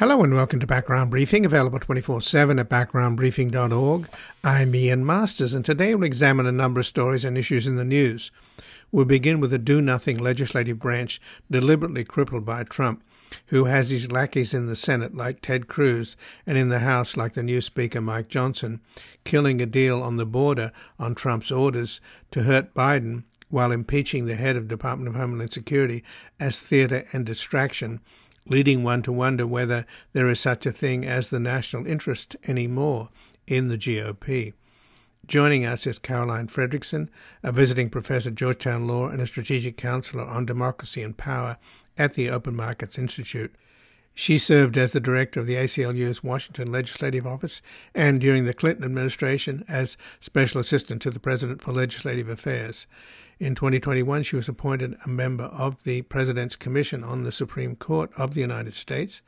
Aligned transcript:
Hello 0.00 0.24
and 0.24 0.32
welcome 0.32 0.58
to 0.60 0.66
Background 0.66 1.10
Briefing, 1.10 1.44
available 1.44 1.78
24 1.78 2.22
7 2.22 2.58
at 2.58 2.70
backgroundbriefing.org. 2.70 4.08
I'm 4.42 4.74
Ian 4.74 5.04
Masters, 5.04 5.52
and 5.52 5.62
today 5.62 5.94
we'll 5.94 6.06
examine 6.06 6.46
a 6.46 6.52
number 6.52 6.80
of 6.80 6.86
stories 6.86 7.22
and 7.22 7.36
issues 7.36 7.66
in 7.66 7.76
the 7.76 7.84
news. 7.84 8.30
We'll 8.90 9.04
begin 9.04 9.40
with 9.40 9.50
the 9.50 9.58
do 9.58 9.82
nothing 9.82 10.16
legislative 10.16 10.78
branch 10.78 11.20
deliberately 11.50 12.04
crippled 12.04 12.46
by 12.46 12.64
Trump, 12.64 13.02
who 13.48 13.66
has 13.66 13.90
his 13.90 14.10
lackeys 14.10 14.54
in 14.54 14.68
the 14.68 14.74
Senate 14.74 15.14
like 15.14 15.42
Ted 15.42 15.68
Cruz 15.68 16.16
and 16.46 16.56
in 16.56 16.70
the 16.70 16.78
House 16.78 17.18
like 17.18 17.34
the 17.34 17.42
new 17.42 17.60
Speaker 17.60 18.00
Mike 18.00 18.28
Johnson, 18.28 18.80
killing 19.24 19.60
a 19.60 19.66
deal 19.66 20.02
on 20.02 20.16
the 20.16 20.24
border 20.24 20.72
on 20.98 21.14
Trump's 21.14 21.50
orders 21.50 22.00
to 22.30 22.44
hurt 22.44 22.72
Biden 22.72 23.24
while 23.50 23.70
impeaching 23.70 24.24
the 24.24 24.36
head 24.36 24.56
of 24.56 24.66
Department 24.66 25.08
of 25.08 25.20
Homeland 25.20 25.52
Security 25.52 26.02
as 26.38 26.58
theater 26.58 27.04
and 27.12 27.26
distraction 27.26 28.00
leading 28.46 28.82
one 28.82 29.02
to 29.02 29.12
wonder 29.12 29.46
whether 29.46 29.86
there 30.12 30.28
is 30.28 30.40
such 30.40 30.66
a 30.66 30.72
thing 30.72 31.04
as 31.04 31.30
the 31.30 31.40
national 31.40 31.86
interest 31.86 32.36
anymore 32.46 33.08
in 33.46 33.68
the 33.68 33.78
GOP. 33.78 34.52
Joining 35.26 35.64
us 35.64 35.86
is 35.86 35.98
Caroline 35.98 36.48
Fredrickson, 36.48 37.08
a 37.42 37.52
visiting 37.52 37.88
professor 37.88 38.30
at 38.30 38.34
Georgetown 38.34 38.88
Law 38.88 39.08
and 39.08 39.20
a 39.20 39.26
strategic 39.26 39.76
counselor 39.76 40.24
on 40.24 40.44
democracy 40.44 41.02
and 41.02 41.16
power 41.16 41.56
at 41.96 42.14
the 42.14 42.28
Open 42.28 42.56
Markets 42.56 42.98
Institute. 42.98 43.54
She 44.12 44.38
served 44.38 44.76
as 44.76 44.92
the 44.92 44.98
director 44.98 45.38
of 45.38 45.46
the 45.46 45.54
ACLU's 45.54 46.24
Washington 46.24 46.72
Legislative 46.72 47.26
Office 47.26 47.62
and 47.94 48.20
during 48.20 48.44
the 48.44 48.52
Clinton 48.52 48.84
administration 48.84 49.64
as 49.68 49.96
special 50.18 50.60
assistant 50.60 51.00
to 51.02 51.10
the 51.10 51.20
president 51.20 51.62
for 51.62 51.72
legislative 51.72 52.28
affairs. 52.28 52.86
In 53.40 53.54
2021, 53.54 54.22
she 54.24 54.36
was 54.36 54.50
appointed 54.50 54.98
a 55.02 55.08
member 55.08 55.44
of 55.44 55.84
the 55.84 56.02
President's 56.02 56.56
Commission 56.56 57.02
on 57.02 57.24
the 57.24 57.32
Supreme 57.32 57.74
Court 57.74 58.10
of 58.14 58.34
the 58.34 58.42
United 58.42 58.74
States, 58.74 59.22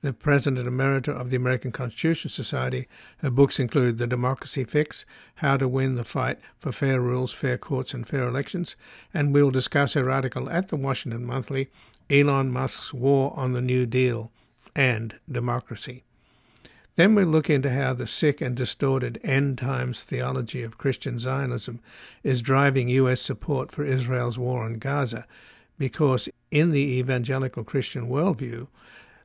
the 0.00 0.14
President 0.14 0.66
Emerita 0.66 1.08
of 1.08 1.28
the 1.28 1.36
American 1.36 1.70
Constitution 1.70 2.30
Society. 2.30 2.88
Her 3.18 3.28
books 3.28 3.60
include 3.60 3.98
The 3.98 4.06
Democracy 4.06 4.64
Fix, 4.64 5.04
How 5.34 5.58
to 5.58 5.68
Win 5.68 5.96
the 5.96 6.02
Fight 6.02 6.38
for 6.58 6.72
Fair 6.72 7.02
Rules, 7.02 7.34
Fair 7.34 7.58
Courts, 7.58 7.92
and 7.92 8.08
Fair 8.08 8.26
Elections, 8.26 8.74
and 9.12 9.34
we'll 9.34 9.50
discuss 9.50 9.92
her 9.92 10.10
article 10.10 10.48
at 10.48 10.68
the 10.68 10.76
Washington 10.76 11.26
Monthly, 11.26 11.68
Elon 12.08 12.50
Musk's 12.50 12.94
War 12.94 13.34
on 13.36 13.52
the 13.52 13.60
New 13.60 13.84
Deal 13.84 14.32
and 14.74 15.16
Democracy. 15.30 16.04
Then 16.94 17.14
we 17.14 17.24
look 17.24 17.48
into 17.48 17.70
how 17.70 17.94
the 17.94 18.06
sick 18.06 18.40
and 18.42 18.54
distorted 18.54 19.18
end 19.24 19.58
times 19.58 20.04
theology 20.04 20.62
of 20.62 20.76
Christian 20.76 21.18
Zionism 21.18 21.80
is 22.22 22.42
driving 22.42 22.88
U.S. 22.88 23.22
support 23.22 23.72
for 23.72 23.82
Israel's 23.82 24.38
war 24.38 24.64
on 24.64 24.74
Gaza, 24.74 25.26
because 25.78 26.28
in 26.50 26.70
the 26.70 26.98
evangelical 26.98 27.64
Christian 27.64 28.08
worldview, 28.08 28.68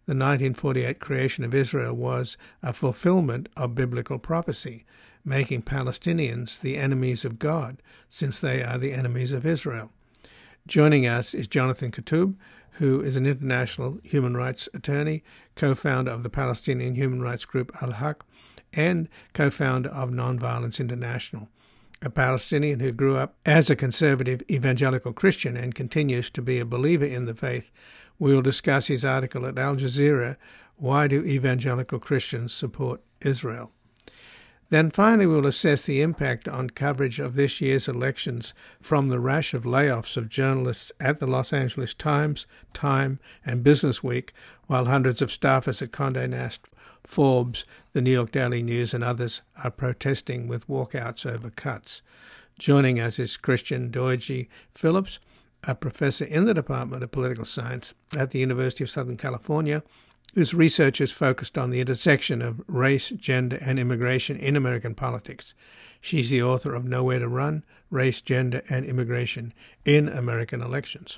the 0.06 0.16
1948 0.16 1.00
creation 1.00 1.44
of 1.44 1.54
Israel 1.54 1.94
was 1.94 2.38
a 2.64 2.72
fulfillment 2.72 3.50
of 3.58 3.76
biblical 3.76 4.18
prophecy, 4.18 4.86
making 5.26 5.64
Palestinians 5.64 6.62
the 6.62 6.78
enemies 6.78 7.26
of 7.26 7.38
God, 7.38 7.82
since 8.08 8.40
they 8.40 8.64
are 8.64 8.78
the 8.78 8.94
enemies 8.94 9.34
of 9.34 9.46
Israel. 9.46 9.92
Joining 10.66 11.06
us 11.06 11.34
is 11.34 11.48
Jonathan 11.48 11.92
Kuttab, 11.92 12.36
who 12.78 13.02
is 13.02 13.16
an 13.16 13.26
international 13.26 14.00
human 14.04 14.36
rights 14.36 14.70
attorney, 14.74 15.24
co 15.56 15.74
founder 15.74 16.12
of 16.12 16.24
the 16.24 16.30
Palestinian 16.30 16.96
human 16.96 17.22
rights 17.22 17.46
group 17.46 17.72
Al 17.82 17.92
Haq, 17.94 18.24
and 18.74 19.10
co 19.34 19.50
founder 19.50 19.90
of 19.90 20.10
Nonviolence 20.10 20.80
International. 20.80 21.50
A 22.02 22.10
Palestinian 22.10 22.80
who 22.80 22.92
grew 22.92 23.18
up 23.18 23.36
as 23.46 23.70
a 23.70 23.76
conservative 23.76 24.44
evangelical 24.50 25.14
Christian 25.14 25.58
and 25.58 25.74
continues 25.74 26.30
to 26.30 26.42
be 26.44 26.60
a 26.60 26.66
believer 26.66 27.06
in 27.06 27.26
the 27.26 27.34
faith, 27.34 27.72
we 28.20 28.34
will 28.34 28.44
discuss 28.44 28.88
his 28.88 29.04
article 29.04 29.46
at 29.46 29.58
Al 29.58 29.76
Jazeera 29.76 30.38
Why 30.76 31.08
Do 31.08 31.24
Evangelical 31.24 32.00
Christians 32.00 32.54
Support 32.54 33.02
Israel? 33.22 33.72
Then 34.70 34.92
finally, 34.92 35.26
we'll 35.26 35.46
assess 35.46 35.84
the 35.86 36.02
impact 36.02 36.48
on 36.48 36.70
coverage 36.72 37.20
of 37.20 37.36
this 37.36 37.62
year's 37.62 37.88
elections 37.88 38.54
from 38.82 39.08
the 39.08 39.20
rash 39.20 39.54
of 39.54 39.64
layoffs 39.64 40.18
of 40.18 40.28
journalists 40.28 40.92
at 41.00 41.20
the 41.20 41.28
Los 41.28 41.54
Angeles 41.54 41.94
Times, 41.94 42.48
Time, 42.74 43.20
and 43.46 43.64
Business 43.64 44.04
Week, 44.04 44.34
while 44.66 44.86
hundreds 44.86 45.22
of 45.22 45.30
staffers 45.30 45.82
at 45.82 45.92
Condé 45.92 46.30
Nast, 46.30 46.68
Forbes, 47.06 47.64
the 47.94 48.02
New 48.02 48.12
York 48.12 48.32
Daily 48.32 48.62
News, 48.62 48.94
and 48.94 49.06
others 49.06 49.42
are 49.64 49.72
protesting 49.72 50.50
with 50.50 50.68
walkouts 50.68 51.26
over 51.26 51.50
cuts. 51.50 52.02
Joining 52.60 53.00
us 53.00 53.20
is 53.20 53.38
Christian 53.38 53.90
Dyogi 53.90 54.50
Phillips, 54.76 55.20
a 55.64 55.76
professor 55.76 56.26
in 56.26 56.44
the 56.44 56.54
Department 56.54 57.04
of 57.04 57.12
Political 57.12 57.46
Science 57.46 57.94
at 58.18 58.32
the 58.32 58.40
University 58.40 58.84
of 58.84 58.90
Southern 58.90 59.16
California 59.16 59.84
whose 60.38 60.54
research 60.54 61.02
is 61.02 61.12
focused 61.12 61.58
on 61.58 61.72
the 61.72 61.80
intersection 61.80 62.44
of 62.44 62.62
race, 62.68 63.10
gender, 63.10 63.58
and 63.60 63.80
immigration 63.80 64.38
in 64.38 64.56
American 64.56 64.94
politics. 64.94 65.56
She's 66.00 66.30
the 66.30 66.44
author 66.44 66.76
of 66.76 66.86
Nowhere 66.86 67.18
to 67.18 67.28
Run 67.28 67.64
Race, 67.90 68.22
Gender, 68.22 68.62
and 68.70 68.86
Immigration 68.86 69.52
in 69.84 70.08
American 70.08 70.62
Elections. 70.62 71.18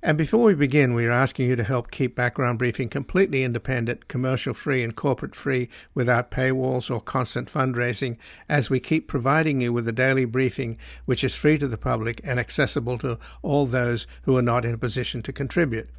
And 0.00 0.16
before 0.16 0.44
we 0.44 0.54
begin, 0.54 0.94
we 0.94 1.06
are 1.06 1.10
asking 1.10 1.48
you 1.48 1.56
to 1.56 1.64
help 1.64 1.90
keep 1.90 2.14
Background 2.14 2.60
Briefing 2.60 2.88
completely 2.88 3.42
independent, 3.42 4.06
commercial 4.06 4.54
free, 4.54 4.84
and 4.84 4.94
corporate 4.94 5.34
free 5.34 5.68
without 5.92 6.30
paywalls 6.30 6.88
or 6.88 7.00
constant 7.00 7.50
fundraising 7.50 8.16
as 8.48 8.70
we 8.70 8.78
keep 8.78 9.08
providing 9.08 9.60
you 9.60 9.72
with 9.72 9.88
a 9.88 9.92
daily 9.92 10.24
briefing 10.24 10.78
which 11.04 11.24
is 11.24 11.34
free 11.34 11.58
to 11.58 11.66
the 11.66 11.76
public 11.76 12.20
and 12.22 12.38
accessible 12.38 12.96
to 12.98 13.18
all 13.42 13.66
those 13.66 14.06
who 14.22 14.36
are 14.36 14.40
not 14.40 14.64
in 14.64 14.74
a 14.74 14.78
position 14.78 15.20
to 15.20 15.32
contribute. 15.32 15.90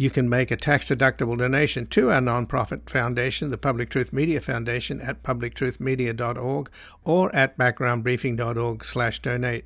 You 0.00 0.10
can 0.10 0.28
make 0.28 0.52
a 0.52 0.56
tax 0.56 0.88
deductible 0.88 1.36
donation 1.36 1.88
to 1.88 2.12
our 2.12 2.20
nonprofit 2.20 2.88
foundation, 2.88 3.50
the 3.50 3.58
Public 3.58 3.90
Truth 3.90 4.12
Media 4.12 4.40
Foundation, 4.40 5.00
at 5.00 5.24
publictruthmedia.org 5.24 6.70
or 7.02 7.34
at 7.34 7.58
backgroundbriefing.org/donate. 7.58 9.64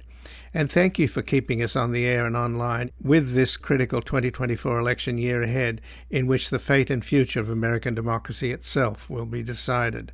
And 0.54 0.72
thank 0.72 0.98
you 0.98 1.06
for 1.06 1.20
keeping 1.20 1.62
us 1.62 1.76
on 1.76 1.92
the 1.92 2.06
air 2.06 2.24
and 2.24 2.34
online 2.34 2.92
with 2.98 3.34
this 3.34 3.58
critical 3.58 4.00
2024 4.00 4.78
election 4.78 5.18
year 5.18 5.42
ahead, 5.42 5.82
in 6.08 6.26
which 6.26 6.48
the 6.48 6.58
fate 6.58 6.88
and 6.88 7.04
future 7.04 7.40
of 7.40 7.50
American 7.50 7.94
democracy 7.94 8.52
itself 8.52 9.10
will 9.10 9.26
be 9.26 9.42
decided. 9.42 10.12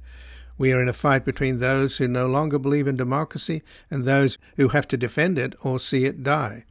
We 0.56 0.72
are 0.72 0.82
in 0.82 0.88
a 0.88 0.92
fight 0.92 1.24
between 1.24 1.60
those 1.60 1.98
who 1.98 2.08
no 2.08 2.26
longer 2.26 2.58
believe 2.58 2.88
in 2.88 2.96
democracy 2.96 3.62
and 3.88 4.04
those 4.04 4.36
who 4.56 4.70
have 4.70 4.88
to 4.88 4.96
defend 4.96 5.38
it 5.38 5.54
or 5.62 5.78
see 5.78 6.06
it 6.06 6.24
die. 6.24 6.64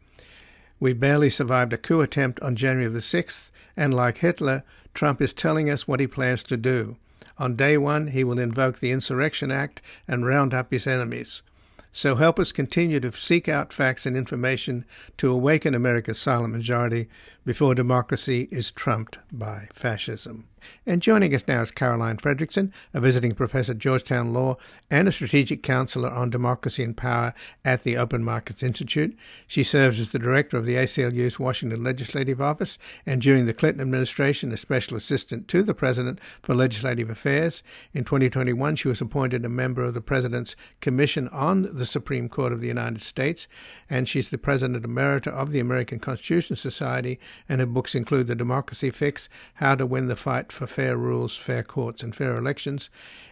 We 0.80 0.94
barely 0.94 1.30
survived 1.30 1.74
a 1.74 1.78
coup 1.78 2.02
attempt 2.02 2.40
on 2.42 2.56
January 2.56 2.92
the 2.92 3.00
6th, 3.00 3.50
and 3.76 3.94
like 3.94 4.20
Hitler, 4.20 4.64
Trump 4.94 5.22
is 5.22 5.34
telling 5.34 5.70
us 5.70 5.88
what 5.88 6.00
he 6.00 6.08
plans 6.08 6.44
to 6.44 6.58
do. 6.58 6.98
On 7.38 7.56
day 7.56 7.78
one, 7.78 8.08
he 8.08 8.24
will 8.24 8.40
invoke 8.40 8.80
the 8.80 8.92
Insurrection 8.92 9.52
Act 9.52 9.82
and 10.08 10.26
round 10.26 10.54
up 10.54 10.72
his 10.72 10.88
enemies. 10.88 11.44
So 11.92 12.16
help 12.16 12.40
us 12.40 12.52
continue 12.52 13.00
to 13.00 13.12
seek 13.12 13.48
out 13.48 13.74
facts 13.74 14.06
and 14.06 14.16
information 14.16 14.86
to 15.18 15.32
awaken 15.32 15.74
America's 15.74 16.20
silent 16.20 16.54
majority 16.54 17.10
before 17.48 17.74
democracy 17.74 18.50
is 18.52 18.72
trumped 18.72 19.20
by 19.32 19.70
fascism. 19.72 20.50
And 20.86 21.02
joining 21.02 21.34
us 21.36 21.48
now 21.48 21.62
is 21.62 21.72
Caroline 21.72 22.18
Fredrickson, 22.18 22.72
a 22.94 23.00
visiting 23.00 23.34
professor 23.34 23.74
at 23.74 23.78
Georgetown 23.78 24.34
Law 24.34 24.58
and 24.90 25.08
a 25.08 25.12
strategic 25.12 25.62
counselor 25.64 26.10
on 26.10 26.30
democracy 26.30 26.84
and 26.84 26.96
power 26.96 27.34
at 27.66 27.84
the 27.84 27.98
Open 27.98 28.24
Markets 28.24 28.64
Institute. 28.64 29.18
She 29.46 29.64
serves 29.64 30.00
as 30.00 30.12
the 30.12 30.20
director 30.20 30.58
of 30.58 30.66
the 30.66 30.76
ACLU's 30.76 31.40
Washington 31.40 31.84
Legislative 31.84 32.42
Office 32.42 32.78
and 33.06 33.22
during 33.22 33.46
the 33.46 33.54
Clinton 33.54 33.82
administration, 33.82 34.52
a 34.52 34.58
special 34.58 34.98
assistant 34.98 35.48
to 35.50 35.62
the 35.62 35.74
president 35.74 36.20
for 36.42 36.56
legislative 36.56 37.10
affairs. 37.10 37.64
In 37.94 38.04
2021, 38.04 38.76
she 38.78 38.88
was 38.88 39.02
appointed 39.02 39.46
a 39.46 39.50
member 39.50 39.84
of 39.84 39.94
the 39.94 40.02
president's 40.02 40.56
Commission 40.80 41.28
on 41.30 41.70
the 41.78 41.86
Supreme 41.86 42.30
Court 42.30 42.54
of 42.54 42.62
the 42.62 42.68
United 42.68 43.02
States, 43.02 43.48
and 43.90 44.08
she's 44.08 44.30
the 44.30 44.38
president 44.38 44.86
emerita 44.86 45.28
of 45.28 45.52
the 45.52 45.60
American 45.60 46.00
Constitution 46.00 46.56
Society, 46.56 47.20
and 47.48 47.60
her 47.60 47.68
books 47.68 47.96
include 47.96 48.28
The 48.28 48.36
Democracy 48.36 48.92
Fix, 48.92 49.30
How 49.56 49.76
to 49.76 49.86
Win 49.86 50.08
the 50.08 50.16
Fight 50.16 50.52
for 50.52 50.68
fair 50.68 50.98
rules, 50.98 51.36
fair 51.36 51.64
courts, 51.64 52.04
and 52.04 52.16
fair 52.16 52.36
elections. 52.36 52.90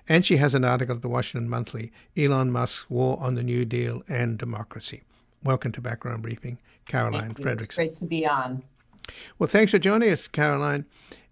And 0.07 0.25
she 0.25 0.37
has 0.37 0.53
an 0.53 0.63
article 0.63 0.95
at 0.95 1.01
the 1.01 1.09
Washington 1.09 1.49
Monthly 1.49 1.91
Elon 2.15 2.51
Musk's 2.51 2.89
War 2.89 3.17
on 3.19 3.35
the 3.35 3.43
New 3.43 3.65
Deal 3.65 4.03
and 4.07 4.37
Democracy. 4.37 5.03
Welcome 5.43 5.71
to 5.73 5.81
Background 5.81 6.23
Briefing, 6.23 6.59
Caroline 6.87 7.31
Fredrickson. 7.31 7.63
It's 7.63 7.75
great 7.75 7.97
to 7.97 8.05
be 8.05 8.25
on. 8.25 8.63
Well, 9.37 9.47
thanks 9.47 9.71
for 9.71 9.79
joining 9.79 10.09
us, 10.09 10.27
Caroline. 10.27 10.85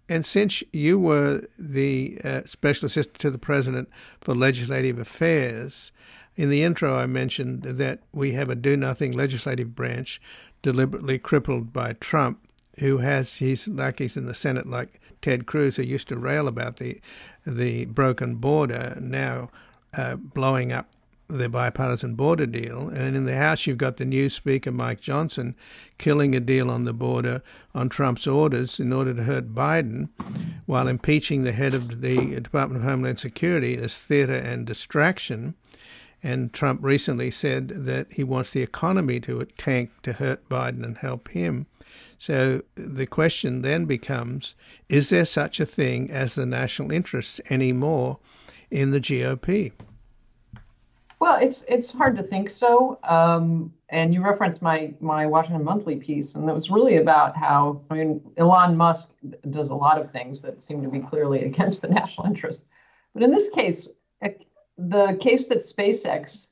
And 0.08 0.24
since 0.26 0.62
you 0.72 0.98
were 0.98 1.46
the 1.58 2.20
uh, 2.22 2.42
special 2.44 2.86
assistant 2.86 3.18
to 3.20 3.30
the 3.30 3.38
president 3.38 3.88
for 4.20 4.34
legislative 4.34 4.98
affairs, 4.98 5.92
in 6.36 6.50
the 6.50 6.62
intro 6.62 6.96
I 6.96 7.06
mentioned 7.06 7.62
that 7.62 8.00
we 8.12 8.32
have 8.32 8.50
a 8.50 8.54
do 8.54 8.76
nothing 8.76 9.12
legislative 9.12 9.74
branch 9.74 10.20
deliberately 10.62 11.18
crippled 11.18 11.72
by 11.72 11.94
Trump, 11.94 12.43
who 12.78 12.98
has 12.98 13.36
his 13.36 13.68
lackeys 13.68 14.16
in 14.16 14.26
the 14.26 14.34
Senate 14.34 14.68
like 14.68 15.00
Ted 15.22 15.46
Cruz, 15.46 15.76
who 15.76 15.82
used 15.82 16.08
to 16.08 16.16
rail 16.16 16.48
about 16.48 16.76
the 16.76 17.00
the 17.46 17.84
broken 17.86 18.36
border, 18.36 18.96
now 19.00 19.50
uh, 19.96 20.16
blowing 20.16 20.72
up 20.72 20.88
the 21.28 21.48
bipartisan 21.48 22.14
border 22.14 22.46
deal. 22.46 22.88
And 22.88 23.16
in 23.16 23.24
the 23.24 23.36
House, 23.36 23.66
you've 23.66 23.78
got 23.78 23.96
the 23.96 24.04
new 24.04 24.28
Speaker, 24.28 24.70
Mike 24.70 25.00
Johnson, 25.00 25.54
killing 25.98 26.34
a 26.34 26.40
deal 26.40 26.70
on 26.70 26.84
the 26.84 26.92
border 26.92 27.42
on 27.74 27.88
Trump's 27.88 28.26
orders 28.26 28.78
in 28.78 28.92
order 28.92 29.14
to 29.14 29.24
hurt 29.24 29.54
Biden, 29.54 30.08
while 30.66 30.88
impeaching 30.88 31.42
the 31.42 31.52
head 31.52 31.74
of 31.74 32.00
the 32.02 32.40
Department 32.40 32.82
of 32.82 32.88
Homeland 32.88 33.18
Security 33.18 33.76
as 33.76 33.96
theater 33.96 34.36
and 34.36 34.66
distraction. 34.66 35.54
And 36.22 36.52
Trump 36.52 36.80
recently 36.82 37.30
said 37.30 37.68
that 37.68 38.12
he 38.12 38.24
wants 38.24 38.50
the 38.50 38.62
economy 38.62 39.20
to 39.20 39.44
tank 39.58 39.90
to 40.02 40.14
hurt 40.14 40.48
Biden 40.48 40.82
and 40.82 40.98
help 40.98 41.28
him. 41.28 41.66
So 42.18 42.62
the 42.74 43.06
question 43.06 43.62
then 43.62 43.84
becomes 43.84 44.54
is 44.88 45.10
there 45.10 45.24
such 45.24 45.60
a 45.60 45.66
thing 45.66 46.10
as 46.10 46.34
the 46.34 46.46
national 46.46 46.90
interest 46.90 47.40
anymore 47.50 48.18
in 48.70 48.90
the 48.90 49.00
GOP? 49.00 49.72
Well, 51.20 51.38
it's 51.40 51.64
it's 51.68 51.90
hard 51.92 52.16
to 52.16 52.22
think 52.22 52.50
so. 52.50 52.98
Um, 53.04 53.72
and 53.88 54.12
you 54.12 54.22
referenced 54.22 54.60
my 54.60 54.92
my 55.00 55.26
Washington 55.26 55.64
Monthly 55.64 55.96
piece, 55.96 56.34
and 56.34 56.46
that 56.48 56.54
was 56.54 56.70
really 56.70 56.96
about 56.96 57.36
how 57.36 57.80
I 57.90 57.94
mean 57.94 58.20
Elon 58.36 58.76
Musk 58.76 59.10
does 59.50 59.70
a 59.70 59.74
lot 59.74 60.00
of 60.00 60.10
things 60.10 60.42
that 60.42 60.62
seem 60.62 60.82
to 60.82 60.88
be 60.88 61.00
clearly 61.00 61.44
against 61.50 61.82
the 61.82 61.88
national 61.88 62.26
interest, 62.26 62.66
but 63.14 63.22
in 63.22 63.30
this 63.30 63.48
case, 63.48 63.88
the 64.76 65.16
case 65.20 65.46
that 65.46 65.58
SpaceX 65.58 66.48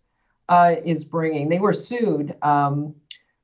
uh, 0.49 0.76
is 0.85 1.05
bringing, 1.05 1.49
they 1.49 1.59
were 1.59 1.73
sued 1.73 2.35
um, 2.43 2.94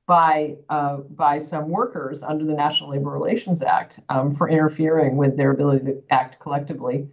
by 0.08 0.56
uh, 0.70 0.96
by 0.96 1.38
some 1.38 1.68
workers 1.68 2.22
under 2.22 2.42
the 2.42 2.54
National 2.54 2.90
Labor 2.90 3.10
Relations 3.10 3.62
Act 3.62 4.00
um, 4.08 4.30
for 4.30 4.48
interfering 4.48 5.18
with 5.18 5.36
their 5.36 5.50
ability 5.50 5.84
to 5.84 6.02
act 6.10 6.40
collectively, 6.40 7.08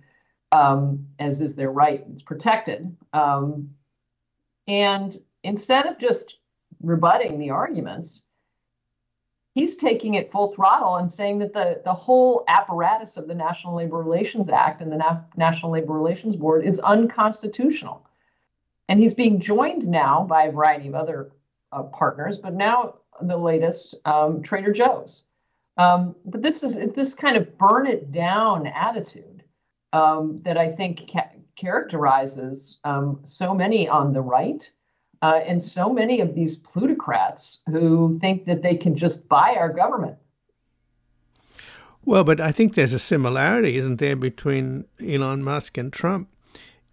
um, 0.53 1.05
as 1.19 1.41
is 1.41 1.55
their 1.55 1.71
right. 1.71 2.05
It's 2.13 2.21
protected. 2.23 2.95
Um, 3.11 3.71
and 4.65 5.15
instead 5.43 5.87
of 5.87 5.99
just 5.99 6.37
rebutting 6.81 7.37
the 7.37 7.49
arguments, 7.49 8.23
he's 9.53 9.75
taking 9.75 10.13
it 10.13 10.31
full 10.31 10.53
throttle 10.53 10.95
and 10.95 11.11
saying 11.11 11.39
that 11.39 11.51
the, 11.51 11.81
the 11.83 11.93
whole 11.93 12.45
apparatus 12.47 13.17
of 13.17 13.27
the 13.27 13.35
National 13.35 13.75
Labor 13.75 13.97
Relations 13.97 14.47
Act 14.47 14.81
and 14.81 14.89
the 14.89 14.97
Na- 14.97 15.19
National 15.35 15.73
Labor 15.73 15.93
Relations 15.93 16.37
Board 16.37 16.63
is 16.63 16.79
unconstitutional. 16.79 18.07
And 18.87 19.01
he's 19.01 19.13
being 19.13 19.41
joined 19.41 19.85
now 19.85 20.23
by 20.23 20.43
a 20.43 20.51
variety 20.53 20.87
of 20.87 20.95
other 20.95 21.31
uh, 21.75 21.83
partners, 21.83 22.37
but 22.37 22.53
now 22.53 22.95
the 23.21 23.37
latest, 23.37 23.95
um, 24.05 24.41
Trader 24.41 24.71
Joe's. 24.71 25.25
Um, 25.77 26.15
but 26.25 26.41
this 26.41 26.63
is 26.63 26.77
this 26.93 27.13
kind 27.13 27.35
of 27.35 27.57
burn 27.57 27.85
it 27.85 28.11
down 28.11 28.65
attitude 28.67 29.43
um, 29.91 30.41
that 30.43 30.57
I 30.57 30.71
think 30.71 31.11
ca- 31.11 31.31
characterizes 31.57 32.79
um, 32.85 33.19
so 33.23 33.53
many 33.53 33.87
on 33.87 34.13
the 34.13 34.21
right 34.21 34.69
uh, 35.21 35.41
and 35.45 35.61
so 35.61 35.91
many 35.91 36.21
of 36.21 36.33
these 36.33 36.57
plutocrats 36.57 37.61
who 37.69 38.17
think 38.19 38.45
that 38.45 38.61
they 38.61 38.75
can 38.75 38.95
just 38.95 39.27
buy 39.27 39.55
our 39.57 39.71
government. 39.71 40.17
Well, 42.05 42.23
but 42.23 42.39
I 42.39 42.51
think 42.51 42.75
there's 42.75 42.93
a 42.93 42.99
similarity, 42.99 43.77
isn't 43.77 43.97
there, 43.97 44.15
between 44.15 44.85
Elon 45.05 45.43
Musk 45.43 45.77
and 45.77 45.91
Trump, 45.91 46.29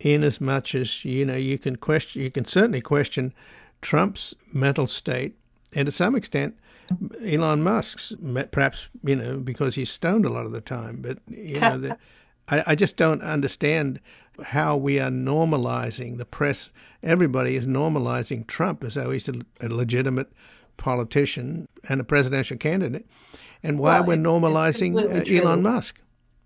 in 0.00 0.24
as 0.24 0.40
much 0.40 0.74
as 0.74 1.04
you 1.04 1.24
know 1.24 1.36
you 1.36 1.58
can 1.58 1.76
question, 1.76 2.22
you 2.22 2.30
can 2.30 2.46
certainly 2.46 2.80
question 2.80 3.34
Trump's 3.82 4.34
mental 4.52 4.86
state, 4.86 5.34
and 5.74 5.86
to 5.86 5.92
some 5.92 6.14
extent, 6.14 6.56
Elon 7.24 7.62
Musk's, 7.62 8.14
perhaps 8.50 8.88
you 9.04 9.16
know 9.16 9.38
because 9.38 9.74
he's 9.74 9.90
stoned 9.90 10.24
a 10.24 10.30
lot 10.30 10.46
of 10.46 10.52
the 10.52 10.60
time. 10.60 11.02
But 11.02 11.18
you 11.28 11.60
know, 11.60 11.78
the, 11.78 11.98
I, 12.48 12.62
I 12.68 12.74
just 12.74 12.96
don't 12.96 13.22
understand 13.22 14.00
how 14.44 14.76
we 14.76 14.98
are 14.98 15.10
normalizing 15.10 16.18
the 16.18 16.24
press. 16.24 16.70
Everybody 17.02 17.56
is 17.56 17.66
normalizing 17.66 18.46
Trump 18.46 18.84
as 18.84 18.94
though 18.94 19.10
he's 19.10 19.28
a, 19.28 19.34
a 19.60 19.68
legitimate 19.68 20.32
politician 20.76 21.68
and 21.88 22.00
a 22.00 22.04
presidential 22.04 22.56
candidate, 22.56 23.06
and 23.62 23.78
why 23.78 24.00
well, 24.00 24.08
we're 24.08 24.14
it's, 24.14 24.26
normalizing 24.26 25.18
it's 25.18 25.30
uh, 25.30 25.34
Elon 25.34 25.62
Musk. 25.62 26.00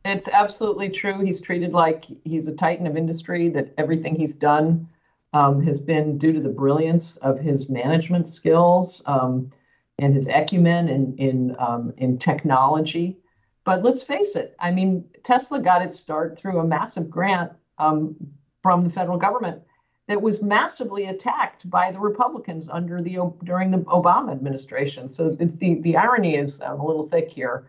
It's 0.04 0.28
absolutely 0.28 0.88
true. 0.88 1.20
He's 1.20 1.40
treated 1.40 1.72
like 1.72 2.06
he's 2.24 2.46
a 2.46 2.54
titan 2.54 2.86
of 2.86 2.96
industry. 2.96 3.48
That 3.48 3.74
everything 3.76 4.14
he's 4.14 4.34
done 4.34 4.88
um, 5.32 5.62
has 5.62 5.80
been 5.80 6.18
due 6.18 6.32
to 6.32 6.40
the 6.40 6.48
brilliance 6.48 7.16
of 7.16 7.38
his 7.38 7.68
management 7.68 8.28
skills 8.28 9.02
um, 9.06 9.50
and 9.98 10.14
his 10.14 10.28
acumen 10.28 10.88
in 10.88 11.16
in 11.16 11.56
um, 11.58 11.92
in 11.96 12.18
technology. 12.18 13.18
But 13.64 13.82
let's 13.82 14.02
face 14.02 14.36
it. 14.36 14.54
I 14.60 14.70
mean, 14.70 15.04
Tesla 15.24 15.60
got 15.60 15.82
its 15.82 15.98
start 15.98 16.38
through 16.38 16.60
a 16.60 16.64
massive 16.64 17.10
grant 17.10 17.52
um, 17.78 18.16
from 18.62 18.82
the 18.82 18.90
federal 18.90 19.18
government 19.18 19.62
that 20.08 20.22
was 20.22 20.40
massively 20.42 21.06
attacked 21.06 21.68
by 21.68 21.90
the 21.90 21.98
Republicans 21.98 22.68
under 22.68 23.02
the 23.02 23.18
during 23.44 23.70
the 23.70 23.78
Obama 23.78 24.32
administration. 24.32 25.08
So 25.08 25.36
it's 25.40 25.56
the 25.56 25.80
the 25.80 25.96
irony 25.96 26.36
is 26.36 26.60
um, 26.60 26.80
a 26.80 26.86
little 26.86 27.08
thick 27.08 27.30
here. 27.30 27.66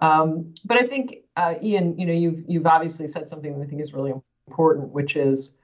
Um, 0.00 0.54
but 0.64 0.76
I 0.76 0.86
think 0.86 1.16
uh, 1.36 1.54
Ian, 1.62 1.98
you 1.98 2.06
know, 2.06 2.12
you've 2.12 2.44
you've 2.46 2.66
obviously 2.66 3.08
said 3.08 3.28
something 3.28 3.58
that 3.58 3.64
I 3.64 3.68
think 3.68 3.80
is 3.80 3.94
really 3.94 4.12
important, 4.46 4.90
which 4.90 5.16
is 5.16 5.54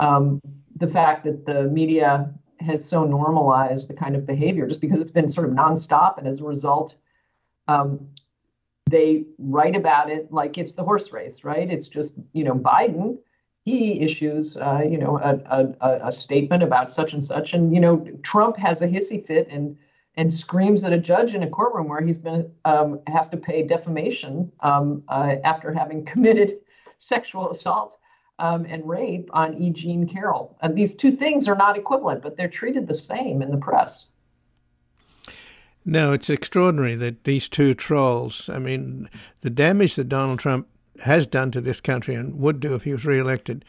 um, 0.00 0.40
the 0.76 0.88
fact 0.88 1.24
that 1.24 1.46
the 1.46 1.64
media 1.64 2.32
has 2.60 2.84
so 2.84 3.04
normalized 3.04 3.88
the 3.88 3.94
kind 3.94 4.14
of 4.14 4.26
behavior 4.26 4.66
just 4.66 4.80
because 4.80 5.00
it's 5.00 5.10
been 5.10 5.28
sort 5.28 5.48
of 5.48 5.54
nonstop, 5.54 6.18
and 6.18 6.26
as 6.26 6.40
a 6.40 6.44
result, 6.44 6.96
um, 7.68 8.08
they 8.88 9.24
write 9.38 9.76
about 9.76 10.10
it 10.10 10.32
like 10.32 10.58
it's 10.58 10.72
the 10.72 10.84
horse 10.84 11.12
race, 11.12 11.44
right? 11.44 11.70
It's 11.70 11.88
just 11.88 12.14
you 12.32 12.44
know 12.44 12.54
Biden 12.54 13.18
he 13.64 14.00
issues, 14.00 14.56
uh, 14.56 14.82
you 14.84 14.98
know, 14.98 15.18
a, 15.18 15.40
a, 15.80 16.08
a, 16.08 16.12
statement 16.12 16.64
about 16.64 16.92
such 16.92 17.12
and 17.12 17.24
such, 17.24 17.54
and 17.54 17.72
you 17.72 17.80
know, 17.80 18.04
Trump 18.22 18.56
has 18.56 18.82
a 18.82 18.88
hissy 18.88 19.24
fit 19.24 19.46
and 19.48 19.76
and 20.16 20.32
screams 20.32 20.84
at 20.84 20.92
a 20.92 20.98
judge 20.98 21.34
in 21.34 21.42
a 21.42 21.48
courtroom 21.48 21.88
where 21.88 22.02
he's 22.02 22.18
been 22.18 22.50
um, 22.64 23.00
has 23.06 23.28
to 23.28 23.36
pay 23.36 23.62
defamation 23.62 24.50
um, 24.60 25.02
uh, 25.08 25.36
after 25.44 25.72
having 25.72 26.04
committed 26.04 26.58
sexual 26.98 27.50
assault 27.50 27.98
um, 28.42 28.66
and 28.68 28.86
rape 28.88 29.30
on 29.32 29.54
E. 29.54 29.70
Jean 29.70 30.08
Carroll. 30.08 30.58
And 30.60 30.76
these 30.76 30.96
two 30.96 31.12
things 31.12 31.46
are 31.46 31.54
not 31.54 31.78
equivalent, 31.78 32.22
but 32.22 32.36
they're 32.36 32.48
treated 32.48 32.88
the 32.88 32.94
same 32.94 33.40
in 33.40 33.52
the 33.52 33.56
press. 33.56 34.08
No, 35.84 36.12
it's 36.12 36.28
extraordinary 36.28 36.96
that 36.96 37.22
these 37.22 37.48
two 37.48 37.72
trolls. 37.72 38.50
I 38.52 38.58
mean, 38.58 39.08
the 39.42 39.50
damage 39.50 39.94
that 39.94 40.08
Donald 40.08 40.40
Trump 40.40 40.66
has 41.04 41.24
done 41.24 41.52
to 41.52 41.60
this 41.60 41.80
country 41.80 42.16
and 42.16 42.36
would 42.40 42.58
do 42.58 42.74
if 42.74 42.82
he 42.82 42.92
was 42.92 43.06
reelected. 43.06 43.64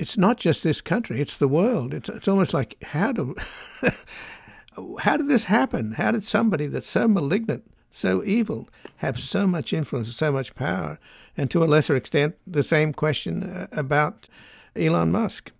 It's 0.00 0.18
not 0.18 0.36
just 0.36 0.64
this 0.64 0.80
country; 0.80 1.20
it's 1.20 1.38
the 1.38 1.48
world. 1.48 1.94
It's 1.94 2.08
it's 2.08 2.28
almost 2.28 2.52
like 2.52 2.82
how 2.82 3.12
do 3.12 3.36
how 4.98 5.16
did 5.16 5.28
this 5.28 5.44
happen? 5.44 5.92
How 5.92 6.10
did 6.10 6.24
somebody 6.24 6.66
that's 6.66 6.88
so 6.88 7.06
malignant, 7.06 7.70
so 7.90 8.24
evil, 8.24 8.68
have 8.96 9.18
so 9.18 9.46
much 9.46 9.72
influence, 9.72 10.14
so 10.14 10.32
much 10.32 10.56
power? 10.56 10.98
And 11.36 11.50
to 11.50 11.64
a 11.64 11.66
lesser 11.66 11.96
extent, 11.96 12.36
the 12.46 12.62
same 12.62 12.92
question 12.92 13.42
uh, 13.42 13.66
about 13.72 14.28
Elon 14.76 15.10
Musk. 15.10 15.52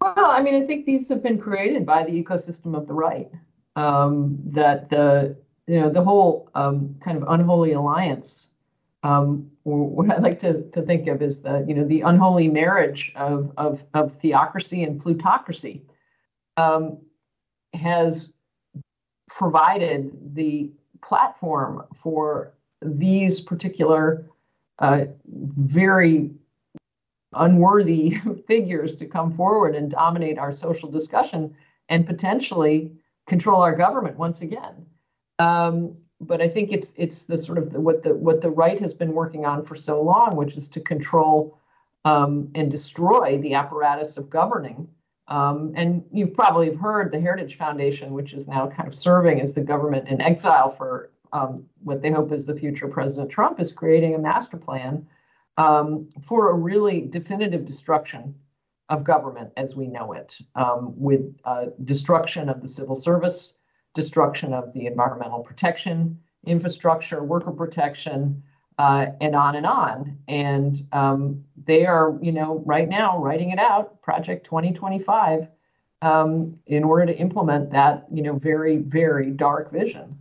Well, 0.00 0.14
I 0.30 0.42
mean, 0.42 0.54
I 0.54 0.64
think 0.64 0.86
these 0.86 1.08
have 1.08 1.22
been 1.22 1.38
created 1.38 1.86
by 1.86 2.04
the 2.04 2.10
ecosystem 2.10 2.76
of 2.76 2.86
the 2.86 2.94
right. 2.94 3.30
Um, 3.76 4.38
that 4.46 4.90
the 4.90 5.36
you 5.66 5.80
know 5.80 5.88
the 5.88 6.02
whole 6.02 6.50
um, 6.54 6.96
kind 7.00 7.16
of 7.16 7.24
unholy 7.28 7.72
alliance 7.72 8.50
um, 9.02 9.50
what 9.64 10.10
I 10.10 10.18
like 10.18 10.40
to, 10.40 10.62
to 10.70 10.82
think 10.82 11.08
of 11.08 11.22
is 11.22 11.42
the 11.42 11.64
you 11.66 11.74
know 11.74 11.84
the 11.84 12.02
unholy 12.02 12.48
marriage 12.48 13.12
of 13.16 13.52
of, 13.56 13.84
of 13.94 14.12
theocracy 14.12 14.84
and 14.84 15.00
plutocracy 15.00 15.82
um, 16.56 16.98
has 17.74 18.36
provided 19.28 20.34
the 20.34 20.72
platform 21.02 21.84
for 21.94 22.54
these 22.80 23.40
particular 23.40 24.26
uh, 24.82 25.04
very 25.24 26.32
unworthy 27.34 28.18
figures 28.46 28.96
to 28.96 29.06
come 29.06 29.32
forward 29.32 29.74
and 29.74 29.92
dominate 29.92 30.38
our 30.38 30.52
social 30.52 30.90
discussion 30.90 31.54
and 31.88 32.06
potentially 32.06 32.92
control 33.26 33.62
our 33.62 33.74
government 33.74 34.18
once 34.18 34.42
again. 34.42 34.84
Um, 35.38 35.96
but 36.20 36.42
I 36.42 36.48
think 36.48 36.72
it's 36.72 36.92
it's 36.96 37.26
the 37.26 37.38
sort 37.38 37.58
of 37.58 37.70
the, 37.72 37.80
what 37.80 38.02
the 38.02 38.14
what 38.14 38.40
the 38.40 38.50
right 38.50 38.78
has 38.80 38.92
been 38.92 39.12
working 39.12 39.44
on 39.44 39.62
for 39.62 39.74
so 39.74 40.02
long, 40.02 40.36
which 40.36 40.56
is 40.56 40.68
to 40.70 40.80
control 40.80 41.58
um, 42.04 42.50
and 42.54 42.70
destroy 42.70 43.38
the 43.38 43.54
apparatus 43.54 44.16
of 44.16 44.30
governing. 44.30 44.88
Um, 45.28 45.72
and 45.76 46.04
you 46.12 46.26
probably 46.26 46.66
have 46.66 46.78
heard 46.78 47.12
the 47.12 47.20
Heritage 47.20 47.56
Foundation, 47.56 48.12
which 48.12 48.32
is 48.34 48.48
now 48.48 48.66
kind 48.66 48.88
of 48.88 48.94
serving 48.94 49.40
as 49.40 49.54
the 49.54 49.60
government 49.60 50.08
in 50.08 50.20
exile 50.20 50.68
for 50.68 51.11
um, 51.32 51.66
what 51.82 52.02
they 52.02 52.10
hope 52.10 52.32
is 52.32 52.46
the 52.46 52.56
future 52.56 52.88
President 52.88 53.30
Trump, 53.30 53.60
is 53.60 53.72
creating 53.72 54.14
a 54.14 54.18
master 54.18 54.56
plan 54.56 55.06
um, 55.56 56.08
for 56.22 56.50
a 56.50 56.54
really 56.54 57.00
definitive 57.00 57.66
destruction 57.66 58.34
of 58.88 59.04
government 59.04 59.52
as 59.56 59.74
we 59.74 59.86
know 59.86 60.12
it, 60.12 60.38
um, 60.54 60.92
with 60.96 61.34
uh, 61.44 61.66
destruction 61.84 62.48
of 62.48 62.60
the 62.60 62.68
civil 62.68 62.94
service 62.94 63.54
destruction 63.94 64.54
of 64.54 64.72
the 64.72 64.86
environmental 64.86 65.40
protection 65.40 66.18
infrastructure, 66.44 67.22
worker 67.22 67.52
protection, 67.52 68.42
uh, 68.78 69.06
and 69.20 69.36
on 69.36 69.54
and 69.56 69.66
on. 69.66 70.18
And 70.28 70.76
um, 70.92 71.44
they 71.64 71.86
are, 71.86 72.18
you 72.20 72.32
know, 72.32 72.62
right 72.66 72.88
now 72.88 73.18
writing 73.18 73.50
it 73.50 73.58
out, 73.58 74.00
Project 74.02 74.44
2025, 74.46 75.48
um, 76.00 76.54
in 76.66 76.82
order 76.84 77.06
to 77.06 77.16
implement 77.16 77.70
that, 77.70 78.06
you 78.12 78.22
know, 78.22 78.36
very, 78.36 78.78
very 78.78 79.30
dark 79.30 79.70
vision. 79.70 80.18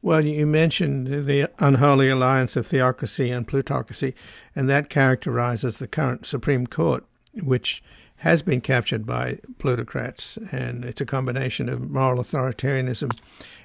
Well, 0.00 0.24
you 0.24 0.46
mentioned 0.46 1.26
the 1.26 1.50
unholy 1.58 2.08
alliance 2.08 2.54
of 2.54 2.66
theocracy 2.66 3.30
and 3.30 3.48
plutocracy, 3.48 4.14
and 4.54 4.68
that 4.68 4.88
characterizes 4.88 5.78
the 5.78 5.88
current 5.88 6.24
Supreme 6.24 6.68
Court, 6.68 7.04
which 7.42 7.82
has 8.18 8.42
been 8.42 8.60
captured 8.60 9.06
by 9.06 9.38
plutocrats, 9.58 10.38
and 10.52 10.84
it's 10.84 11.00
a 11.00 11.06
combination 11.06 11.68
of 11.68 11.90
moral 11.90 12.22
authoritarianism 12.22 13.16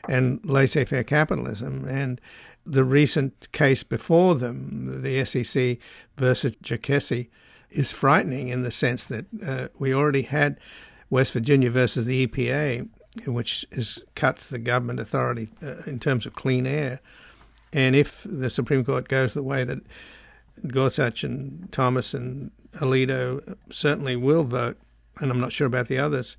and 0.09 0.39
laissez 0.43 0.85
faire 0.85 1.03
capitalism. 1.03 1.85
And 1.87 2.19
the 2.65 2.83
recent 2.83 3.51
case 3.51 3.83
before 3.83 4.35
them, 4.35 5.01
the 5.01 5.25
SEC 5.25 5.77
versus 6.17 6.53
Jarkesy, 6.63 7.29
is 7.69 7.91
frightening 7.91 8.47
in 8.47 8.63
the 8.63 8.71
sense 8.71 9.05
that 9.05 9.25
uh, 9.45 9.67
we 9.79 9.93
already 9.93 10.23
had 10.23 10.59
West 11.09 11.33
Virginia 11.33 11.69
versus 11.69 12.05
the 12.05 12.25
EPA, 12.25 12.87
which 13.25 13.65
is 13.71 14.03
cuts 14.15 14.49
the 14.49 14.59
government 14.59 14.99
authority 14.99 15.49
uh, 15.61 15.83
in 15.85 15.99
terms 15.99 16.25
of 16.25 16.33
clean 16.33 16.65
air. 16.65 16.99
And 17.71 17.95
if 17.95 18.25
the 18.29 18.49
Supreme 18.49 18.83
Court 18.85 19.07
goes 19.07 19.33
the 19.33 19.43
way 19.43 19.63
that 19.63 19.79
Gorsuch 20.67 21.23
and 21.23 21.71
Thomas 21.71 22.13
and 22.13 22.51
Alito 22.75 23.55
certainly 23.71 24.15
will 24.15 24.43
vote, 24.43 24.77
and 25.19 25.31
I'm 25.31 25.39
not 25.39 25.53
sure 25.53 25.67
about 25.67 25.87
the 25.87 25.97
others, 25.97 26.35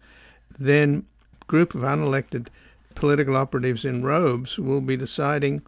then 0.58 1.06
group 1.46 1.74
of 1.74 1.82
unelected 1.82 2.48
political 2.94 3.36
operatives 3.36 3.84
in 3.84 4.02
robes 4.02 4.58
will 4.58 4.80
be 4.80 4.96
deciding 4.96 5.62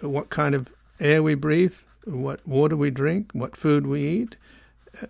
what 0.00 0.30
kind 0.30 0.54
of 0.54 0.72
air 1.00 1.22
we 1.22 1.34
breathe, 1.34 1.76
what 2.04 2.46
water 2.46 2.76
we 2.76 2.90
drink, 2.90 3.30
what 3.32 3.56
food 3.56 3.86
we 3.86 4.06
eat, 4.06 4.36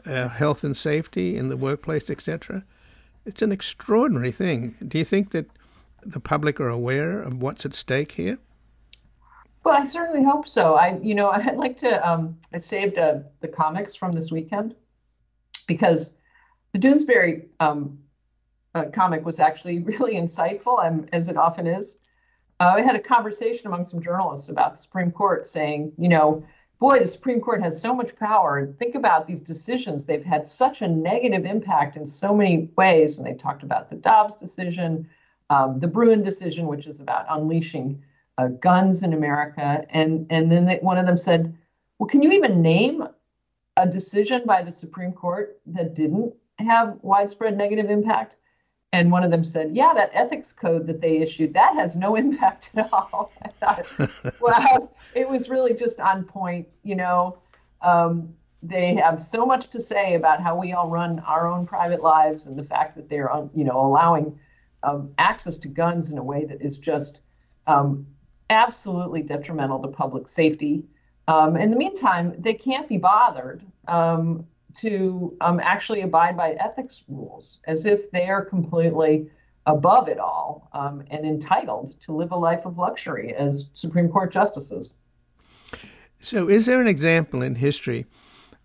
uh, 0.06 0.28
health 0.28 0.64
and 0.64 0.76
safety 0.76 1.36
in 1.36 1.48
the 1.48 1.56
workplace, 1.56 2.10
etc. 2.10 2.64
It's 3.24 3.42
an 3.42 3.52
extraordinary 3.52 4.32
thing. 4.32 4.74
Do 4.86 4.98
you 4.98 5.04
think 5.04 5.30
that 5.30 5.46
the 6.02 6.20
public 6.20 6.60
are 6.60 6.68
aware 6.68 7.20
of 7.20 7.42
what's 7.42 7.66
at 7.66 7.74
stake 7.74 8.12
here? 8.12 8.38
Well, 9.64 9.76
I 9.76 9.84
certainly 9.84 10.24
hope 10.24 10.48
so. 10.48 10.74
I, 10.74 10.98
you 11.02 11.14
know, 11.14 11.28
I'd 11.30 11.56
like 11.56 11.76
to. 11.78 12.08
Um, 12.08 12.38
I 12.52 12.58
saved 12.58 12.98
uh, 12.98 13.20
the 13.40 13.48
comics 13.48 13.94
from 13.94 14.12
this 14.12 14.30
weekend 14.30 14.74
because 15.66 16.14
the 16.72 16.78
Doonesbury 16.78 17.46
um, 17.60 17.98
uh, 18.74 18.86
comic 18.92 19.24
was 19.24 19.40
actually 19.40 19.78
really 19.90 20.14
insightful, 20.14 20.84
um, 20.84 21.06
as 21.12 21.28
it 21.28 21.36
often 21.36 21.66
is. 21.66 21.98
Uh, 22.60 22.74
I 22.76 22.82
had 22.82 22.96
a 22.96 23.00
conversation 23.00 23.66
among 23.68 23.84
some 23.84 24.02
journalists 24.02 24.48
about 24.48 24.72
the 24.72 24.78
Supreme 24.78 25.12
Court, 25.12 25.46
saying, 25.46 25.92
you 25.96 26.08
know, 26.08 26.44
boy, 26.78 27.00
the 27.00 27.06
Supreme 27.06 27.40
Court 27.40 27.62
has 27.62 27.80
so 27.80 27.94
much 27.94 28.14
power. 28.16 28.58
And 28.58 28.78
think 28.78 28.94
about 28.94 29.26
these 29.26 29.40
decisions. 29.40 30.06
They've 30.06 30.24
had 30.24 30.46
such 30.46 30.82
a 30.82 30.88
negative 30.88 31.44
impact 31.44 31.96
in 31.96 32.06
so 32.06 32.34
many 32.34 32.70
ways. 32.76 33.18
And 33.18 33.26
they 33.26 33.34
talked 33.34 33.62
about 33.62 33.90
the 33.90 33.96
Dobbs 33.96 34.36
decision, 34.36 35.08
um, 35.50 35.76
the 35.76 35.88
Bruen 35.88 36.22
decision, 36.22 36.66
which 36.66 36.86
is 36.86 37.00
about 37.00 37.26
unleashing 37.28 38.02
uh, 38.38 38.48
guns 38.48 39.02
in 39.02 39.12
America. 39.12 39.84
And, 39.90 40.26
and 40.30 40.50
then 40.50 40.64
they, 40.64 40.76
one 40.76 40.98
of 40.98 41.06
them 41.06 41.18
said, 41.18 41.56
well, 41.98 42.08
can 42.08 42.22
you 42.22 42.32
even 42.32 42.62
name 42.62 43.06
a 43.76 43.88
decision 43.88 44.42
by 44.46 44.62
the 44.62 44.72
Supreme 44.72 45.12
Court 45.12 45.60
that 45.66 45.94
didn't 45.94 46.32
have 46.58 46.98
widespread 47.02 47.56
negative 47.56 47.90
impact? 47.90 48.36
And 48.92 49.12
one 49.12 49.22
of 49.22 49.30
them 49.30 49.44
said, 49.44 49.76
Yeah, 49.76 49.92
that 49.94 50.10
ethics 50.12 50.52
code 50.52 50.86
that 50.86 51.00
they 51.00 51.18
issued, 51.18 51.54
that 51.54 51.74
has 51.74 51.96
no 51.96 52.16
impact 52.24 52.70
at 52.76 52.92
all. 52.92 53.32
I 53.42 53.48
thought, 53.48 54.34
wow, 54.40 54.90
it 55.14 55.28
was 55.28 55.48
really 55.48 55.74
just 55.74 56.00
on 56.00 56.24
point. 56.24 56.68
You 56.82 56.96
know, 56.96 57.38
um, 57.82 58.34
they 58.62 58.94
have 58.94 59.22
so 59.22 59.44
much 59.46 59.68
to 59.68 59.80
say 59.80 60.14
about 60.14 60.42
how 60.42 60.56
we 60.58 60.72
all 60.72 60.88
run 60.88 61.20
our 61.20 61.46
own 61.46 61.66
private 61.66 62.02
lives 62.02 62.46
and 62.46 62.58
the 62.58 62.64
fact 62.64 62.96
that 62.96 63.08
they're, 63.08 63.30
you 63.54 63.64
know, 63.64 63.78
allowing 63.78 64.38
um, 64.82 65.12
access 65.18 65.58
to 65.58 65.68
guns 65.68 66.10
in 66.10 66.18
a 66.18 66.22
way 66.22 66.44
that 66.44 66.60
is 66.60 66.76
just 66.76 67.20
um, 67.66 68.06
absolutely 68.50 69.22
detrimental 69.22 69.80
to 69.80 69.88
public 69.88 70.28
safety. 70.28 70.82
Um, 71.28 71.56
in 71.56 71.70
the 71.70 71.76
meantime, 71.76 72.34
they 72.38 72.54
can't 72.54 72.88
be 72.88 72.96
bothered 72.96 73.62
um, 73.86 74.46
to 74.74 75.36
um, 75.40 75.60
actually 75.60 76.02
abide 76.02 76.36
by 76.36 76.52
ethics 76.52 77.04
rules 77.08 77.60
as 77.66 77.86
if 77.86 78.10
they 78.10 78.28
are 78.28 78.44
completely 78.44 79.30
above 79.66 80.08
it 80.08 80.18
all 80.18 80.68
um, 80.72 81.02
and 81.10 81.26
entitled 81.26 82.00
to 82.00 82.12
live 82.12 82.32
a 82.32 82.36
life 82.36 82.64
of 82.64 82.78
luxury 82.78 83.34
as 83.34 83.70
Supreme 83.74 84.08
Court 84.08 84.32
justices. 84.32 84.94
So, 86.20 86.48
is 86.48 86.66
there 86.66 86.80
an 86.80 86.88
example 86.88 87.42
in 87.42 87.56
history 87.56 88.06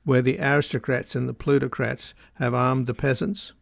where 0.05 0.21
the 0.21 0.39
aristocrats 0.39 1.15
and 1.15 1.29
the 1.29 1.33
plutocrats 1.33 2.13
have 2.35 2.53
armed 2.53 2.87
the 2.87 2.93
peasants? 2.93 3.53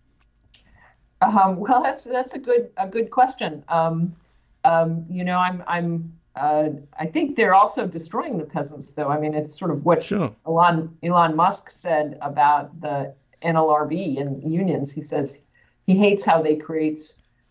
Um, 1.22 1.58
well, 1.58 1.84
that's 1.84 2.06
that's 2.06 2.34
a 2.34 2.40
good 2.40 2.72
a 2.78 2.88
good 2.88 3.12
question. 3.12 3.64
Um, 3.68 4.16
um, 4.64 5.06
you 5.10 5.24
know, 5.24 5.38
I'm 5.38 5.64
I'm 5.68 6.14
uh, 6.36 6.70
I 6.98 7.06
think 7.08 7.36
they're 7.36 7.54
also 7.54 7.86
destroying 7.86 8.38
the 8.38 8.46
peasants, 8.46 8.94
though. 8.94 9.10
I 9.10 9.20
mean, 9.20 9.34
it's 9.34 9.58
sort 9.58 9.72
of 9.72 9.84
what 9.84 10.02
sure. 10.02 10.34
Elon, 10.46 10.98
Elon 11.04 11.36
Musk 11.36 11.70
said 11.70 12.18
about 12.22 12.80
the 12.80 13.14
NLRB 13.42 14.20
and 14.20 14.42
unions. 14.50 14.92
He 14.92 15.02
says 15.02 15.40
he 15.86 15.98
hates 15.98 16.24
how 16.24 16.42
they 16.42 16.56
create 16.56 17.02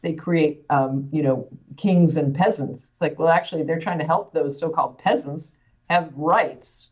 they 0.02 0.14
create 0.14 0.64
um, 0.70 1.08
you 1.12 1.22
know 1.22 1.49
kings 1.76 2.16
and 2.16 2.34
peasants. 2.34 2.88
It's 2.90 3.00
like, 3.00 3.18
well, 3.18 3.28
actually, 3.28 3.64
they're 3.64 3.80
trying 3.80 3.99
to 3.99 4.06
help 4.06 4.32
those 4.32 4.58
so-called 4.58 4.99
peasants 4.99 5.52
have 5.88 6.12
rights. 6.14 6.90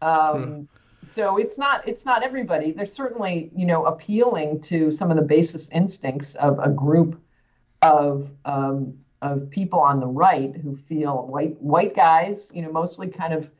Um. 0.00 0.68
So 1.02 1.36
it's 1.36 1.58
not 1.58 1.86
it's 1.86 2.04
not 2.04 2.24
everybody. 2.24 2.72
They're 2.72 2.86
certainly 2.86 3.50
you 3.54 3.66
know 3.66 3.84
appealing 3.84 4.62
to 4.62 4.90
some 4.90 5.10
of 5.10 5.16
the 5.16 5.22
basis 5.22 5.68
instincts 5.70 6.34
of 6.34 6.58
a 6.58 6.70
group 6.70 7.20
of 7.82 8.32
um, 8.44 8.98
of 9.32 9.50
people 9.50 9.80
on 9.80 10.00
the 10.00 10.06
right 10.06 10.54
who 10.56 10.74
feel 10.74 11.26
white 11.26 11.60
white 11.60 11.94
guys, 11.94 12.50
you 12.54 12.62
know, 12.62 12.72
mostly 12.72 13.08
kind 13.08 13.32
of 13.32 13.50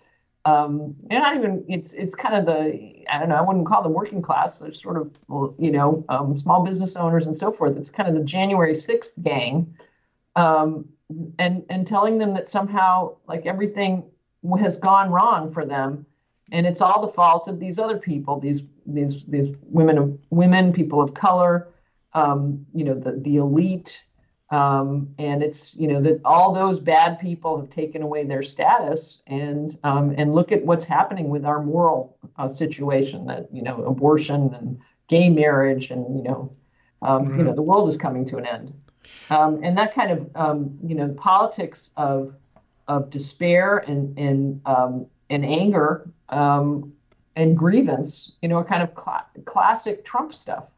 um, 0.46 0.94
they're 1.10 1.20
not 1.20 1.36
even 1.36 1.64
it's 1.68 1.92
it's 1.92 2.14
kind 2.14 2.36
of 2.36 2.46
the 2.46 3.04
I 3.12 3.18
don't 3.18 3.28
know 3.28 3.34
I 3.34 3.40
wouldn't 3.40 3.66
call 3.66 3.82
them 3.82 3.92
working 3.92 4.22
class. 4.22 4.60
They're 4.60 4.72
sort 4.72 4.96
of 4.96 5.10
you 5.58 5.72
know 5.72 6.04
um, 6.08 6.36
small 6.36 6.64
business 6.64 6.96
owners 6.96 7.26
and 7.26 7.36
so 7.36 7.50
forth. 7.50 7.76
It's 7.76 7.90
kind 7.90 8.08
of 8.08 8.14
the 8.14 8.24
January 8.24 8.74
sixth 8.74 9.20
gang, 9.20 9.74
um, 10.36 10.88
and 11.38 11.64
and 11.68 11.84
telling 11.84 12.18
them 12.18 12.32
that 12.34 12.48
somehow 12.48 13.16
like 13.26 13.44
everything 13.44 14.04
has 14.58 14.76
gone 14.76 15.10
wrong 15.10 15.52
for 15.52 15.64
them, 15.64 16.06
and 16.52 16.64
it's 16.64 16.80
all 16.80 17.02
the 17.02 17.12
fault 17.12 17.48
of 17.48 17.58
these 17.58 17.80
other 17.80 17.98
people, 17.98 18.38
these 18.38 18.62
these 18.86 19.26
these 19.26 19.48
women 19.62 19.98
of 19.98 20.16
women, 20.30 20.72
people 20.72 21.00
of 21.00 21.12
color, 21.12 21.68
um, 22.12 22.64
you 22.72 22.84
know 22.84 22.94
the 22.94 23.16
the 23.16 23.36
elite 23.38 24.04
um, 24.50 25.14
and 25.18 25.42
it's 25.42 25.76
you 25.76 25.88
know 25.88 26.00
that 26.02 26.20
all 26.24 26.52
those 26.52 26.78
bad 26.78 27.18
people 27.18 27.60
have 27.60 27.70
taken 27.70 28.02
away 28.02 28.24
their 28.24 28.42
status, 28.42 29.22
and 29.26 29.76
um, 29.82 30.14
and 30.16 30.34
look 30.34 30.52
at 30.52 30.64
what's 30.64 30.84
happening 30.84 31.28
with 31.28 31.44
our 31.44 31.62
moral 31.62 32.16
uh, 32.36 32.48
situation 32.48 33.26
that 33.26 33.48
you 33.52 33.62
know 33.62 33.84
abortion 33.84 34.54
and 34.54 34.78
gay 35.08 35.28
marriage 35.28 35.90
and 35.90 36.16
you 36.16 36.22
know 36.22 36.52
um, 37.02 37.24
mm-hmm. 37.24 37.38
you 37.38 37.44
know 37.44 37.54
the 37.54 37.62
world 37.62 37.88
is 37.88 37.96
coming 37.96 38.24
to 38.26 38.36
an 38.36 38.46
end, 38.46 38.72
um, 39.30 39.60
and 39.62 39.76
that 39.76 39.94
kind 39.94 40.12
of 40.12 40.30
um, 40.36 40.78
you 40.84 40.94
know 40.94 41.08
politics 41.14 41.90
of 41.96 42.34
of 42.88 43.10
despair 43.10 43.78
and 43.78 44.16
and 44.18 44.60
um, 44.66 45.06
and 45.28 45.44
anger 45.44 46.08
and 47.36 47.56
grievance, 47.56 48.32
you 48.40 48.48
know, 48.48 48.56
are 48.56 48.64
kind 48.64 48.82
of 48.82 48.90
cl- 48.96 49.26
classic 49.44 50.04
Trump 50.04 50.34
stuff. 50.34 50.68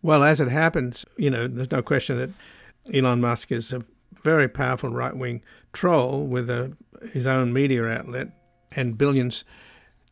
Well, 0.00 0.22
as 0.22 0.40
it 0.40 0.48
happens, 0.48 1.04
you 1.16 1.28
know, 1.28 1.48
there's 1.48 1.72
no 1.72 1.82
question 1.82 2.16
that 2.18 2.30
Elon 2.92 3.20
Musk 3.20 3.52
is 3.52 3.72
a 3.72 3.82
very 4.22 4.48
powerful 4.48 4.90
right 4.90 5.16
wing 5.16 5.42
troll 5.72 6.26
with 6.26 6.50
a, 6.50 6.76
his 7.12 7.26
own 7.26 7.52
media 7.52 7.86
outlet 7.86 8.28
and 8.72 8.98
billions 8.98 9.44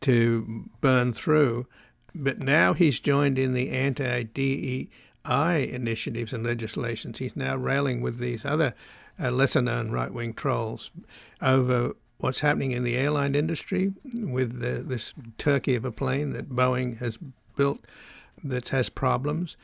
to 0.01 0.65
burn 0.81 1.13
through. 1.13 1.67
But 2.15 2.39
now 2.39 2.73
he's 2.73 2.99
joined 2.99 3.37
in 3.37 3.53
the 3.53 3.69
anti 3.69 4.23
DEI 4.23 4.89
initiatives 5.71 6.33
and 6.33 6.45
legislations. 6.45 7.19
He's 7.19 7.35
now 7.35 7.55
railing 7.55 8.01
with 8.01 8.19
these 8.19 8.45
other 8.45 8.73
uh, 9.21 9.31
lesser 9.31 9.61
known 9.61 9.91
right 9.91 10.13
wing 10.13 10.33
trolls 10.33 10.91
over 11.41 11.95
what's 12.19 12.39
happening 12.39 12.71
in 12.71 12.83
the 12.83 12.95
airline 12.95 13.35
industry 13.35 13.93
with 14.13 14.59
the, 14.59 14.81
this 14.83 15.13
turkey 15.37 15.75
of 15.75 15.85
a 15.85 15.91
plane 15.91 16.33
that 16.33 16.49
Boeing 16.49 16.97
has 16.97 17.17
built 17.55 17.79
that 18.43 18.69
has 18.69 18.89
problems. 18.89 19.57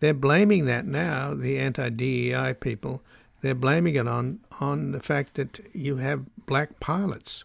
They're 0.00 0.14
blaming 0.14 0.66
that 0.66 0.86
now, 0.86 1.34
the 1.34 1.58
anti 1.58 1.88
DEI 1.90 2.54
people. 2.60 3.02
They're 3.40 3.54
blaming 3.54 3.94
it 3.96 4.08
on, 4.08 4.40
on 4.60 4.92
the 4.92 5.00
fact 5.00 5.34
that 5.34 5.60
you 5.72 5.96
have 5.96 6.24
black 6.46 6.80
pilots. 6.80 7.44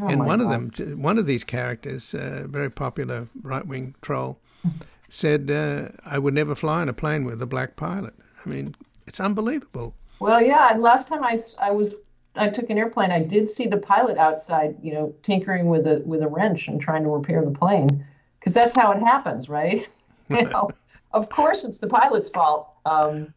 Oh 0.00 0.08
and 0.08 0.26
one 0.26 0.40
God. 0.40 0.44
of 0.44 0.76
them, 0.76 1.02
one 1.02 1.18
of 1.18 1.26
these 1.26 1.44
characters, 1.44 2.14
a 2.14 2.44
uh, 2.44 2.46
very 2.46 2.70
popular 2.70 3.28
right 3.42 3.66
wing 3.66 3.94
troll, 4.02 4.38
said, 5.08 5.50
uh, 5.50 5.88
I 6.04 6.18
would 6.18 6.34
never 6.34 6.54
fly 6.54 6.82
in 6.82 6.88
a 6.88 6.92
plane 6.92 7.24
with 7.24 7.40
a 7.40 7.46
black 7.46 7.76
pilot. 7.76 8.14
I 8.44 8.48
mean, 8.48 8.74
it's 9.06 9.20
unbelievable. 9.20 9.94
Well, 10.18 10.42
yeah. 10.42 10.72
And 10.72 10.82
last 10.82 11.06
time 11.06 11.22
I, 11.22 11.38
I 11.60 11.70
was 11.70 11.94
I 12.36 12.48
took 12.48 12.70
an 12.70 12.78
airplane, 12.78 13.12
I 13.12 13.22
did 13.22 13.48
see 13.48 13.66
the 13.66 13.76
pilot 13.76 14.18
outside, 14.18 14.76
you 14.82 14.92
know, 14.92 15.14
tinkering 15.22 15.66
with 15.66 15.86
a 15.86 16.02
with 16.04 16.22
a 16.22 16.28
wrench 16.28 16.66
and 16.68 16.80
trying 16.80 17.04
to 17.04 17.10
repair 17.10 17.44
the 17.44 17.52
plane, 17.52 18.04
because 18.40 18.54
that's 18.54 18.74
how 18.74 18.90
it 18.92 19.00
happens, 19.00 19.48
right? 19.48 19.86
you 20.28 20.42
know, 20.42 20.70
of 21.14 21.30
course 21.30 21.64
it's 21.64 21.78
the 21.78 21.86
pilot's 21.86 22.28
fault. 22.28 22.68
Um, 22.84 23.32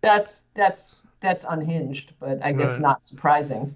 that's 0.00 0.50
that's 0.54 1.06
that's 1.20 1.44
unhinged, 1.48 2.12
but 2.18 2.42
I 2.42 2.52
guess 2.52 2.70
right. 2.70 2.80
not 2.80 3.04
surprising. 3.04 3.74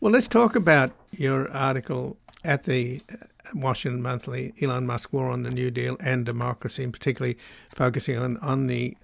Well, 0.00 0.12
let's 0.12 0.28
talk 0.28 0.56
about 0.56 0.92
your 1.12 1.50
article 1.52 2.16
at 2.44 2.64
the 2.64 3.00
uh, 3.12 3.26
Washington 3.54 4.00
Monthly, 4.00 4.54
Elon 4.62 4.86
Musk 4.86 5.12
War 5.12 5.30
on 5.30 5.42
the 5.42 5.50
New 5.50 5.70
Deal 5.70 5.96
and 6.00 6.24
Democracy, 6.24 6.84
and 6.84 6.92
particularly 6.92 7.36
focusing 7.74 8.16
on, 8.16 8.36
on 8.38 8.68
the 8.68 8.96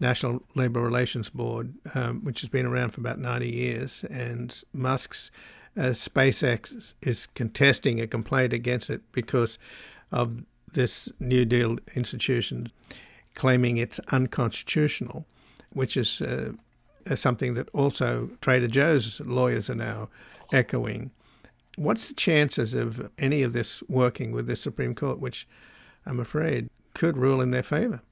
National 0.00 0.42
Labor 0.54 0.80
Relations 0.80 1.28
Board, 1.28 1.74
um, 1.94 2.24
which 2.24 2.40
has 2.40 2.48
been 2.48 2.64
around 2.64 2.90
for 2.90 3.00
about 3.00 3.18
90 3.18 3.48
years, 3.48 4.04
and 4.08 4.62
Musk's 4.72 5.30
uh, 5.76 5.90
SpaceX 5.90 6.94
is 7.02 7.26
contesting 7.26 8.00
a 8.00 8.06
complaint 8.06 8.52
against 8.54 8.88
it 8.88 9.02
because 9.12 9.58
of 10.10 10.44
this 10.72 11.10
New 11.20 11.44
Deal 11.44 11.76
institution 11.94 12.70
claiming 13.38 13.76
it's 13.76 14.00
unconstitutional, 14.10 15.24
which 15.72 15.96
is 15.96 16.20
uh, 16.20 16.52
something 17.14 17.54
that 17.54 17.68
also 17.72 18.28
Trader 18.40 18.66
Joe's 18.66 19.20
lawyers 19.20 19.70
are 19.70 19.76
now 19.76 20.08
echoing. 20.52 21.12
What's 21.76 22.08
the 22.08 22.14
chances 22.14 22.74
of 22.74 23.10
any 23.16 23.42
of 23.42 23.52
this 23.52 23.80
working 23.88 24.32
with 24.32 24.48
the 24.48 24.56
Supreme 24.56 24.94
Court, 24.94 25.20
which 25.20 25.46
I'm 26.04 26.18
afraid 26.18 26.68
could 26.94 27.16
rule 27.16 27.40
in 27.40 27.52
their 27.52 27.62
favor? 27.62 28.02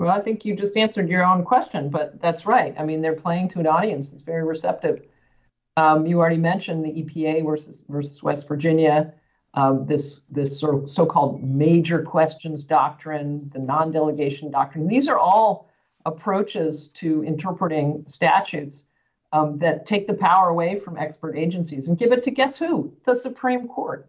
Well, 0.00 0.10
I 0.10 0.20
think 0.20 0.44
you 0.44 0.56
just 0.56 0.76
answered 0.76 1.08
your 1.08 1.24
own 1.24 1.44
question, 1.44 1.88
but 1.88 2.20
that's 2.20 2.44
right. 2.44 2.74
I 2.76 2.84
mean, 2.84 3.00
they're 3.00 3.14
playing 3.14 3.50
to 3.50 3.60
an 3.60 3.68
audience 3.68 4.10
that's 4.10 4.24
very 4.24 4.42
receptive. 4.42 5.06
Um, 5.76 6.04
you 6.04 6.18
already 6.18 6.36
mentioned 6.36 6.84
the 6.84 6.90
EPA 6.90 7.46
versus 7.46 7.82
versus 7.88 8.22
West 8.24 8.48
Virginia, 8.48 9.14
this 9.86 10.22
this 10.30 10.58
sort 10.58 10.74
of 10.74 10.90
so-called 10.90 11.42
major 11.42 12.02
questions 12.02 12.64
doctrine, 12.64 13.50
the 13.52 13.58
non-delegation 13.58 14.50
doctrine. 14.50 14.88
These 14.88 15.08
are 15.08 15.18
all 15.18 15.70
approaches 16.04 16.88
to 16.88 17.22
interpreting 17.24 18.04
statutes 18.06 18.84
um, 19.32 19.58
that 19.58 19.86
take 19.86 20.06
the 20.06 20.14
power 20.14 20.48
away 20.48 20.76
from 20.76 20.96
expert 20.96 21.36
agencies 21.36 21.88
and 21.88 21.98
give 21.98 22.12
it 22.12 22.22
to 22.24 22.30
guess 22.30 22.56
who? 22.56 22.94
The 23.04 23.16
Supreme 23.16 23.68
Court. 23.68 24.08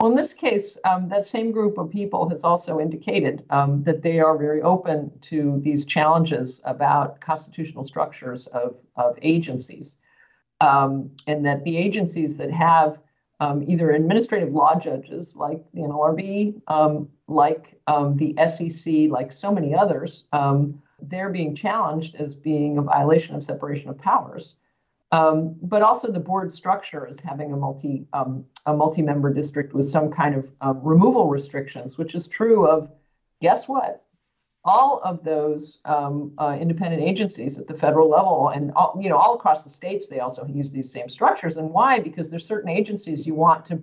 Well, 0.00 0.10
in 0.10 0.16
this 0.16 0.32
case, 0.32 0.78
um, 0.84 1.08
that 1.08 1.26
same 1.26 1.50
group 1.50 1.76
of 1.76 1.90
people 1.90 2.28
has 2.28 2.44
also 2.44 2.78
indicated 2.78 3.44
um, 3.50 3.82
that 3.82 4.00
they 4.00 4.20
are 4.20 4.38
very 4.38 4.62
open 4.62 5.10
to 5.22 5.58
these 5.60 5.84
challenges 5.84 6.60
about 6.64 7.20
constitutional 7.20 7.84
structures 7.84 8.46
of, 8.46 8.80
of 8.94 9.18
agencies, 9.22 9.96
um, 10.60 11.10
and 11.26 11.44
that 11.46 11.64
the 11.64 11.76
agencies 11.76 12.38
that 12.38 12.52
have 12.52 13.00
um, 13.40 13.64
either 13.66 13.90
administrative 13.90 14.52
law 14.52 14.78
judges 14.78 15.36
like 15.36 15.64
the 15.72 15.80
NLRB, 15.80 16.60
um, 16.66 17.08
like 17.26 17.78
um, 17.86 18.12
the 18.14 18.34
SEC, 18.46 19.10
like 19.10 19.32
so 19.32 19.52
many 19.52 19.74
others, 19.74 20.24
they're 21.00 21.30
being 21.30 21.54
challenged 21.54 22.14
as 22.16 22.34
being 22.34 22.78
a 22.78 22.82
violation 22.82 23.34
of 23.34 23.44
separation 23.44 23.88
of 23.88 23.98
powers. 23.98 24.56
Um, 25.10 25.56
but 25.62 25.80
also 25.80 26.12
the 26.12 26.20
board 26.20 26.52
structure 26.52 27.06
is 27.06 27.18
having 27.18 27.52
a 27.52 27.56
multi 27.56 28.04
um, 28.12 28.44
a 28.66 28.74
multi-member 28.74 29.32
district 29.32 29.72
with 29.72 29.86
some 29.86 30.10
kind 30.10 30.34
of 30.34 30.52
um, 30.60 30.80
removal 30.82 31.28
restrictions, 31.28 31.96
which 31.96 32.14
is 32.14 32.26
true 32.26 32.66
of 32.66 32.90
guess 33.40 33.66
what? 33.66 34.04
All 34.64 35.00
of 35.02 35.22
those 35.24 35.80
um, 35.84 36.32
uh, 36.36 36.56
independent 36.60 37.02
agencies 37.02 37.58
at 37.58 37.66
the 37.66 37.74
federal 37.74 38.08
level 38.10 38.48
and 38.48 38.72
all, 38.72 38.98
you 39.00 39.08
know 39.08 39.16
all 39.16 39.34
across 39.34 39.62
the 39.62 39.70
states, 39.70 40.08
they 40.08 40.20
also 40.20 40.44
use 40.46 40.70
these 40.70 40.90
same 40.92 41.08
structures. 41.08 41.56
And 41.56 41.70
why? 41.70 42.00
Because 42.00 42.28
there's 42.28 42.46
certain 42.46 42.68
agencies 42.68 43.26
you 43.26 43.34
want 43.34 43.64
to 43.66 43.80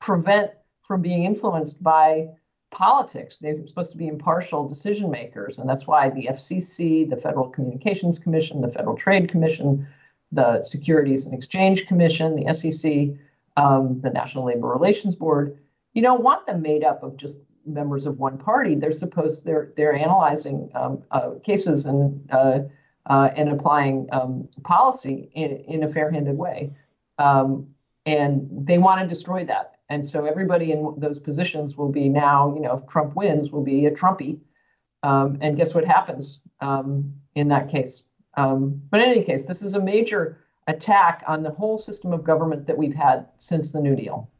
prevent 0.00 0.50
from 0.82 1.02
being 1.02 1.24
influenced 1.24 1.82
by 1.82 2.28
politics. 2.70 3.38
They're 3.38 3.66
supposed 3.66 3.92
to 3.92 3.98
be 3.98 4.08
impartial 4.08 4.66
decision 4.66 5.10
makers, 5.10 5.58
and 5.58 5.68
that's 5.68 5.86
why 5.86 6.10
the 6.10 6.28
FCC, 6.30 7.08
the 7.08 7.16
Federal 7.16 7.50
Communications 7.50 8.18
Commission, 8.18 8.60
the 8.60 8.68
Federal 8.70 8.96
Trade 8.96 9.28
Commission 9.28 9.86
the 10.32 10.62
Securities 10.62 11.26
and 11.26 11.34
Exchange 11.34 11.86
Commission, 11.86 12.34
the 12.34 12.52
SEC, 12.54 13.16
um, 13.56 14.00
the 14.00 14.10
National 14.10 14.46
Labor 14.46 14.68
Relations 14.68 15.14
Board. 15.14 15.58
You 15.92 16.02
don't 16.02 16.22
want 16.22 16.46
them 16.46 16.62
made 16.62 16.82
up 16.82 17.02
of 17.02 17.16
just 17.16 17.36
members 17.66 18.06
of 18.06 18.18
one 18.18 18.38
party. 18.38 18.74
They're 18.74 18.92
supposed 18.92 19.44
they're 19.44 19.72
they're 19.76 19.94
analyzing 19.94 20.70
um, 20.74 21.02
uh, 21.10 21.32
cases 21.44 21.86
and 21.86 22.28
uh, 22.32 22.60
uh, 23.06 23.30
and 23.36 23.48
applying 23.50 24.08
um, 24.12 24.48
policy 24.62 25.30
in, 25.34 25.56
in, 25.66 25.82
a 25.82 25.88
fair-handed 25.88 26.36
way, 26.38 26.72
um, 27.18 27.66
and 28.06 28.48
they 28.50 28.78
want 28.78 29.00
to 29.00 29.06
destroy 29.06 29.44
that. 29.44 29.76
And 29.88 30.06
so 30.06 30.24
everybody 30.24 30.72
in 30.72 30.94
those 30.98 31.18
positions 31.18 31.76
will 31.76 31.90
be 31.90 32.08
now, 32.08 32.54
you 32.54 32.60
know, 32.60 32.74
if 32.74 32.86
Trump 32.86 33.14
wins, 33.16 33.52
will 33.52 33.64
be 33.64 33.86
a 33.86 33.90
Trumpy. 33.90 34.40
Um, 35.02 35.38
and 35.40 35.56
guess 35.56 35.74
what 35.74 35.84
happens 35.84 36.40
um, 36.60 37.12
in 37.34 37.48
that 37.48 37.68
case? 37.68 38.04
Um, 38.36 38.80
but 38.90 39.00
in 39.00 39.10
any 39.10 39.24
case, 39.24 39.46
this 39.46 39.62
is 39.62 39.74
a 39.74 39.80
major 39.80 40.38
attack 40.66 41.24
on 41.26 41.42
the 41.42 41.50
whole 41.50 41.76
system 41.76 42.12
of 42.12 42.24
government 42.24 42.66
that 42.66 42.78
we've 42.78 42.94
had 42.94 43.26
since 43.36 43.72
the 43.72 43.80
New 43.80 43.96
Deal. 43.96 44.30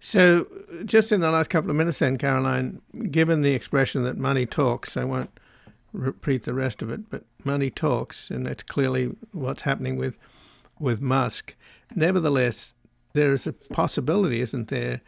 So, 0.00 0.46
just 0.84 1.10
in 1.10 1.20
the 1.20 1.30
last 1.30 1.50
couple 1.50 1.70
of 1.70 1.76
minutes, 1.76 1.98
then, 1.98 2.18
Caroline, 2.18 2.80
given 3.10 3.40
the 3.42 3.52
expression 3.52 4.04
that 4.04 4.16
money 4.16 4.46
talks, 4.46 4.96
I 4.96 5.04
won't 5.04 5.30
repeat 5.92 6.44
the 6.44 6.54
rest 6.54 6.82
of 6.82 6.90
it, 6.90 7.10
but 7.10 7.24
money 7.44 7.70
talks, 7.70 8.30
and 8.30 8.46
that's 8.46 8.62
clearly 8.62 9.16
what's 9.32 9.62
happening 9.62 9.96
with 9.96 10.16
with 10.78 11.00
Musk. 11.00 11.56
Nevertheless, 11.94 12.74
there 13.14 13.32
is 13.32 13.46
a 13.46 13.52
possibility, 13.52 14.40
isn't 14.40 14.68
there, 14.68 15.00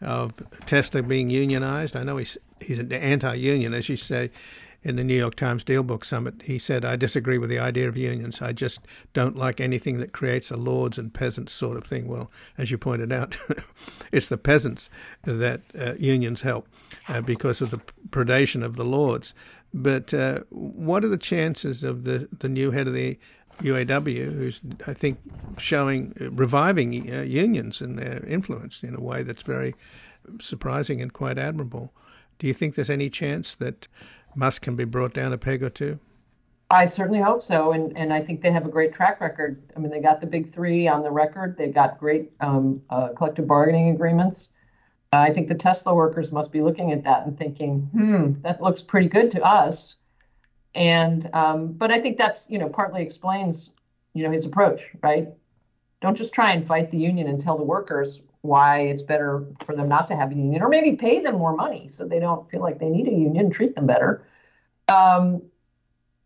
of 0.00 0.32
Tesla 0.66 1.02
being 1.02 1.30
unionized? 1.30 1.94
I 1.94 2.02
know 2.02 2.16
he's 2.16 2.36
he's 2.60 2.80
anti-union, 2.80 3.74
as 3.74 3.88
you 3.88 3.96
say, 3.96 4.30
in 4.84 4.96
the 4.96 5.04
New 5.04 5.14
York 5.16 5.36
Times 5.36 5.62
DealBook 5.64 6.04
Summit, 6.04 6.42
he 6.44 6.58
said, 6.58 6.84
I 6.84 6.96
disagree 6.96 7.38
with 7.38 7.50
the 7.50 7.58
idea 7.58 7.88
of 7.88 7.96
unions. 7.96 8.42
I 8.42 8.52
just 8.52 8.80
don't 9.12 9.36
like 9.36 9.60
anything 9.60 9.98
that 9.98 10.12
creates 10.12 10.50
a 10.50 10.56
lords 10.56 10.98
and 10.98 11.14
peasants 11.14 11.52
sort 11.52 11.76
of 11.76 11.84
thing. 11.84 12.08
Well, 12.08 12.30
as 12.58 12.70
you 12.70 12.78
pointed 12.78 13.12
out, 13.12 13.36
it's 14.12 14.28
the 14.28 14.36
peasants 14.36 14.90
that 15.22 15.60
uh, 15.78 15.94
unions 15.94 16.42
help 16.42 16.68
uh, 17.08 17.20
because 17.20 17.60
of 17.60 17.70
the 17.70 17.80
predation 18.10 18.64
of 18.64 18.76
the 18.76 18.84
lords. 18.84 19.34
But 19.72 20.12
uh, 20.12 20.40
what 20.50 21.04
are 21.04 21.08
the 21.08 21.16
chances 21.16 21.84
of 21.84 22.04
the, 22.04 22.28
the 22.36 22.48
new 22.48 22.72
head 22.72 22.88
of 22.88 22.94
the 22.94 23.18
UAW, 23.60 24.32
who's, 24.32 24.60
I 24.86 24.94
think, 24.94 25.18
showing, 25.58 26.14
uh, 26.20 26.30
reviving 26.30 27.12
uh, 27.12 27.22
unions 27.22 27.80
and 27.80 27.98
their 27.98 28.24
influence 28.26 28.82
in 28.82 28.94
a 28.94 29.00
way 29.00 29.22
that's 29.22 29.42
very 29.42 29.74
surprising 30.40 31.00
and 31.00 31.12
quite 31.12 31.38
admirable? 31.38 31.92
Do 32.38 32.46
you 32.48 32.54
think 32.54 32.74
there's 32.74 32.90
any 32.90 33.08
chance 33.08 33.54
that 33.54 33.86
Musk 34.34 34.62
can 34.62 34.76
be 34.76 34.84
brought 34.84 35.14
down 35.14 35.32
a 35.32 35.38
peg 35.38 35.62
or 35.62 35.70
two? 35.70 35.98
I 36.70 36.86
certainly 36.86 37.20
hope 37.20 37.44
so, 37.44 37.72
and 37.72 37.96
and 37.98 38.12
I 38.12 38.22
think 38.22 38.40
they 38.40 38.50
have 38.50 38.64
a 38.64 38.70
great 38.70 38.94
track 38.94 39.20
record. 39.20 39.62
I 39.76 39.78
mean, 39.78 39.90
they 39.90 40.00
got 40.00 40.22
the 40.22 40.26
big 40.26 40.50
three 40.50 40.88
on 40.88 41.02
the 41.02 41.10
record. 41.10 41.56
They 41.58 41.68
got 41.68 41.98
great 41.98 42.32
um, 42.40 42.82
uh, 42.88 43.08
collective 43.10 43.46
bargaining 43.46 43.94
agreements. 43.94 44.50
I 45.12 45.30
think 45.30 45.48
the 45.48 45.54
Tesla 45.54 45.94
workers 45.94 46.32
must 46.32 46.50
be 46.50 46.62
looking 46.62 46.90
at 46.90 47.04
that 47.04 47.26
and 47.26 47.36
thinking, 47.36 47.80
hmm, 47.92 48.40
that 48.40 48.62
looks 48.62 48.80
pretty 48.80 49.08
good 49.08 49.30
to 49.32 49.42
us. 49.42 49.96
And 50.74 51.28
um, 51.34 51.72
but 51.72 51.92
I 51.92 52.00
think 52.00 52.16
that's 52.16 52.48
you 52.48 52.58
know 52.58 52.70
partly 52.70 53.02
explains 53.02 53.72
you 54.14 54.22
know 54.22 54.30
his 54.30 54.46
approach, 54.46 54.82
right? 55.02 55.28
Don't 56.00 56.16
just 56.16 56.32
try 56.32 56.52
and 56.52 56.66
fight 56.66 56.90
the 56.90 56.98
union 56.98 57.28
and 57.28 57.38
tell 57.38 57.58
the 57.58 57.64
workers 57.64 58.22
why 58.42 58.80
it's 58.80 59.02
better 59.02 59.46
for 59.64 59.74
them 59.74 59.88
not 59.88 60.08
to 60.08 60.16
have 60.16 60.30
a 60.32 60.34
union, 60.34 60.62
or 60.62 60.68
maybe 60.68 60.96
pay 60.96 61.20
them 61.20 61.38
more 61.38 61.54
money 61.54 61.88
so 61.88 62.06
they 62.06 62.18
don't 62.18 62.48
feel 62.50 62.60
like 62.60 62.78
they 62.78 62.88
need 62.88 63.08
a 63.08 63.12
union, 63.12 63.50
treat 63.50 63.74
them 63.74 63.86
better. 63.86 64.26
Um, 64.88 65.42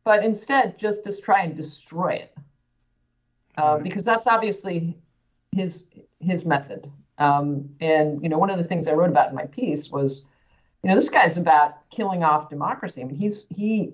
but 0.02 0.24
instead, 0.24 0.78
just 0.78 1.04
just 1.04 1.22
try 1.22 1.42
and 1.42 1.54
destroy 1.54 2.14
it, 2.14 2.36
uh, 3.58 3.78
because 3.78 4.04
that's 4.04 4.26
obviously 4.26 4.96
his 5.52 5.88
his 6.20 6.46
method. 6.46 6.90
Um, 7.18 7.68
and 7.80 8.22
you 8.22 8.28
know, 8.28 8.38
one 8.38 8.50
of 8.50 8.58
the 8.58 8.64
things 8.64 8.88
I 8.88 8.92
wrote 8.92 9.10
about 9.10 9.28
in 9.28 9.34
my 9.34 9.46
piece 9.46 9.90
was, 9.90 10.24
you 10.82 10.88
know, 10.88 10.94
this 10.94 11.10
guy's 11.10 11.36
about 11.36 11.88
killing 11.90 12.24
off 12.24 12.48
democracy. 12.48 13.02
I 13.02 13.04
mean, 13.04 13.16
he's 13.16 13.46
he 13.54 13.92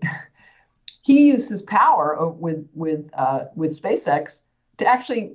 he 1.03 1.27
used 1.27 1.49
his 1.49 1.63
power 1.63 2.29
with 2.29 2.69
with 2.73 3.11
uh, 3.15 3.47
with 3.57 3.73
SpaceX 3.73 4.43
to 4.79 4.87
actually 4.87 5.33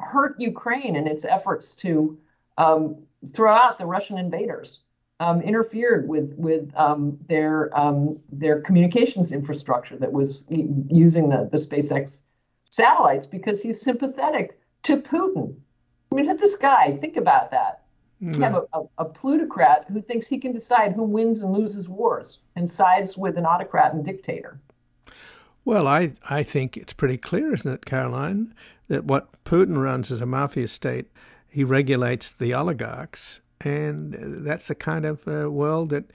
hurt 0.00 0.40
Ukraine 0.40 0.96
in 0.96 1.06
its 1.06 1.24
efforts 1.24 1.72
to 1.74 2.18
um, 2.58 2.96
throw 3.32 3.52
out 3.52 3.78
the 3.78 3.86
Russian 3.86 4.18
invaders, 4.18 4.82
um, 5.20 5.40
interfered 5.40 6.08
with 6.08 6.34
with 6.36 6.70
um, 6.76 7.18
their 7.28 7.76
um, 7.78 8.18
their 8.30 8.60
communications 8.60 9.32
infrastructure 9.32 9.96
that 9.96 10.12
was 10.12 10.44
using 10.48 11.28
the, 11.28 11.48
the 11.50 11.58
SpaceX 11.58 12.22
satellites 12.70 13.26
because 13.26 13.62
he's 13.62 13.80
sympathetic 13.80 14.58
to 14.82 14.96
Putin. 14.96 15.54
I 16.10 16.14
mean, 16.14 16.36
this 16.36 16.56
guy, 16.56 16.96
think 17.00 17.16
about 17.16 17.50
that. 17.50 17.84
You 18.20 18.40
have 18.40 18.54
a, 18.54 18.64
a, 18.72 18.82
a, 18.98 19.04
plutocrat 19.04 19.84
who 19.92 20.00
thinks 20.00 20.26
he 20.26 20.38
can 20.38 20.52
decide 20.52 20.92
who 20.92 21.02
wins 21.02 21.42
and 21.42 21.52
loses 21.52 21.90
wars 21.90 22.38
and 22.56 22.70
sides 22.70 23.18
with 23.18 23.36
an 23.36 23.44
autocrat 23.44 23.92
and 23.92 24.02
dictator. 24.02 24.58
Well, 25.66 25.86
I, 25.86 26.12
I 26.30 26.42
think 26.42 26.76
it's 26.76 26.94
pretty 26.94 27.18
clear, 27.18 27.52
isn't 27.52 27.70
it, 27.70 27.84
Caroline, 27.84 28.54
that 28.88 29.04
what 29.04 29.44
Putin 29.44 29.82
runs 29.82 30.10
is 30.10 30.22
a 30.22 30.26
mafia 30.26 30.68
state 30.68 31.10
he 31.54 31.62
regulates 31.62 32.32
the 32.32 32.52
oligarchs, 32.52 33.40
and 33.60 34.12
that's 34.44 34.66
the 34.66 34.74
kind 34.74 35.04
of 35.04 35.28
uh, 35.28 35.48
world 35.48 35.90
that 35.90 36.10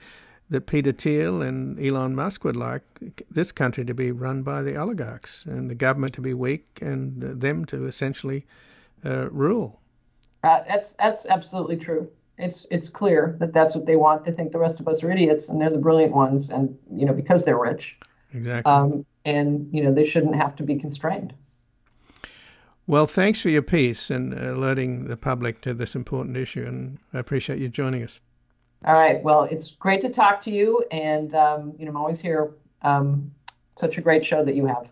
that 0.50 0.66
Peter 0.66 0.92
Thiel 0.92 1.40
and 1.40 1.80
Elon 1.80 2.14
Musk 2.14 2.44
would 2.44 2.56
like 2.56 2.82
this 3.30 3.50
country 3.50 3.84
to 3.86 3.94
be 3.94 4.10
run 4.10 4.42
by 4.42 4.60
the 4.60 4.76
oligarchs 4.76 5.46
and 5.46 5.70
the 5.70 5.74
government 5.74 6.12
to 6.14 6.20
be 6.20 6.34
weak 6.34 6.66
and 6.82 7.40
them 7.40 7.64
to 7.66 7.86
essentially 7.86 8.44
uh, 9.02 9.30
rule. 9.30 9.80
Uh, 10.44 10.60
that's 10.68 10.92
that's 10.98 11.24
absolutely 11.24 11.78
true. 11.78 12.06
It's 12.36 12.66
it's 12.70 12.90
clear 12.90 13.34
that 13.40 13.54
that's 13.54 13.74
what 13.74 13.86
they 13.86 13.96
want. 13.96 14.26
They 14.26 14.32
think 14.32 14.52
the 14.52 14.58
rest 14.58 14.78
of 14.78 14.88
us 14.88 15.02
are 15.02 15.10
idiots, 15.10 15.48
and 15.48 15.58
they're 15.58 15.70
the 15.70 15.78
brilliant 15.78 16.12
ones, 16.12 16.50
and 16.50 16.76
you 16.92 17.06
know 17.06 17.14
because 17.14 17.46
they're 17.46 17.58
rich. 17.58 17.98
Exactly. 18.34 18.70
Um, 18.70 19.06
and 19.24 19.70
you 19.72 19.82
know 19.82 19.94
they 19.94 20.04
shouldn't 20.04 20.36
have 20.36 20.54
to 20.56 20.64
be 20.64 20.76
constrained. 20.76 21.32
Well, 22.90 23.06
thanks 23.06 23.40
for 23.40 23.50
your 23.50 23.62
piece 23.62 24.10
and 24.10 24.34
alerting 24.34 25.04
the 25.04 25.16
public 25.16 25.60
to 25.60 25.72
this 25.72 25.94
important 25.94 26.36
issue, 26.36 26.64
and 26.66 26.98
I 27.14 27.20
appreciate 27.20 27.60
you 27.60 27.68
joining 27.68 28.02
us. 28.02 28.18
All 28.84 28.94
right. 28.94 29.22
Well, 29.22 29.44
it's 29.44 29.70
great 29.70 30.00
to 30.00 30.08
talk 30.08 30.40
to 30.40 30.50
you, 30.50 30.84
and 30.90 31.32
um, 31.36 31.72
you 31.78 31.84
know 31.84 31.92
I'm 31.92 31.96
always 31.96 32.18
here. 32.18 32.50
Um, 32.82 33.30
such 33.76 33.96
a 33.98 34.00
great 34.00 34.24
show 34.24 34.44
that 34.44 34.56
you 34.56 34.66
have. 34.66 34.90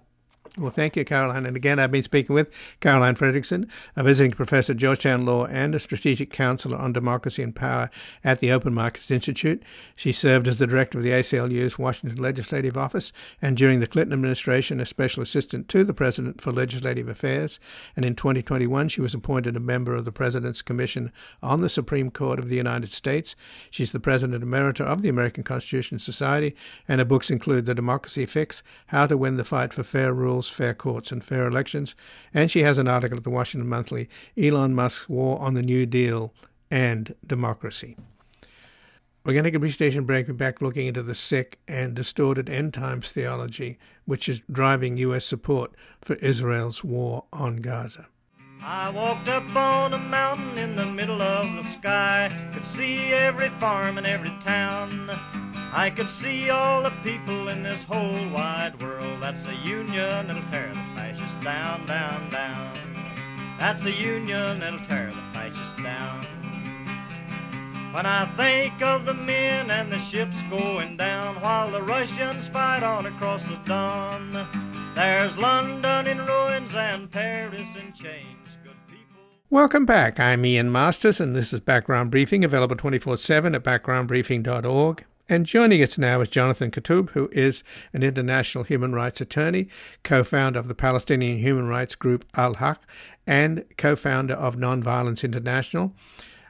Well, 0.58 0.72
thank 0.72 0.96
you, 0.96 1.04
Caroline. 1.04 1.46
And 1.46 1.56
again, 1.56 1.78
I've 1.78 1.92
been 1.92 2.02
speaking 2.02 2.34
with 2.34 2.50
Caroline 2.80 3.14
Fredrickson, 3.14 3.68
a 3.94 4.02
visiting 4.02 4.32
professor 4.32 4.72
at 4.72 4.78
Georgetown 4.78 5.22
Law 5.22 5.46
and 5.46 5.72
a 5.72 5.78
strategic 5.78 6.32
counselor 6.32 6.76
on 6.76 6.92
democracy 6.92 7.44
and 7.44 7.54
power 7.54 7.90
at 8.24 8.40
the 8.40 8.50
Open 8.50 8.74
Markets 8.74 9.08
Institute. 9.08 9.62
She 9.94 10.10
served 10.10 10.48
as 10.48 10.56
the 10.56 10.66
director 10.66 10.98
of 10.98 11.04
the 11.04 11.12
ACLU's 11.12 11.78
Washington 11.78 12.20
Legislative 12.20 12.76
Office 12.76 13.12
and 13.40 13.56
during 13.56 13.78
the 13.78 13.86
Clinton 13.86 14.14
administration, 14.14 14.80
a 14.80 14.86
special 14.86 15.22
assistant 15.22 15.68
to 15.68 15.84
the 15.84 15.94
president 15.94 16.40
for 16.40 16.50
legislative 16.50 17.08
affairs. 17.08 17.60
And 17.94 18.04
in 18.04 18.16
2021, 18.16 18.88
she 18.88 19.00
was 19.00 19.14
appointed 19.14 19.54
a 19.54 19.60
member 19.60 19.94
of 19.94 20.04
the 20.04 20.12
President's 20.12 20.62
Commission 20.62 21.12
on 21.40 21.60
the 21.60 21.68
Supreme 21.68 22.10
Court 22.10 22.40
of 22.40 22.48
the 22.48 22.56
United 22.56 22.90
States. 22.90 23.36
She's 23.70 23.92
the 23.92 24.00
president 24.00 24.42
emerita 24.42 24.80
of 24.80 25.02
the 25.02 25.08
American 25.08 25.44
Constitution 25.44 26.00
Society, 26.00 26.56
and 26.88 27.00
her 27.00 27.04
books 27.04 27.30
include 27.30 27.66
The 27.66 27.76
Democracy 27.76 28.26
Fix, 28.26 28.64
How 28.88 29.06
to 29.06 29.16
Win 29.16 29.36
the 29.36 29.44
Fight 29.44 29.72
for 29.72 29.84
Fair 29.84 30.12
Rules 30.12 30.47
fair 30.48 30.74
courts, 30.74 31.12
and 31.12 31.24
fair 31.24 31.46
elections. 31.46 31.94
And 32.32 32.50
she 32.50 32.62
has 32.62 32.78
an 32.78 32.88
article 32.88 33.18
at 33.18 33.24
the 33.24 33.30
Washington 33.30 33.68
Monthly 33.68 34.08
Elon 34.36 34.74
Musk's 34.74 35.08
War 35.08 35.40
on 35.40 35.54
the 35.54 35.62
New 35.62 35.86
Deal 35.86 36.32
and 36.70 37.14
Democracy. 37.26 37.96
We're 39.24 39.34
going 39.34 39.44
to 39.44 39.50
take 39.50 39.56
a 39.56 39.60
brief 39.60 39.74
station 39.74 40.04
break. 40.04 40.26
We're 40.26 40.34
back 40.34 40.62
looking 40.62 40.86
into 40.86 41.02
the 41.02 41.14
sick 41.14 41.58
and 41.68 41.94
distorted 41.94 42.48
end 42.48 42.72
times 42.72 43.12
theology, 43.12 43.78
which 44.06 44.28
is 44.28 44.40
driving 44.50 44.96
U.S. 44.96 45.26
support 45.26 45.74
for 46.00 46.14
Israel's 46.14 46.82
war 46.82 47.24
on 47.32 47.56
Gaza. 47.56 48.08
I 48.62 48.88
walked 48.88 49.28
up 49.28 49.54
on 49.54 49.92
a 49.92 49.98
mountain 49.98 50.58
in 50.58 50.76
the 50.76 50.86
middle 50.86 51.20
of 51.20 51.62
the 51.62 51.70
sky, 51.72 52.50
could 52.54 52.66
see 52.66 53.12
every 53.12 53.50
farm 53.60 53.98
and 53.98 54.06
every 54.06 54.32
town. 54.42 55.47
I 55.70 55.90
could 55.90 56.10
see 56.10 56.48
all 56.48 56.82
the 56.82 56.92
people 57.02 57.48
in 57.48 57.62
this 57.62 57.82
whole 57.84 58.30
wide 58.30 58.80
world. 58.80 59.22
That's 59.22 59.44
a 59.44 59.54
union 59.54 60.26
that'll 60.26 60.42
tear 60.50 60.68
the 60.68 60.94
fascists 60.94 61.44
down, 61.44 61.86
down, 61.86 62.30
down. 62.30 63.56
That's 63.58 63.84
a 63.84 63.90
union 63.90 64.60
that'll 64.60 64.84
tear 64.86 65.08
the 65.08 65.22
fascists 65.34 65.76
down. 65.82 66.26
When 67.92 68.06
I 68.06 68.26
think 68.36 68.80
of 68.80 69.04
the 69.04 69.12
men 69.12 69.70
and 69.70 69.92
the 69.92 69.98
ships 69.98 70.36
going 70.48 70.96
down 70.96 71.40
while 71.42 71.70
the 71.70 71.82
Russians 71.82 72.48
fight 72.48 72.82
on 72.82 73.04
across 73.04 73.42
the 73.44 73.58
Don, 73.66 74.92
there's 74.94 75.36
London 75.36 76.06
in 76.06 76.18
ruins 76.18 76.74
and 76.74 77.10
Paris 77.10 77.68
in 77.76 77.92
chains. 77.92 78.36
Welcome 79.50 79.86
back. 79.86 80.20
I'm 80.20 80.44
Ian 80.44 80.70
Masters, 80.70 81.20
and 81.20 81.34
this 81.34 81.52
is 81.52 81.60
Background 81.60 82.10
Briefing, 82.10 82.44
available 82.44 82.76
24 82.76 83.16
7 83.16 83.54
at 83.54 83.64
backgroundbriefing.org. 83.64 85.04
And 85.30 85.44
joining 85.44 85.82
us 85.82 85.98
now 85.98 86.22
is 86.22 86.30
Jonathan 86.30 86.70
Kuttab, 86.70 87.10
who 87.10 87.28
is 87.32 87.62
an 87.92 88.02
international 88.02 88.64
human 88.64 88.94
rights 88.94 89.20
attorney, 89.20 89.68
co 90.02 90.24
founder 90.24 90.58
of 90.58 90.68
the 90.68 90.74
Palestinian 90.74 91.36
human 91.36 91.66
rights 91.66 91.94
group 91.94 92.24
Al 92.34 92.54
Haq, 92.54 92.82
and 93.26 93.62
co 93.76 93.94
founder 93.94 94.32
of 94.32 94.56
Nonviolence 94.56 95.22
International, 95.22 95.92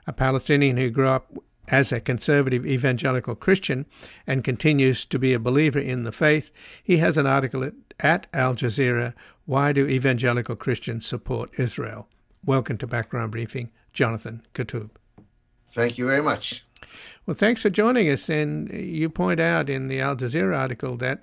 a 0.07 0.13
Palestinian 0.13 0.77
who 0.77 0.91
grew 0.91 1.09
up 1.09 1.37
as 1.67 1.91
a 1.91 2.01
conservative 2.01 2.65
evangelical 2.65 3.35
Christian 3.35 3.85
and 4.29 4.45
continues 4.45 5.05
to 5.07 5.19
be 5.19 5.35
a 5.35 5.41
believer 5.41 5.81
in 5.81 6.05
the 6.05 6.13
faith. 6.13 6.53
He 6.81 6.99
has 6.99 7.19
an 7.19 7.27
article 7.27 7.65
at, 7.65 7.75
at 7.99 8.29
Al 8.33 8.55
Jazeera 8.55 9.13
Why 9.45 9.73
Do 9.73 9.89
Evangelical 9.89 10.55
Christians 10.55 11.05
Support 11.05 11.59
Israel? 11.59 12.07
Welcome 12.45 12.79
to 12.79 12.87
Background 12.87 13.33
Briefing, 13.33 13.73
Jonathan 13.93 14.47
Kuttab. 14.55 14.91
Thank 15.67 15.99
you 15.99 16.07
very 16.07 16.23
much. 16.23 16.65
Well, 17.27 17.35
thanks 17.35 17.63
for 17.63 17.71
joining 17.71 18.09
us. 18.09 18.29
And 18.29 18.71
you 18.73 19.09
point 19.09 19.41
out 19.41 19.69
in 19.69 19.89
the 19.89 20.01
Al 20.01 20.17
Jazeera 20.17 20.57
article 20.59 20.97
that 20.99 21.23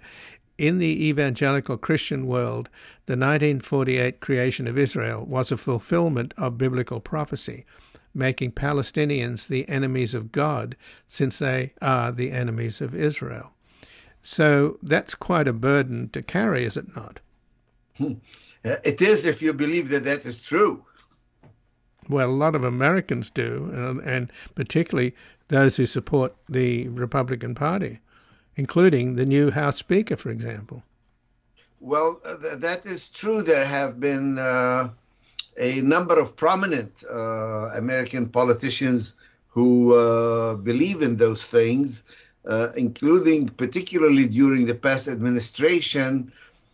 in 0.57 0.77
the 0.77 1.07
evangelical 1.07 1.77
Christian 1.77 2.27
world, 2.27 2.69
the 3.07 3.13
1948 3.13 4.19
creation 4.19 4.67
of 4.67 4.77
Israel 4.77 5.25
was 5.25 5.51
a 5.51 5.57
fulfillment 5.57 6.33
of 6.37 6.57
biblical 6.57 6.99
prophecy, 6.99 7.65
making 8.13 8.53
Palestinians 8.53 9.47
the 9.47 9.67
enemies 9.67 10.13
of 10.13 10.31
God 10.31 10.75
since 11.07 11.39
they 11.39 11.73
are 11.81 12.11
the 12.11 12.31
enemies 12.31 12.79
of 12.79 12.95
Israel. 12.95 13.51
So 14.21 14.79
that's 14.81 15.13
quite 15.13 15.47
a 15.47 15.53
burden 15.53 16.09
to 16.13 16.21
carry, 16.21 16.65
is 16.65 16.77
it 16.77 16.95
not? 16.95 17.19
Hmm. 17.97 18.13
It 18.63 19.01
is 19.01 19.25
if 19.25 19.41
you 19.41 19.53
believe 19.53 19.89
that 19.89 20.05
that 20.05 20.25
is 20.25 20.41
true. 20.41 20.83
Well, 22.09 22.29
a 22.29 22.31
lot 22.31 22.55
of 22.55 22.63
Americans 22.63 23.29
do, 23.29 23.69
and, 23.71 23.99
and 24.01 24.31
particularly 24.55 25.15
those 25.47 25.77
who 25.77 25.85
support 25.85 26.35
the 26.49 26.87
Republican 26.89 27.55
Party, 27.55 27.99
including 28.55 29.15
the 29.15 29.25
new 29.25 29.51
House 29.51 29.77
Speaker, 29.77 30.15
for 30.15 30.29
example. 30.29 30.83
Well, 31.79 32.19
uh, 32.25 32.37
th- 32.37 32.59
that 32.59 32.85
is 32.85 33.11
true. 33.11 33.41
There 33.41 33.65
have 33.65 33.99
been 33.99 34.39
uh, 34.39 34.89
a 35.57 35.81
number 35.81 36.19
of 36.19 36.35
prominent 36.35 37.03
uh, 37.11 37.71
American 37.75 38.27
politicians 38.27 39.15
who 39.49 39.95
uh, 39.95 40.55
believe 40.55 41.01
in 41.01 41.17
those 41.17 41.45
things, 41.45 42.03
uh, 42.45 42.69
including 42.75 43.49
particularly 43.49 44.27
during 44.27 44.65
the 44.65 44.75
past 44.75 45.07
administration, 45.07 46.31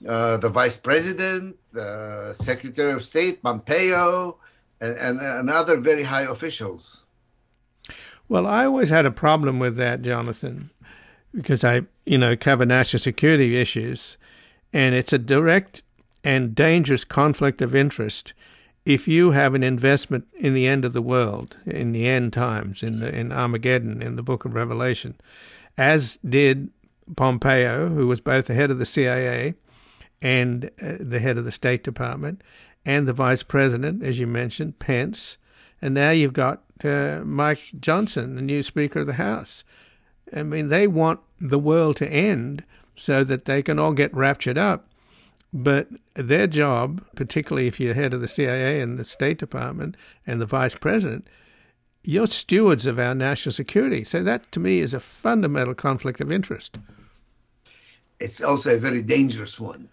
uh, 0.08 0.38
the 0.38 0.50
Vice 0.50 0.78
President, 0.78 1.56
the 1.74 2.34
Secretary 2.34 2.92
of 2.92 3.04
State, 3.04 3.44
Pompeo, 3.44 4.38
and, 4.80 4.98
and, 4.98 5.20
and 5.20 5.50
other 5.50 5.78
very 5.78 6.04
high 6.04 6.24
officials. 6.24 7.04
Well, 8.32 8.48
I 8.48 8.63
always 8.63 8.88
had 8.88 9.06
a 9.06 9.12
problem 9.12 9.60
with 9.60 9.76
that, 9.76 10.04
Jonathan, 10.04 10.70
because 11.36 11.65
I, 11.65 11.82
you 12.06 12.17
know, 12.17 12.38
cover 12.38 12.65
national 12.65 13.02
security 13.02 13.60
issues, 13.60 14.15
and 14.72 14.96
it's 14.96 15.12
a 15.12 15.17
direct 15.17 15.84
and 16.24 16.56
dangerous 16.56 17.04
conflict 17.04 17.62
of 17.62 17.76
interest 17.76 18.34
if 18.86 19.06
you 19.06 19.32
have 19.32 19.54
an 19.54 19.63
investment 19.63 20.28
in 20.39 20.54
the 20.54 20.65
end 20.65 20.86
of 20.86 20.94
the 20.94 21.02
world, 21.02 21.58
in 21.65 21.91
the 21.91 22.08
end 22.08 22.32
times, 22.32 22.82
in 22.82 23.02
the 23.02 23.13
in 23.13 23.34
Armageddon, 23.34 24.02
in 24.02 24.15
the 24.15 24.24
Book 24.24 24.46
of 24.46 24.54
Revelation, 24.54 25.20
as 25.78 26.17
did 26.26 26.70
Pompeo, 27.17 27.89
who 27.89 28.08
was 28.08 28.22
both 28.22 28.48
the 28.48 28.54
head 28.54 28.72
of 28.72 28.80
the 28.80 28.86
CIA 28.86 29.56
and 30.22 30.72
uh, 30.82 30.94
the 31.02 31.20
head 31.20 31.38
of 31.38 31.44
the 31.44 31.52
State 31.52 31.84
Department, 31.84 32.41
and 32.86 33.10
the 33.10 33.13
vice 33.13 33.44
president, 33.44 34.02
as 34.02 34.20
you 34.20 34.26
mentioned, 34.26 34.80
Pence, 34.80 35.38
and 35.82 35.94
now 35.94 36.12
you've 36.12 36.32
got 36.32 36.63
uh, 36.86 37.22
Mike 37.24 37.62
Johnson, 37.80 38.36
the 38.36 38.41
new 38.41 38.63
Speaker 38.63 39.00
of 39.00 39.08
the 39.08 39.13
House. 39.13 39.63
I 40.34 40.44
mean, 40.44 40.70
they 40.70 40.88
want 40.88 41.20
the 41.39 41.60
world 41.60 41.98
to 41.98 42.10
end 42.10 42.63
so 42.96 43.24
that 43.24 43.46
they 43.46 43.62
can 43.62 43.80
all 43.80 43.94
get 43.94 44.13
raptured 44.13 44.58
up. 44.58 44.88
But 45.54 45.89
their 46.13 46.48
job, 46.48 47.04
particularly 47.15 47.67
if 47.67 47.80
you're 47.80 47.94
head 47.94 48.13
of 48.13 48.22
the 48.22 48.28
CIA 48.28 48.80
and 48.80 48.98
the 48.98 49.04
State 49.04 49.38
Department 49.38 49.98
and 50.26 50.39
the 50.39 50.46
vice 50.46 50.76
president, 50.76 51.28
you're 52.04 52.28
stewards 52.28 52.86
of 52.86 52.98
our 52.98 53.13
national 53.13 53.54
security. 53.54 54.04
So 54.04 54.24
that 54.24 54.52
to 54.54 54.60
me 54.60 54.80
is 54.80 54.94
a 54.94 55.00
fundamental 55.00 55.74
conflict 55.74 56.22
of 56.22 56.32
interest. 56.32 56.78
It's 58.20 58.41
also 58.41 58.76
a 58.76 58.80
very 58.80 59.02
dangerous 59.02 59.60
one. 59.60 59.89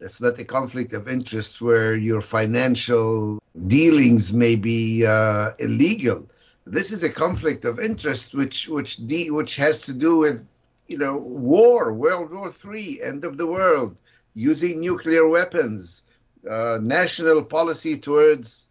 It's 0.00 0.20
not 0.20 0.38
a 0.38 0.44
conflict 0.44 0.92
of 0.92 1.08
interest 1.08 1.60
where 1.60 1.96
your 1.96 2.20
financial 2.20 3.39
dealings 3.66 4.32
may 4.32 4.56
be 4.56 5.04
uh, 5.06 5.50
illegal. 5.58 6.28
This 6.66 6.92
is 6.92 7.02
a 7.02 7.10
conflict 7.10 7.64
of 7.64 7.80
interest 7.80 8.34
which 8.34 8.68
which 8.68 8.96
de- 8.98 9.30
which 9.30 9.56
has 9.56 9.82
to 9.82 9.94
do 9.94 10.18
with 10.18 10.68
you 10.86 10.98
know 10.98 11.18
war, 11.18 11.92
World 11.92 12.32
War 12.32 12.50
Three, 12.50 13.00
end 13.02 13.24
of 13.24 13.36
the 13.36 13.46
world, 13.46 14.00
using 14.34 14.80
nuclear 14.80 15.28
weapons, 15.28 16.02
uh, 16.48 16.78
national 16.80 17.44
policy 17.44 17.96
towards 17.98 18.66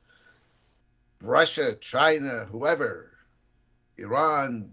Russia, 1.21 1.75
China, 1.75 2.45
whoever, 2.49 3.11
Iran. 3.97 4.71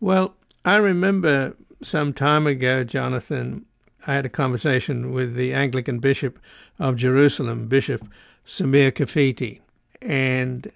Well, 0.00 0.34
I 0.64 0.76
remember 0.76 1.56
some 1.82 2.12
time 2.12 2.46
ago, 2.46 2.84
Jonathan, 2.84 3.64
I 4.06 4.14
had 4.14 4.26
a 4.26 4.30
conversation 4.30 5.12
with 5.12 5.34
the 5.34 5.52
Anglican 5.52 5.98
Bishop 5.98 6.38
of 6.80 6.96
Jerusalem, 6.96 7.68
Bishop 7.68 8.02
Samir 8.44 8.90
Kafity, 8.90 9.60
and 10.02 10.72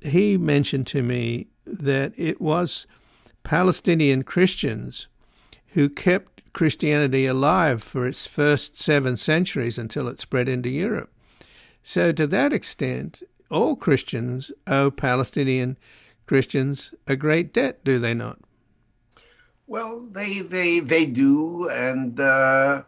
he 0.00 0.38
mentioned 0.38 0.86
to 0.86 1.02
me 1.02 1.48
that 1.66 2.12
it 2.16 2.40
was 2.40 2.86
Palestinian 3.42 4.22
Christians 4.22 5.08
who 5.68 5.90
kept 5.90 6.52
Christianity 6.52 7.26
alive 7.26 7.82
for 7.82 8.06
its 8.06 8.26
first 8.26 8.78
seven 8.78 9.16
centuries 9.16 9.76
until 9.76 10.08
it 10.08 10.20
spread 10.20 10.48
into 10.48 10.70
Europe. 10.70 11.12
So, 11.82 12.12
to 12.12 12.26
that 12.28 12.52
extent, 12.52 13.22
all 13.50 13.76
Christians 13.76 14.50
owe 14.66 14.90
Palestinian 14.90 15.76
Christians 16.26 16.94
a 17.06 17.14
great 17.14 17.52
debt, 17.52 17.84
do 17.84 17.98
they 17.98 18.14
not? 18.14 18.38
Well, 19.66 20.06
they 20.10 20.40
they 20.40 20.80
they 20.80 21.06
do, 21.06 21.68
and 21.70 22.18
uh, 22.18 22.82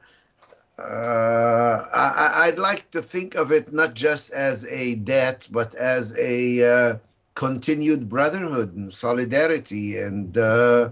uh, 0.79 1.85
I, 1.93 2.51
would 2.51 2.59
like 2.59 2.91
to 2.93 3.01
think 3.01 3.35
of 3.35 3.51
it 3.51 3.73
not 3.73 3.95
just 3.95 4.31
as 4.31 4.65
a 4.67 4.95
debt, 4.97 5.49
but 5.51 5.75
as 5.75 6.17
a 6.17 6.91
uh, 6.93 6.99
continued 7.35 8.09
brotherhood 8.09 8.75
and 8.77 8.93
solidarity 8.93 9.99
and 9.99 10.37
uh, 10.39 10.91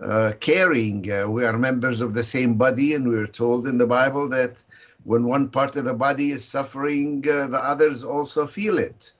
uh, 0.00 0.32
caring. 0.40 1.10
Uh, 1.10 1.30
we 1.30 1.44
are 1.44 1.56
members 1.56 2.00
of 2.00 2.14
the 2.14 2.22
same 2.22 2.54
body, 2.54 2.94
and 2.94 3.08
we're 3.08 3.26
told 3.26 3.66
in 3.66 3.78
the 3.78 3.86
Bible 3.86 4.28
that 4.28 4.62
when 5.04 5.24
one 5.24 5.48
part 5.48 5.76
of 5.76 5.84
the 5.84 5.94
body 5.94 6.30
is 6.30 6.44
suffering, 6.44 7.22
the 7.22 7.60
others 7.62 8.04
also 8.04 8.46
feel 8.46 8.78
it. 8.78 9.12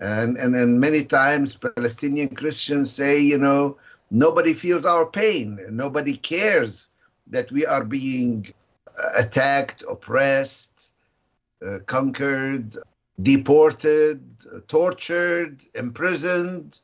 And, 0.00 0.36
and 0.36 0.54
and 0.54 0.78
many 0.78 1.04
times 1.04 1.56
Palestinian 1.56 2.34
Christians 2.34 2.92
say, 2.92 3.18
you 3.18 3.38
know, 3.38 3.78
nobody 4.10 4.52
feels 4.52 4.84
our 4.84 5.06
pain, 5.06 5.58
nobody 5.70 6.18
cares 6.18 6.90
that 7.28 7.50
we 7.50 7.64
are 7.64 7.84
being 7.84 8.46
attacked, 9.16 9.84
oppressed, 9.88 10.92
uh, 11.66 11.78
conquered, 11.86 12.76
deported, 13.20 14.22
tortured, 14.68 15.60
imprisoned. 15.74 16.80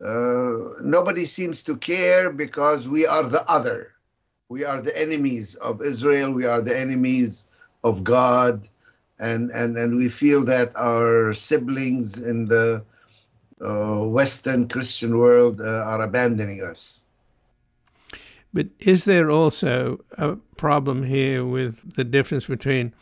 Uh, 0.00 0.80
nobody 0.82 1.24
seems 1.24 1.62
to 1.62 1.76
care 1.76 2.30
because 2.30 2.88
we 2.88 3.06
are 3.06 3.22
the 3.22 3.44
other. 3.50 3.92
We 4.48 4.64
are 4.64 4.80
the 4.80 4.96
enemies 5.00 5.54
of 5.54 5.80
Israel. 5.82 6.34
We 6.34 6.46
are 6.46 6.60
the 6.60 6.78
enemies 6.78 7.48
of 7.82 8.04
God. 8.04 8.68
And, 9.18 9.50
and, 9.50 9.76
and 9.78 9.96
we 9.96 10.08
feel 10.08 10.44
that 10.46 10.76
our 10.76 11.32
siblings 11.34 12.20
in 12.20 12.44
the 12.46 12.84
uh, 13.60 14.02
Western 14.04 14.68
Christian 14.68 15.16
world 15.16 15.60
uh, 15.60 15.64
are 15.64 16.02
abandoning 16.02 16.62
us. 16.62 17.03
But 18.54 18.68
is 18.78 19.04
there 19.04 19.30
also 19.32 19.98
a 20.12 20.36
problem 20.56 21.02
here 21.02 21.44
with 21.44 21.96
the 21.96 22.04
difference 22.04 22.46
between 22.46 22.94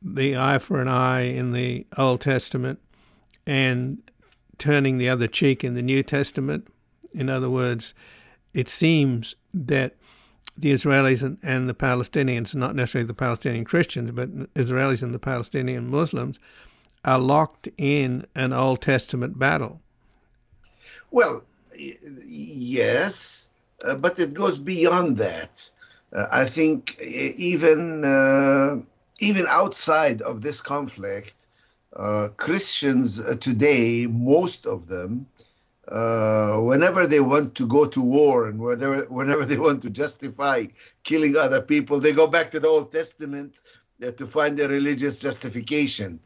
the 0.00 0.34
eye 0.36 0.58
for 0.58 0.80
an 0.80 0.88
eye 0.88 1.20
in 1.20 1.52
the 1.52 1.86
Old 1.98 2.22
Testament 2.22 2.80
and 3.46 3.98
turning 4.56 4.96
the 4.96 5.10
other 5.10 5.28
cheek 5.28 5.62
in 5.62 5.74
the 5.74 5.82
New 5.82 6.02
Testament? 6.02 6.68
In 7.12 7.28
other 7.28 7.50
words, 7.50 7.92
it 8.54 8.70
seems 8.70 9.36
that 9.52 9.94
the 10.56 10.72
Israelis 10.72 11.22
and, 11.22 11.36
and 11.42 11.68
the 11.68 11.74
Palestinians, 11.74 12.54
not 12.54 12.74
necessarily 12.74 13.06
the 13.06 13.14
Palestinian 13.14 13.66
Christians, 13.66 14.10
but 14.12 14.30
Israelis 14.54 15.02
and 15.02 15.14
the 15.14 15.18
Palestinian 15.18 15.90
Muslims, 15.90 16.38
are 17.04 17.18
locked 17.18 17.68
in 17.76 18.26
an 18.34 18.54
Old 18.54 18.80
Testament 18.80 19.38
battle. 19.38 19.82
Well, 21.10 21.44
yes, 21.74 23.50
but 23.98 24.18
it 24.18 24.34
goes 24.34 24.58
beyond 24.58 25.16
that. 25.18 25.70
Uh, 26.12 26.26
I 26.30 26.44
think 26.44 26.98
even 27.00 28.04
uh, 28.04 28.76
even 29.20 29.46
outside 29.48 30.20
of 30.22 30.42
this 30.42 30.60
conflict, 30.60 31.46
uh, 31.94 32.28
Christians 32.36 33.20
uh, 33.20 33.36
today, 33.40 34.06
most 34.06 34.66
of 34.66 34.88
them, 34.88 35.26
whenever 35.86 37.06
they 37.06 37.20
want 37.20 37.54
to 37.56 37.66
go 37.66 37.86
to 37.86 38.02
war 38.02 38.48
and 38.48 38.58
whether, 38.58 39.04
whenever 39.06 39.44
they 39.44 39.58
want 39.58 39.82
to 39.82 39.90
justify 39.90 40.64
killing 41.02 41.36
other 41.36 41.62
people, 41.62 41.98
they 41.98 42.12
go 42.12 42.26
back 42.26 42.50
to 42.50 42.60
the 42.60 42.68
Old 42.68 42.92
Testament 42.92 43.60
to 44.00 44.26
find 44.26 44.58
a 44.60 44.68
religious 44.68 45.20
justification. 45.20 46.20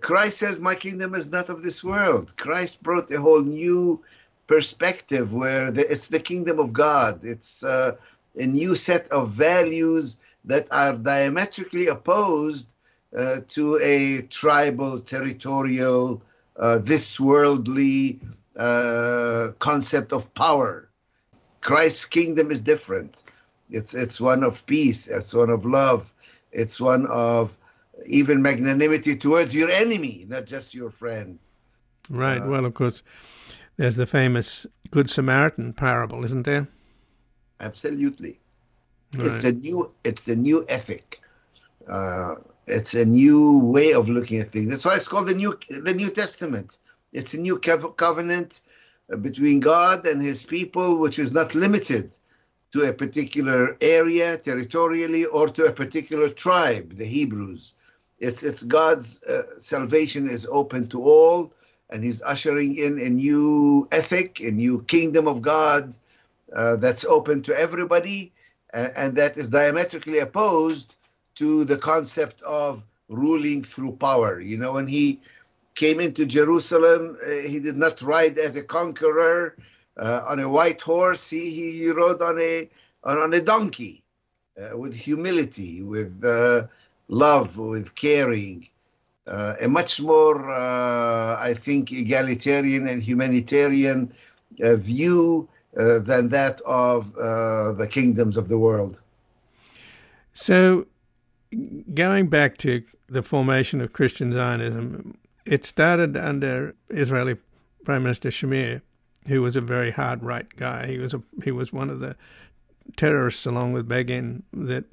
Christ 0.00 0.38
says, 0.38 0.60
"My 0.60 0.74
kingdom 0.74 1.14
is 1.14 1.30
not 1.30 1.48
of 1.48 1.62
this 1.62 1.82
world." 1.82 2.36
Christ 2.36 2.82
brought 2.82 3.10
a 3.10 3.20
whole 3.20 3.42
new 3.42 4.02
perspective 4.46 5.34
where 5.34 5.70
the, 5.70 5.90
it's 5.90 6.08
the 6.08 6.20
kingdom 6.20 6.58
of 6.58 6.72
God. 6.72 7.24
It's 7.24 7.64
uh, 7.64 7.96
a 8.36 8.46
new 8.46 8.74
set 8.74 9.08
of 9.08 9.30
values 9.30 10.18
that 10.44 10.68
are 10.70 10.94
diametrically 10.96 11.88
opposed 11.88 12.74
uh, 13.16 13.36
to 13.48 13.78
a 13.82 14.22
tribal, 14.28 15.00
territorial, 15.00 16.22
uh, 16.56 16.78
this 16.78 17.18
worldly 17.18 18.20
uh, 18.56 19.48
concept 19.58 20.12
of 20.12 20.32
power. 20.34 20.88
Christ's 21.60 22.06
kingdom 22.06 22.50
is 22.50 22.62
different. 22.62 23.24
It's 23.70 23.94
it's 23.94 24.20
one 24.20 24.44
of 24.44 24.64
peace. 24.66 25.08
It's 25.08 25.34
one 25.34 25.50
of 25.50 25.66
love. 25.66 26.12
It's 26.52 26.80
one 26.80 27.06
of 27.06 27.56
even 28.06 28.42
magnanimity 28.42 29.16
towards 29.16 29.54
your 29.54 29.70
enemy, 29.70 30.24
not 30.28 30.46
just 30.46 30.74
your 30.74 30.90
friend. 30.90 31.38
Right. 32.08 32.40
Uh, 32.40 32.46
well, 32.46 32.64
of 32.64 32.74
course, 32.74 33.02
there's 33.76 33.96
the 33.96 34.06
famous 34.06 34.66
Good 34.90 35.10
Samaritan 35.10 35.72
parable, 35.72 36.24
isn't 36.24 36.44
there? 36.44 36.68
Absolutely. 37.60 38.38
Right. 39.14 39.26
It's 39.26 39.44
a 39.44 39.52
new 39.52 39.92
it's 40.04 40.28
a 40.28 40.36
new 40.36 40.64
ethic. 40.68 41.20
Uh, 41.88 42.36
it's 42.66 42.94
a 42.94 43.04
new 43.04 43.64
way 43.64 43.92
of 43.92 44.08
looking 44.08 44.40
at 44.40 44.48
things. 44.48 44.68
That's 44.68 44.84
why 44.84 44.96
it's 44.96 45.08
called 45.08 45.28
the 45.28 45.34
new 45.34 45.58
the 45.68 45.94
New 45.94 46.10
Testament. 46.10 46.78
It's 47.12 47.34
a 47.34 47.40
new 47.40 47.58
covenant 47.58 48.60
uh, 49.12 49.16
between 49.16 49.60
God 49.60 50.06
and 50.06 50.22
His 50.22 50.42
people, 50.42 51.00
which 51.00 51.18
is 51.18 51.32
not 51.32 51.54
limited 51.54 52.16
to 52.72 52.82
a 52.82 52.92
particular 52.92 53.76
area 53.80 54.36
territorially 54.36 55.24
or 55.24 55.48
to 55.48 55.64
a 55.64 55.72
particular 55.72 56.28
tribe, 56.28 56.92
the 56.94 57.04
Hebrews. 57.04 57.74
It's 58.18 58.42
it's 58.42 58.62
God's 58.64 59.22
uh, 59.22 59.58
salvation 59.58 60.28
is 60.28 60.46
open 60.50 60.88
to 60.88 61.02
all 61.02 61.52
and 61.90 62.02
he's 62.02 62.22
ushering 62.22 62.76
in 62.76 62.98
a 62.98 63.08
new 63.08 63.88
ethic, 63.92 64.40
a 64.40 64.50
new 64.50 64.82
kingdom 64.82 65.28
of 65.28 65.42
God 65.42 65.94
uh, 66.54 66.76
that's 66.76 67.04
open 67.04 67.42
to 67.42 67.58
everybody, 67.58 68.32
and, 68.72 68.92
and, 68.96 69.16
that 69.16 69.36
is 69.36 69.50
diametrically 69.50 70.18
opposed 70.18 70.96
to 71.36 71.64
the 71.64 71.76
concept 71.76 72.42
of 72.42 72.84
ruling 73.08 73.62
through 73.62 73.96
power. 73.96 74.40
You 74.40 74.58
know, 74.58 74.74
when 74.74 74.86
he 74.86 75.20
came 75.74 76.00
into 76.00 76.26
Jerusalem, 76.26 77.16
uh, 77.24 77.30
he 77.48 77.60
did 77.60 77.76
not 77.76 78.02
ride 78.02 78.38
as 78.38 78.56
a 78.56 78.62
conqueror 78.62 79.56
uh, 79.96 80.22
on 80.28 80.40
a 80.40 80.48
white 80.48 80.82
horse. 80.82 81.28
He, 81.30 81.50
he 81.50 81.90
rode 81.90 82.22
on 82.22 82.38
a 82.40 82.68
on, 83.04 83.32
a 83.34 83.40
donkey, 83.40 84.02
uh, 84.60 84.76
with 84.76 84.92
humility, 84.92 85.82
with 85.82 86.24
uh, 86.24 86.66
love, 87.08 87.56
with 87.56 87.94
caring 87.94 88.68
a 89.26 89.68
much 89.68 90.00
more, 90.00 90.50
uh, 90.50 91.36
I 91.40 91.54
think, 91.54 91.92
egalitarian 91.92 92.88
and 92.88 93.02
humanitarian 93.02 94.12
uh, 94.62 94.76
view 94.76 95.48
uh, 95.76 95.98
than 95.98 96.28
that 96.28 96.60
of 96.62 97.14
uh, 97.16 97.72
the 97.72 97.88
kingdoms 97.90 98.36
of 98.36 98.48
the 98.48 98.58
world. 98.58 99.00
So, 100.32 100.86
going 101.94 102.28
back 102.28 102.56
to 102.58 102.82
the 103.08 103.22
formation 103.22 103.80
of 103.80 103.92
Christian 103.92 104.32
Zionism, 104.32 105.16
it 105.44 105.64
started 105.64 106.16
under 106.16 106.74
Israeli 106.88 107.36
Prime 107.84 108.02
Minister 108.02 108.30
Shamir, 108.30 108.82
who 109.26 109.42
was 109.42 109.56
a 109.56 109.60
very 109.60 109.90
hard 109.90 110.22
right 110.22 110.48
guy. 110.56 110.86
He 110.86 110.98
was 110.98 111.14
a, 111.14 111.22
he 111.44 111.50
was 111.50 111.72
one 111.72 111.90
of 111.90 112.00
the 112.00 112.16
terrorists, 112.96 113.46
along 113.46 113.72
with 113.72 113.88
Begin, 113.88 114.42
that 114.52 114.84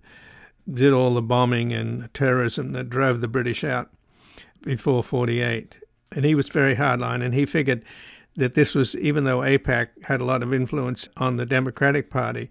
did 0.71 0.93
all 0.93 1.13
the 1.13 1.21
bombing 1.21 1.73
and 1.73 2.13
terrorism 2.13 2.71
that 2.71 2.89
drove 2.89 3.21
the 3.21 3.27
British 3.27 3.63
out 3.63 3.89
before 4.63 5.03
48. 5.03 5.77
And 6.11 6.25
he 6.25 6.35
was 6.35 6.49
very 6.49 6.75
hardline, 6.75 7.23
and 7.23 7.33
he 7.33 7.45
figured 7.45 7.83
that 8.35 8.55
this 8.55 8.73
was, 8.73 8.95
even 8.97 9.23
though 9.23 9.39
AIPAC 9.39 9.89
had 10.03 10.21
a 10.21 10.25
lot 10.25 10.43
of 10.43 10.53
influence 10.53 11.07
on 11.17 11.37
the 11.37 11.45
Democratic 11.45 12.09
Party, 12.09 12.49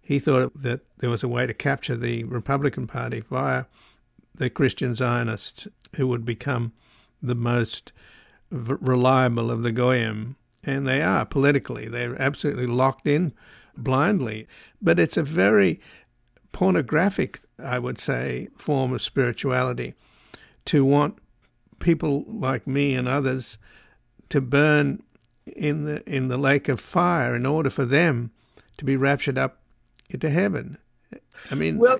he 0.00 0.18
thought 0.18 0.52
that 0.60 0.80
there 0.98 1.10
was 1.10 1.22
a 1.22 1.28
way 1.28 1.46
to 1.46 1.54
capture 1.54 1.96
the 1.96 2.24
Republican 2.24 2.86
Party 2.86 3.20
via 3.20 3.66
the 4.34 4.50
Christian 4.50 4.94
Zionists, 4.94 5.68
who 5.96 6.08
would 6.08 6.24
become 6.24 6.72
the 7.22 7.34
most 7.34 7.92
v- 8.50 8.74
reliable 8.80 9.50
of 9.50 9.62
the 9.62 9.72
Goyim. 9.72 10.36
And 10.64 10.86
they 10.86 11.00
are 11.00 11.24
politically, 11.24 11.86
they're 11.86 12.20
absolutely 12.20 12.66
locked 12.66 13.06
in 13.06 13.32
blindly. 13.76 14.48
But 14.82 14.98
it's 14.98 15.16
a 15.16 15.22
very 15.22 15.80
pornographic, 16.52 17.40
I 17.62 17.78
would 17.78 17.98
say, 17.98 18.48
form 18.56 18.92
of 18.92 19.02
spirituality 19.02 19.94
to 20.66 20.84
want 20.84 21.19
people 21.80 22.24
like 22.28 22.66
me 22.66 22.94
and 22.94 23.08
others 23.08 23.58
to 24.28 24.40
burn 24.40 25.02
in 25.46 25.84
the 25.84 26.02
in 26.16 26.28
the 26.28 26.36
lake 26.36 26.68
of 26.68 26.78
fire 26.78 27.34
in 27.34 27.44
order 27.46 27.70
for 27.70 27.84
them 27.84 28.30
to 28.78 28.84
be 28.84 28.96
raptured 28.96 29.38
up 29.38 29.58
into 30.08 30.30
heaven. 30.30 30.78
I 31.50 31.54
mean, 31.54 31.78
well, 31.78 31.98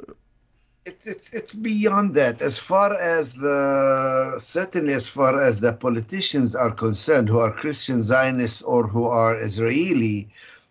it's 0.86 1.06
it's 1.06 1.34
it's 1.34 1.54
beyond 1.54 2.14
that. 2.14 2.40
As 2.42 2.58
far 2.58 2.94
as 2.94 3.32
the 3.32 4.34
certainly 4.38 4.92
as 4.92 5.08
far 5.08 5.40
as 5.42 5.60
the 5.60 5.72
politicians 5.72 6.54
are 6.54 6.70
concerned, 6.70 7.28
who 7.28 7.40
are 7.40 7.52
Christian 7.52 8.02
Zionists 8.02 8.62
or 8.62 8.86
who 8.86 9.04
are 9.06 9.34
Israeli, 9.40 10.28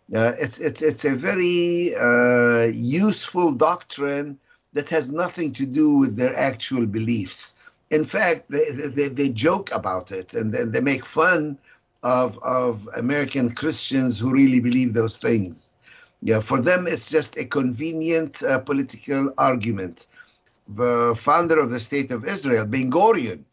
Uh, 0.09 0.33
it's 0.45 0.57
it's 0.59 0.81
it's 0.81 1.05
a 1.05 1.13
very 1.29 1.93
uh, 1.93 2.65
useful 2.73 3.53
doctrine 3.53 4.29
that 4.73 4.89
has 4.89 5.05
nothing 5.23 5.53
to 5.53 5.65
do 5.79 5.87
with 6.01 6.17
their 6.17 6.33
actual 6.35 6.85
beliefs. 6.87 7.53
In 7.89 8.03
fact, 8.03 8.49
they, 8.49 8.69
they, 8.71 9.07
they 9.07 9.29
joke 9.29 9.71
about 9.73 10.11
it 10.11 10.33
and 10.33 10.53
they, 10.53 10.65
they 10.65 10.81
make 10.81 11.05
fun 11.05 11.57
of 12.03 12.37
of 12.43 12.87
American 12.95 13.51
Christians 13.51 14.19
who 14.19 14.31
really 14.31 14.61
believe 14.61 14.93
those 14.93 15.17
things. 15.17 15.73
Yeah, 16.21 16.39
for 16.39 16.61
them 16.61 16.87
it's 16.87 17.09
just 17.09 17.37
a 17.37 17.45
convenient 17.45 18.43
uh, 18.43 18.59
political 18.59 19.33
argument. 19.37 20.07
The 20.67 21.15
founder 21.17 21.59
of 21.59 21.71
the 21.71 21.79
state 21.79 22.11
of 22.11 22.25
Israel, 22.25 22.65
Ben 22.67 22.91
Gurion, 22.91 23.43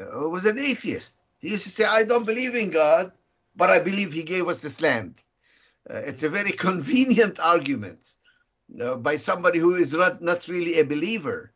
uh, 0.00 0.28
was 0.28 0.46
an 0.46 0.58
atheist. 0.58 1.18
He 1.38 1.50
used 1.50 1.64
to 1.64 1.70
say, 1.70 1.84
"I 1.84 2.04
don't 2.04 2.26
believe 2.26 2.54
in 2.54 2.70
God, 2.70 3.12
but 3.54 3.70
I 3.70 3.80
believe 3.80 4.12
He 4.12 4.24
gave 4.24 4.48
us 4.48 4.62
this 4.62 4.80
land." 4.80 5.14
Uh, 5.88 5.98
it's 6.06 6.22
a 6.22 6.28
very 6.28 6.52
convenient 6.68 7.38
argument 7.38 8.14
uh, 8.80 8.96
by 8.96 9.16
somebody 9.16 9.58
who 9.58 9.74
is 9.74 9.94
not, 9.94 10.20
not 10.22 10.48
really 10.48 10.78
a 10.78 10.84
believer 10.84 11.52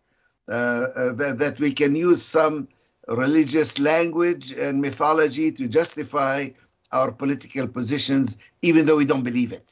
that, 0.46 1.36
that 1.38 1.60
we 1.60 1.72
can 1.72 1.96
use 1.96 2.22
some 2.22 2.68
religious 3.08 3.78
language 3.78 4.52
and 4.52 4.80
mythology 4.80 5.52
to 5.52 5.68
justify 5.68 6.48
our 6.92 7.10
political 7.10 7.66
positions, 7.66 8.38
even 8.60 8.86
though 8.86 8.96
we 8.96 9.04
don't 9.04 9.24
believe 9.24 9.52
it. 9.52 9.70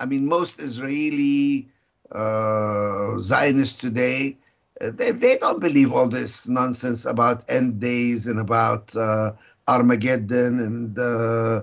I 0.00 0.06
mean, 0.06 0.26
most 0.26 0.60
Israeli 0.60 1.68
uh, 2.10 3.18
Zionists 3.18 3.80
today, 3.80 4.36
they, 4.80 5.12
they 5.12 5.38
don't 5.38 5.60
believe 5.60 5.92
all 5.92 6.08
this 6.08 6.48
nonsense 6.48 7.04
about 7.04 7.48
end 7.48 7.80
days 7.80 8.26
and 8.26 8.40
about 8.40 8.96
uh, 8.96 9.32
Armageddon 9.68 10.58
and 10.58 10.98
uh, 10.98 11.62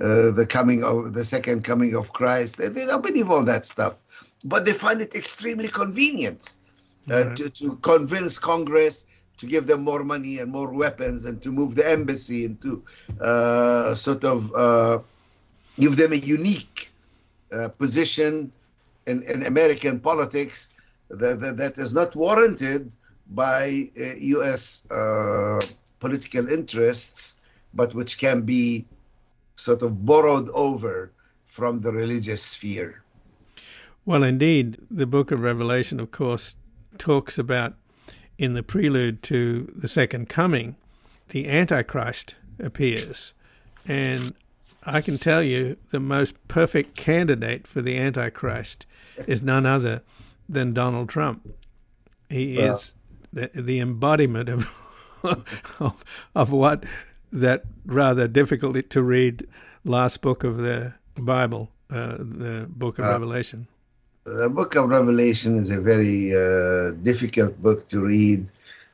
uh, 0.00 0.30
the 0.30 0.46
coming 0.48 0.84
of 0.84 1.14
the 1.14 1.24
second 1.24 1.64
coming 1.64 1.96
of 1.96 2.12
Christ. 2.12 2.58
They, 2.58 2.68
they, 2.68 2.86
don't 2.86 3.04
believe 3.04 3.30
all 3.30 3.44
that 3.46 3.64
stuff, 3.64 4.02
but 4.44 4.64
they 4.64 4.72
find 4.72 5.00
it 5.00 5.14
extremely 5.14 5.68
convenient 5.68 6.54
uh, 6.54 6.67
right. 7.08 7.36
to, 7.36 7.50
to 7.50 7.76
convince 7.76 8.38
Congress 8.38 9.06
to 9.38 9.46
give 9.46 9.66
them 9.66 9.82
more 9.82 10.04
money 10.04 10.38
and 10.38 10.50
more 10.50 10.76
weapons 10.76 11.24
and 11.24 11.40
to 11.42 11.52
move 11.52 11.74
the 11.76 11.88
embassy 11.88 12.44
and 12.44 12.60
to 12.60 12.82
uh, 13.20 13.94
sort 13.94 14.24
of 14.24 14.52
uh, 14.54 14.98
give 15.78 15.96
them 15.96 16.12
a 16.12 16.16
unique 16.16 16.90
uh, 17.52 17.68
position 17.68 18.52
in, 19.06 19.22
in 19.22 19.44
American 19.44 20.00
politics 20.00 20.74
that, 21.08 21.40
that, 21.40 21.56
that 21.56 21.78
is 21.78 21.94
not 21.94 22.14
warranted 22.16 22.92
by 23.30 23.88
U.S. 23.96 24.86
political 26.00 26.48
interests, 26.48 27.38
but 27.74 27.94
which 27.94 28.18
can 28.18 28.42
be 28.42 28.84
sort 29.54 29.82
of 29.82 30.04
borrowed 30.04 30.48
over 30.50 31.12
from 31.44 31.80
the 31.80 31.92
religious 31.92 32.42
sphere. 32.42 33.02
Well, 34.04 34.22
indeed, 34.22 34.78
the 34.90 35.06
book 35.06 35.30
of 35.30 35.40
Revelation, 35.40 36.00
of 36.00 36.10
course, 36.10 36.56
talks 36.98 37.38
about 37.38 37.74
in 38.38 38.54
the 38.54 38.62
prelude 38.62 39.22
to 39.24 39.72
the 39.74 39.88
second 39.88 40.28
coming, 40.28 40.76
the 41.30 41.48
Antichrist 41.48 42.36
appears. 42.58 43.32
And 43.86 44.32
I 44.84 45.00
can 45.00 45.18
tell 45.18 45.42
you 45.42 45.76
the 45.90 46.00
most 46.00 46.34
perfect 46.48 46.96
candidate 46.96 47.66
for 47.66 47.82
the 47.82 47.98
Antichrist 47.98 48.86
is 49.26 49.42
none 49.42 49.66
other 49.66 50.02
than 50.48 50.72
Donald 50.72 51.08
Trump. 51.08 51.48
He 52.28 52.58
is 52.58 52.94
the, 53.32 53.50
the 53.54 53.80
embodiment 53.80 54.48
of, 54.48 54.70
of, 55.80 56.04
of 56.34 56.52
what 56.52 56.84
that 57.32 57.64
rather 57.84 58.28
difficult 58.28 58.88
to 58.88 59.02
read 59.02 59.46
last 59.84 60.22
book 60.22 60.44
of 60.44 60.58
the 60.58 60.94
Bible, 61.16 61.70
uh, 61.90 62.16
the 62.18 62.66
book 62.68 62.98
of 62.98 63.04
uh, 63.04 63.08
Revelation? 63.08 63.68
The 64.36 64.50
book 64.50 64.76
of 64.76 64.90
Revelation 64.90 65.56
is 65.56 65.70
a 65.70 65.80
very 65.80 66.36
uh, 66.36 66.92
difficult 67.02 67.60
book 67.62 67.88
to 67.88 68.02
read, 68.02 68.50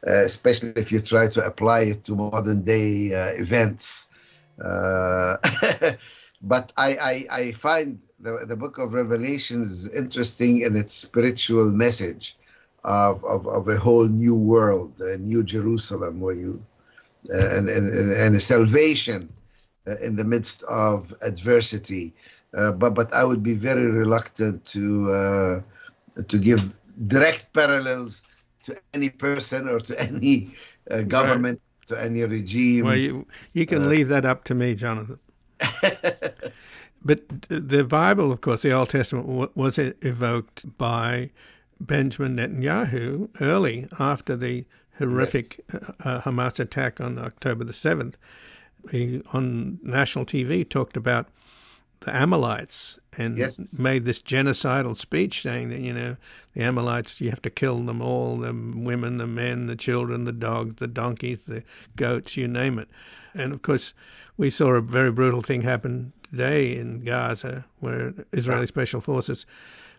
uh, 0.06 0.22
especially 0.22 0.72
if 0.76 0.92
you 0.92 1.00
try 1.00 1.26
to 1.28 1.44
apply 1.44 1.80
it 1.80 2.04
to 2.04 2.14
modern 2.14 2.62
day 2.62 3.12
uh, 3.12 3.34
events. 3.42 4.14
Uh, 4.62 5.36
but 6.42 6.70
I, 6.76 6.90
I, 7.10 7.26
I, 7.30 7.52
find 7.52 7.98
the, 8.20 8.44
the 8.46 8.56
book 8.56 8.78
of 8.78 8.92
Revelation 8.92 9.62
is 9.62 9.92
interesting 9.92 10.60
in 10.60 10.76
its 10.76 10.94
spiritual 10.94 11.72
message 11.74 12.36
of, 12.84 13.24
of, 13.24 13.48
of 13.48 13.66
a 13.66 13.76
whole 13.76 14.06
new 14.06 14.36
world, 14.36 15.00
a 15.00 15.18
new 15.18 15.42
Jerusalem, 15.42 16.20
where 16.20 16.36
you 16.36 16.64
and, 17.28 17.68
and, 17.68 18.12
and 18.12 18.36
a 18.36 18.40
salvation 18.40 19.32
uh, 19.88 19.96
in 20.00 20.14
the 20.14 20.24
midst 20.24 20.62
of 20.64 21.12
adversity. 21.22 22.14
Uh, 22.56 22.72
but 22.72 22.94
but 22.94 23.12
I 23.12 23.24
would 23.24 23.42
be 23.42 23.54
very 23.54 23.86
reluctant 23.86 24.64
to 24.66 25.10
uh, 25.10 26.22
to 26.22 26.38
give 26.38 26.78
direct 27.08 27.52
parallels 27.52 28.24
to 28.64 28.76
any 28.92 29.10
person 29.10 29.68
or 29.68 29.80
to 29.80 30.00
any 30.00 30.54
government, 31.08 31.60
right. 31.60 31.98
to 31.98 32.04
any 32.04 32.22
regime. 32.22 32.84
Well, 32.84 32.96
you 32.96 33.26
you 33.52 33.66
can 33.66 33.88
leave 33.88 34.08
that 34.08 34.24
up 34.24 34.44
to 34.44 34.54
me, 34.54 34.74
Jonathan. 34.74 35.18
but 37.04 37.22
the 37.48 37.84
Bible, 37.84 38.32
of 38.32 38.40
course, 38.40 38.62
the 38.62 38.72
Old 38.72 38.90
Testament 38.90 39.56
was 39.56 39.78
evoked 39.78 40.78
by 40.78 41.30
Benjamin 41.80 42.36
Netanyahu 42.36 43.28
early 43.40 43.86
after 43.98 44.36
the 44.36 44.64
horrific 44.98 45.60
yes. 45.72 45.90
uh, 46.04 46.20
Hamas 46.22 46.60
attack 46.60 47.00
on 47.00 47.18
October 47.18 47.64
the 47.64 47.72
7th, 47.72 48.14
he, 48.90 49.22
on 49.32 49.78
national 49.82 50.24
TV, 50.24 50.68
talked 50.68 50.96
about 50.96 51.28
the 52.04 52.14
Amalekites 52.14 52.98
and 53.16 53.38
yes. 53.38 53.78
made 53.78 54.04
this 54.04 54.20
genocidal 54.20 54.96
speech 54.96 55.42
saying 55.42 55.70
that, 55.70 55.80
you 55.80 55.92
know, 55.92 56.16
the 56.54 56.62
Amalekites, 56.62 57.20
you 57.20 57.30
have 57.30 57.42
to 57.42 57.50
kill 57.50 57.78
them 57.78 58.00
all 58.00 58.36
the 58.38 58.52
women, 58.52 59.16
the 59.16 59.26
men, 59.26 59.66
the 59.66 59.76
children, 59.76 60.24
the 60.24 60.32
dogs, 60.32 60.76
the 60.76 60.86
donkeys, 60.86 61.44
the 61.44 61.64
goats, 61.96 62.36
you 62.36 62.46
name 62.46 62.78
it. 62.78 62.88
And 63.32 63.52
of 63.52 63.62
course, 63.62 63.94
we 64.36 64.50
saw 64.50 64.74
a 64.74 64.80
very 64.80 65.10
brutal 65.10 65.42
thing 65.42 65.62
happen 65.62 66.12
today 66.30 66.76
in 66.76 67.04
Gaza 67.04 67.64
where 67.80 68.12
Israeli 68.32 68.66
special 68.66 69.00
forces 69.00 69.46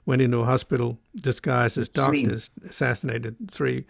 went 0.05 0.21
into 0.21 0.39
a 0.39 0.45
hospital 0.45 0.99
disguised 1.15 1.77
as 1.77 1.89
doctors, 1.89 2.51
assassinated 2.67 3.35
three 3.51 3.85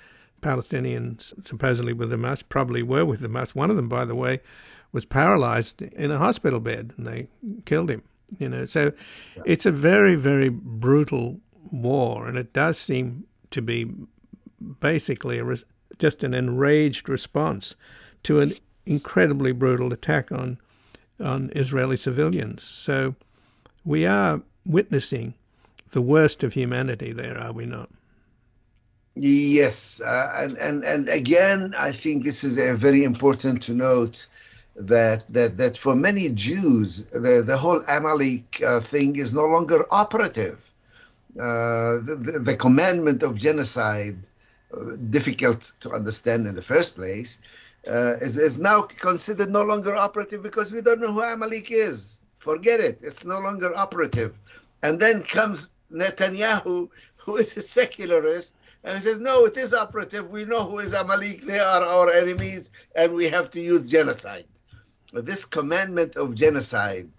Palestinians 0.46 1.34
supposedly 1.44 1.92
with 1.92 2.12
Hamas 2.12 2.44
probably 2.48 2.84
were 2.84 3.04
with 3.04 3.22
Hamas. 3.22 3.56
One 3.56 3.72
of 3.72 3.76
them, 3.76 3.90
by 3.90 4.06
the 4.06 4.14
way, 4.14 4.42
was 4.92 5.04
paralyzed 5.04 5.82
in 5.82 6.12
a 6.12 6.20
hospital 6.20 6.60
bed, 6.60 6.94
and 6.98 7.08
they 7.08 7.28
killed 7.66 7.90
him. 7.90 8.04
You 8.38 8.50
know, 8.50 8.66
so 8.66 8.92
yeah. 9.36 9.44
it's 9.46 9.66
a 9.66 9.72
very, 9.72 10.16
very 10.16 10.50
brutal 10.50 11.40
war, 11.72 12.28
and 12.28 12.38
it 12.38 12.54
does 12.54 12.78
seem 12.78 13.26
to 13.52 13.62
be 13.62 13.92
basically 14.80 15.40
a, 15.40 15.56
just 15.98 16.24
an 16.24 16.34
enraged 16.34 17.10
response 17.10 17.76
to 18.24 18.40
an 18.40 18.54
incredibly 18.86 19.52
brutal 19.52 19.92
attack 19.92 20.32
on 20.32 20.60
on 21.20 21.50
Israeli 21.56 21.98
civilians. 21.98 22.62
So 22.64 23.16
we 23.84 24.06
are 24.06 24.42
witnessing 24.66 25.34
the 25.92 26.02
worst 26.02 26.44
of 26.44 26.54
humanity 26.54 27.14
there, 27.14 27.38
are 27.38 27.54
we 27.54 27.66
not? 27.66 27.90
Yes, 29.16 30.02
uh, 30.02 30.34
and, 30.36 30.58
and 30.58 30.84
and 30.84 31.08
again, 31.08 31.74
I 31.80 31.94
think 31.94 32.24
this 32.24 32.44
is 32.44 32.58
a 32.60 32.76
very 32.76 33.04
important 33.06 33.64
to 33.64 33.74
note 33.74 34.28
that 34.76 35.26
that 35.30 35.56
that 35.56 35.78
for 35.78 35.96
many 35.96 36.28
Jews, 36.30 37.06
the 37.12 37.42
the 37.46 37.56
whole 37.56 37.82
Amalek 37.88 38.62
uh, 38.62 38.82
thing 38.82 39.16
is 39.16 39.34
no 39.34 39.46
longer 39.46 39.86
operative. 39.90 40.70
Uh, 41.40 42.00
the, 42.04 42.42
the, 42.44 42.56
commandment 42.56 43.22
of 43.22 43.38
genocide, 43.38 44.18
uh, 44.74 44.96
difficult 45.10 45.76
to 45.82 45.92
understand 45.92 46.48
in 46.48 46.56
the 46.56 46.62
first 46.62 46.96
place, 46.96 47.42
uh, 47.88 48.16
is 48.22 48.38
is 48.38 48.60
now 48.60 48.82
considered 48.82 49.50
no 49.50 49.64
longer 49.64 49.96
operative 49.96 50.44
because 50.44 50.74
we 50.74 50.82
don't 50.82 51.00
know 51.00 51.14
who 51.14 51.22
Amalek 51.22 51.72
is. 51.72 52.20
Forget 52.36 52.82
it; 52.82 53.00
it's 53.02 53.24
no 53.24 53.40
longer 53.40 53.74
operative. 53.78 54.38
And 54.84 55.00
then 55.00 55.24
comes 55.24 55.72
Netanyahu, 55.90 56.90
who 57.16 57.38
is 57.38 57.56
a 57.56 57.62
secularist 57.62 58.55
and 58.86 58.94
he 58.94 59.02
says, 59.02 59.20
no, 59.20 59.46
it 59.46 59.58
is 59.58 59.74
operative. 59.74 60.30
We 60.30 60.46
know 60.46 60.64
who 60.70 60.78
is 60.78 60.94
Amalek. 60.94 61.42
They 61.42 61.58
are 61.58 61.82
our 61.82 62.14
enemies, 62.14 62.72
and 62.96 63.16
we 63.16 63.26
have 63.30 63.50
to 63.52 63.60
use 63.60 63.90
genocide. 63.90 64.46
This 65.12 65.44
commandment 65.44 66.16
of 66.18 66.36
genocide, 66.36 67.10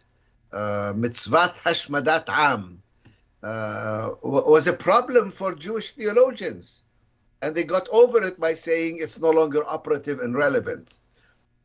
uh, 0.53 0.93
hashmadat 0.93 2.29
am, 2.29 2.83
uh, 3.43 4.11
was 4.23 4.69
a 4.69 4.75
problem 4.75 5.33
for 5.33 5.57
Jewish 5.57 5.91
theologians. 5.91 6.85
And 7.43 7.53
they 7.55 7.65
got 7.65 7.89
over 7.89 8.23
it 8.23 8.39
by 8.39 8.55
saying 8.55 8.99
it's 9.01 9.19
no 9.19 9.31
longer 9.31 9.65
operative 9.67 10.21
and 10.21 10.37
relevant. 10.37 11.01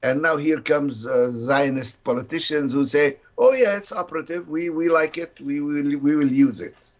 And 0.01 0.23
now 0.23 0.35
here 0.35 0.61
comes 0.61 1.05
uh, 1.05 1.29
Zionist 1.29 2.03
politicians 2.03 2.73
who 2.73 2.85
say, 2.85 3.19
"Oh 3.37 3.53
yeah, 3.53 3.77
it's 3.77 3.91
operative. 3.91 4.49
We 4.49 4.71
we 4.71 4.89
like 4.89 5.19
it. 5.19 5.39
We 5.39 5.61
will 5.61 5.99
we 5.99 6.15
will 6.15 6.31
use 6.31 6.59
it." 6.59 6.95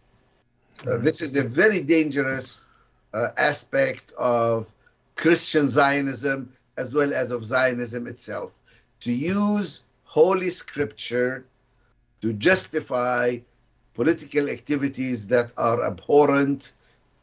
Uh, 0.88 0.97
this 0.97 1.22
is 1.22 1.36
a 1.36 1.43
very 1.43 1.82
dangerous 1.82 2.70
uh, 3.14 3.30
aspect 3.38 4.12
of 4.18 4.72
Christian 5.16 5.68
Zionism 5.68 6.53
as 6.78 6.93
well 6.93 7.14
as 7.14 7.32
of 7.32 7.45
Zionism 7.45 8.07
itself. 8.07 8.57
To 9.01 9.12
use 9.12 9.86
Holy 10.03 10.49
Scripture 10.49 11.45
to 12.22 12.34
justify 12.34 13.38
political 13.93 14.49
activities 14.49 15.28
that 15.28 15.53
are 15.57 15.86
abhorrent 15.86 16.74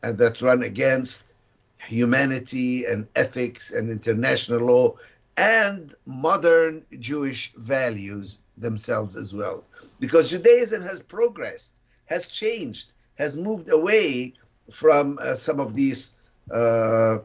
and 0.03 0.19
that 0.19 0.43
run 0.43 0.63
against 0.63 1.37
humanity 1.79 2.85
and 2.85 3.07
ethics 3.17 3.73
and 3.73 3.91
international 3.91 4.61
law 4.61 4.95
and 5.37 5.95
modern 6.05 6.85
Jewish 6.99 7.53
values 7.55 8.41
themselves 8.57 9.17
as 9.17 9.35
well. 9.35 9.65
Because 10.01 10.31
Judaism 10.31 10.83
has 10.83 11.03
progressed, 11.03 11.75
has 12.07 12.27
changed, 12.27 12.93
has 13.17 13.37
moved 13.37 13.71
away 13.71 14.35
from 14.71 15.19
uh, 15.21 15.35
some 15.35 15.61
of 15.61 15.75
these 15.75 16.19
uh, 16.51 17.19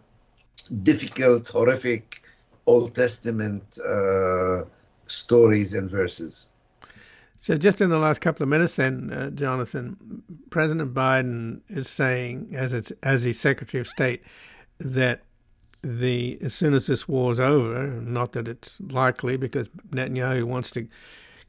difficult, 0.84 1.48
horrific 1.50 2.22
Old 2.66 2.96
Testament 2.96 3.78
uh, 3.86 4.64
stories 5.06 5.74
and 5.74 5.89
verses. 5.89 6.52
So, 7.39 7.58
just 7.58 7.82
in 7.82 7.89
the 7.89 7.98
last 7.98 8.22
couple 8.22 8.44
of 8.44 8.50
minutes, 8.50 8.76
then, 8.76 9.12
uh, 9.12 9.30
Jonathan, 9.32 10.24
President 10.50 10.94
Biden 10.94 11.60
is 11.68 11.89
saying, 11.89 12.54
as 12.56 12.72
it's 12.72 12.91
as 13.04 13.24
he's 13.24 13.39
Secretary 13.39 13.82
of 13.82 13.88
State, 13.88 14.24
that 14.80 15.24
the 15.82 16.38
as 16.41 16.54
soon 16.54 16.74
as 16.74 16.88
this 16.88 17.06
war 17.06 17.34
is 17.34 17.41
over, 17.41 17.88
not 17.88 18.32
that 18.32 18.48
it's 18.48 18.80
likely, 18.80 19.36
because 19.36 19.68
Netanyahu 19.91 20.46
wants 20.46 20.72
to 20.72 20.88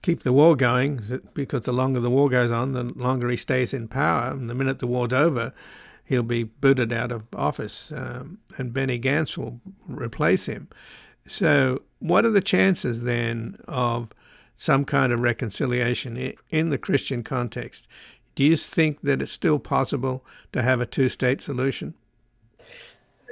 keep 0.02 0.24
the 0.24 0.32
war 0.32 0.56
going, 0.56 1.00
because 1.32 1.62
the 1.62 1.72
longer 1.72 2.00
the 2.00 2.10
war 2.10 2.28
goes 2.28 2.50
on, 2.50 2.72
the 2.72 2.82
longer 2.82 3.28
he 3.28 3.36
stays 3.36 3.72
in 3.72 3.86
power, 3.86 4.32
and 4.32 4.50
the 4.50 4.54
minute 4.54 4.80
the 4.80 4.88
war's 4.88 5.12
over, 5.12 5.52
he'll 6.04 6.22
be 6.22 6.44
booted 6.44 6.92
out 6.92 7.10
of 7.10 7.24
office, 7.34 7.92
um, 7.94 8.38
and 8.58 8.72
Benny 8.72 8.98
Gantz 8.98 9.36
will 9.36 9.60
replace 9.86 10.46
him. 10.46 10.68
So, 11.26 11.82
what 12.00 12.24
are 12.24 12.30
the 12.30 12.42
chances 12.42 13.02
then 13.02 13.56
of 13.66 14.08
some 14.56 14.84
kind 14.84 15.12
of 15.12 15.20
reconciliation 15.20 16.34
in 16.50 16.70
the 16.70 16.78
Christian 16.78 17.22
context? 17.22 17.86
Do 18.34 18.44
you 18.44 18.56
think 18.56 19.00
that 19.02 19.22
it's 19.22 19.32
still 19.32 19.58
possible 19.58 20.24
to 20.52 20.62
have 20.62 20.80
a 20.80 20.86
two 20.86 21.08
state 21.08 21.40
solution? 21.40 21.94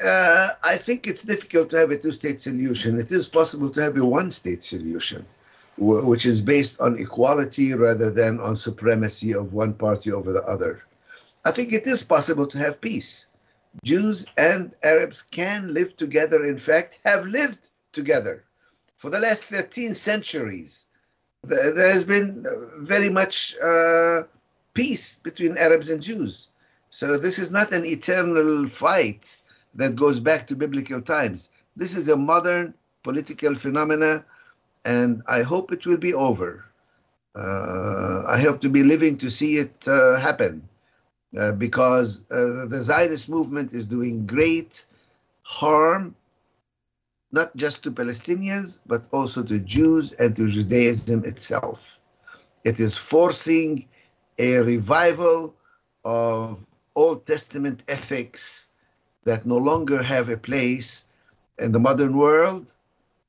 Uh, 0.03 0.49
I 0.64 0.77
think 0.77 1.07
it's 1.07 1.23
difficult 1.23 1.70
to 1.70 1.79
have 1.79 1.91
a 1.91 1.99
two 1.99 2.12
state 2.12 2.41
solution. 2.41 2.99
It 2.99 3.12
is 3.12 3.29
possible 3.29 3.70
to 3.70 3.83
have 3.83 3.97
a 3.97 4.07
one 4.07 4.31
state 4.31 4.62
solution, 4.62 5.27
which 5.77 6.25
is 6.25 6.41
based 6.41 6.81
on 6.81 6.99
equality 6.99 7.75
rather 7.75 8.11
than 8.11 8.41
on 8.41 8.57
supremacy 8.57 9.35
of 9.35 9.53
one 9.53 9.75
party 9.75 10.11
over 10.12 10.33
the 10.33 10.43
other. 10.45 10.83
I 11.45 11.51
think 11.51 11.72
it 11.72 11.86
is 11.86 12.05
possible 12.05 12.47
to 12.47 12.59
have 12.59 12.80
peace. 12.80 13.26
Jews 13.84 14.26
and 14.36 14.74
Arabs 14.82 15.22
can 15.22 15.74
live 15.74 15.97
together, 15.97 16.45
in 16.45 16.57
fact, 16.57 16.99
have 17.05 17.26
lived 17.26 17.70
together 17.93 18.45
for 18.97 19.11
the 19.11 19.18
last 19.18 19.45
13 19.45 19.95
centuries. 19.95 20.86
There 21.43 21.93
has 21.93 22.05
been 22.05 22.47
very 22.78 23.11
much 23.11 23.57
uh, 23.59 24.22
peace 24.74 25.18
between 25.18 25.59
Arabs 25.59 25.90
and 25.90 26.01
Jews. 26.01 26.51
So 26.90 27.18
this 27.18 27.38
is 27.40 27.51
not 27.51 27.72
an 27.72 27.84
eternal 27.84 28.68
fight 28.68 29.40
that 29.74 29.97
goes 29.97 30.20
back 30.20 30.47
to 30.47 30.55
biblical 30.55 31.03
times. 31.03 31.51
This 31.74 31.97
is 31.97 32.09
a 32.09 32.16
modern 32.16 32.74
political 33.03 33.57
phenomena, 33.57 34.24
and 34.84 35.22
I 35.26 35.43
hope 35.43 35.72
it 35.72 35.86
will 35.86 35.99
be 35.99 36.14
over. 36.14 36.64
Uh, 37.34 38.22
I 38.28 38.40
hope 38.40 38.61
to 38.61 38.68
be 38.68 38.84
living 38.84 39.16
to 39.18 39.30
see 39.30 39.57
it 39.57 39.88
uh, 39.88 40.20
happen 40.20 40.68
uh, 41.39 41.53
because 41.53 42.22
uh, 42.30 42.66
the 42.66 42.80
Zionist 42.83 43.28
movement 43.28 43.72
is 43.72 43.87
doing 43.87 44.26
great 44.26 44.85
harm, 45.43 46.14
not 47.30 47.57
just 47.57 47.83
to 47.85 47.91
Palestinians, 47.91 48.80
but 48.87 49.09
also 49.12 49.43
to 49.43 49.59
Jews 49.61 50.12
and 50.12 50.37
to 50.37 50.49
Judaism 50.49 51.24
itself. 51.24 52.01
It 52.64 52.78
is 52.80 52.99
forcing 52.99 53.89
a 54.39 54.59
revival 54.59 55.55
of 56.05 56.64
Old 56.95 57.26
Testament 57.26 57.85
ethics 57.89 58.70
that 59.24 59.47
no 59.47 59.57
longer 59.57 60.03
have 60.03 60.28
a 60.28 60.37
place 60.37 61.09
in 61.59 61.72
the 61.72 61.78
modern 61.78 62.16
world, 62.16 62.74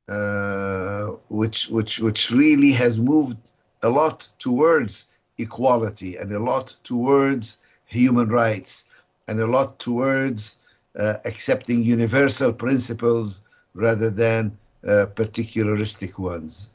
uh, 0.09 1.05
which 1.29 1.69
which 1.69 1.99
which 1.99 2.31
really 2.31 2.71
has 2.71 2.99
moved 2.99 3.51
a 3.81 3.89
lot 3.89 4.27
towards 4.39 5.07
equality 5.37 6.17
and 6.17 6.31
a 6.33 6.39
lot 6.39 6.77
towards 6.83 7.59
human 7.93 8.29
rights 8.29 8.85
and 9.27 9.39
a 9.39 9.47
lot 9.47 9.79
towards 9.79 10.57
uh, 10.99 11.15
accepting 11.25 11.83
universal 11.83 12.53
principles 12.53 13.43
rather 13.73 14.09
than 14.09 14.57
uh, 14.87 15.05
particularistic 15.15 16.19
ones. 16.19 16.73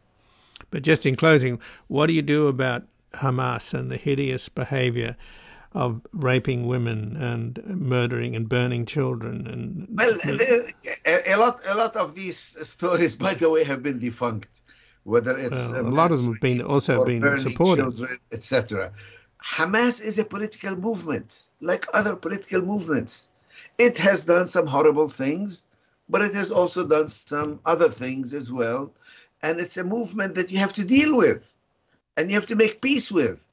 But 0.71 0.83
just 0.83 1.07
in 1.07 1.17
closing, 1.17 1.61
what 1.89 2.07
do 2.07 2.13
you 2.13 2.23
do 2.23 2.49
about 2.49 2.83
Hamas 3.15 3.75
and 3.75 3.91
the 3.91 3.97
hideous 3.97 4.49
behavior 4.49 5.17
of 5.73 6.01
raping 6.13 6.67
women 6.67 7.17
and 7.17 7.63
murdering 7.67 8.35
and 8.35 8.49
burning 8.49 8.87
children 8.87 9.47
and 9.47 9.87
well 9.91 10.17
a, 10.25 11.35
a, 11.35 11.37
lot 11.37 11.61
a 11.69 11.75
lot 11.75 11.95
of 11.95 12.15
these 12.15 12.39
stories 12.67 13.15
by 13.15 13.35
the 13.35 13.51
way 13.51 13.65
have 13.65 13.83
been 13.83 13.99
defunct 13.99 14.63
whether 15.05 15.37
it's 15.37 15.71
well, 15.71 15.83
a 15.83 15.91
lot 15.91 16.11
of 16.11 16.23
them 16.23 16.33
have 16.33 16.41
been 16.41 16.63
also 16.63 17.05
been 17.05 17.41
supported 17.41 17.93
etc 18.33 18.91
hamas 19.43 20.03
is 20.03 20.19
a 20.19 20.25
political 20.25 20.77
movement 20.77 21.43
like 21.61 21.87
other 21.95 22.17
political 22.17 22.63
movements 22.63 23.33
it 23.79 23.99
has 23.99 24.25
done 24.25 24.47
some 24.47 24.67
horrible 24.67 25.09
things 25.09 25.67
but 26.09 26.23
it 26.23 26.35
has 26.35 26.51
also 26.51 26.87
done 26.87 27.09
some 27.09 27.61
other 27.65 27.89
things 27.89 28.35
as 28.35 28.53
well 28.53 28.93
and 29.43 29.61
it's 29.61 29.77
a 29.77 29.85
movement 29.85 30.35
that 30.35 30.51
you 30.51 30.59
have 30.59 30.73
to 30.73 30.85
deal 30.87 31.17
with 31.17 31.57
and 32.17 32.31
you 32.31 32.35
have 32.35 32.47
to 32.47 32.57
make 32.57 32.81
peace 32.81 33.11
with 33.11 33.49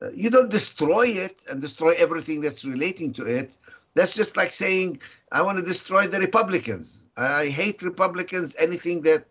uh, 0.00 0.10
you 0.14 0.30
don't 0.30 0.50
destroy 0.50 1.06
it 1.06 1.44
and 1.50 1.60
destroy 1.60 1.92
everything 1.96 2.40
that's 2.40 2.64
relating 2.64 3.12
to 3.14 3.24
it. 3.24 3.56
That's 3.94 4.14
just 4.14 4.36
like 4.36 4.52
saying, 4.52 5.00
I 5.32 5.42
want 5.42 5.58
to 5.58 5.64
destroy 5.64 6.06
the 6.06 6.20
Republicans. 6.20 7.04
I 7.16 7.46
hate 7.46 7.82
Republicans. 7.82 8.54
Anything 8.58 9.02
that 9.02 9.24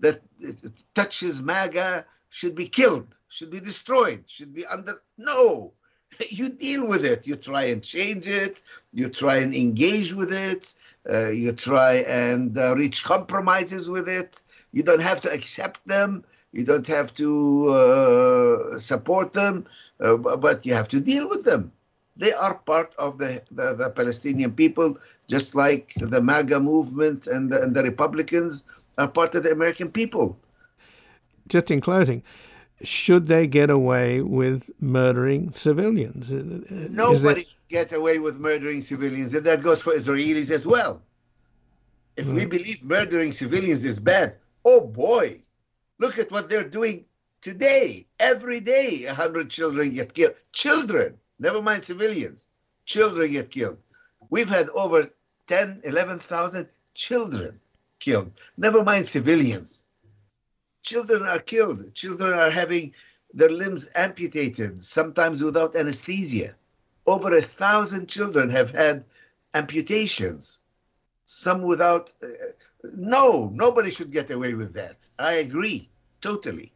that 0.00 0.20
touches 0.94 1.42
MAGA 1.42 2.04
should 2.32 2.56
be 2.56 2.68
killed, 2.68 3.08
should 3.28 3.50
be 3.50 3.60
destroyed, 3.60 4.24
should 4.26 4.52
be 4.54 4.64
under. 4.66 4.94
No, 5.18 5.72
you 6.30 6.48
deal 6.50 6.88
with 6.88 7.04
it. 7.04 7.26
You 7.26 7.36
try 7.36 7.64
and 7.64 7.82
change 7.82 8.26
it. 8.26 8.62
You 8.92 9.08
try 9.08 9.36
and 9.36 9.54
engage 9.54 10.12
with 10.14 10.32
it. 10.32 10.74
Uh, 11.12 11.30
you 11.30 11.52
try 11.52 12.04
and 12.06 12.56
uh, 12.56 12.74
reach 12.76 13.04
compromises 13.04 13.88
with 13.88 14.08
it. 14.08 14.42
You 14.72 14.82
don't 14.82 15.02
have 15.02 15.20
to 15.22 15.32
accept 15.32 15.86
them. 15.86 16.24
You 16.52 16.64
don't 16.64 16.86
have 16.86 17.14
to 17.14 17.30
uh, 17.68 18.78
support 18.78 19.32
them 19.32 19.66
uh, 20.02 20.16
but 20.16 20.66
you 20.66 20.74
have 20.74 20.88
to 20.88 21.00
deal 21.00 21.28
with 21.28 21.44
them. 21.44 21.72
They 22.16 22.32
are 22.32 22.58
part 22.58 22.94
of 22.98 23.18
the, 23.18 23.42
the, 23.50 23.74
the 23.74 23.92
Palestinian 23.94 24.52
people, 24.52 24.98
just 25.28 25.54
like 25.54 25.92
the 25.96 26.20
MAGA 26.20 26.60
movement 26.60 27.26
and 27.26 27.50
the, 27.50 27.62
and 27.62 27.74
the 27.74 27.82
Republicans 27.82 28.64
are 28.98 29.08
part 29.08 29.34
of 29.34 29.44
the 29.44 29.52
American 29.52 29.90
people. 29.90 30.38
Just 31.52 31.70
in 31.70 31.80
closing, 31.80 32.22
should 32.82 33.26
they 33.26 33.46
get 33.46 33.70
away 33.70 34.22
with 34.22 34.70
murdering 34.80 35.52
civilians? 35.52 36.30
Nobody 36.30 37.44
should 37.44 37.68
get 37.68 37.92
away 37.92 38.18
with 38.18 38.40
murdering 38.40 38.82
civilians, 38.82 39.34
and 39.34 39.44
that 39.46 39.62
goes 39.62 39.80
for 39.80 39.92
Israelis 39.92 40.50
as 40.50 40.66
well. 40.66 41.02
If 42.16 42.26
mm. 42.26 42.34
we 42.36 42.46
believe 42.46 42.84
murdering 42.84 43.32
civilians 43.32 43.84
is 43.84 43.98
bad, 43.98 44.36
oh 44.64 44.86
boy, 44.86 45.42
look 45.98 46.18
at 46.18 46.30
what 46.30 46.48
they're 46.48 46.68
doing 46.68 47.04
Today, 47.42 48.06
every 48.20 48.60
day, 48.60 49.02
100 49.04 49.50
children 49.50 49.92
get 49.94 50.14
killed. 50.14 50.36
Children, 50.52 51.18
never 51.40 51.60
mind 51.60 51.82
civilians, 51.82 52.48
children 52.86 53.32
get 53.32 53.50
killed. 53.50 53.78
We've 54.30 54.48
had 54.48 54.68
over 54.68 55.10
10, 55.48 55.80
11,000 55.82 56.68
children 56.94 57.58
killed, 57.98 58.30
never 58.56 58.84
mind 58.84 59.06
civilians. 59.06 59.86
Children 60.82 61.22
are 61.22 61.38
killed. 61.38 61.94
Children 61.94 62.32
are 62.32 62.50
having 62.50 62.92
their 63.32 63.50
limbs 63.50 63.88
amputated, 63.94 64.84
sometimes 64.84 65.42
without 65.42 65.76
anesthesia. 65.76 66.54
Over 67.06 67.36
a 67.36 67.40
thousand 67.40 68.08
children 68.08 68.50
have 68.50 68.70
had 68.70 69.04
amputations, 69.54 70.60
some 71.24 71.62
without. 71.62 72.12
Uh, 72.22 72.28
no, 72.94 73.50
nobody 73.54 73.90
should 73.90 74.12
get 74.12 74.30
away 74.30 74.54
with 74.54 74.74
that. 74.74 74.96
I 75.18 75.34
agree, 75.34 75.88
totally. 76.20 76.72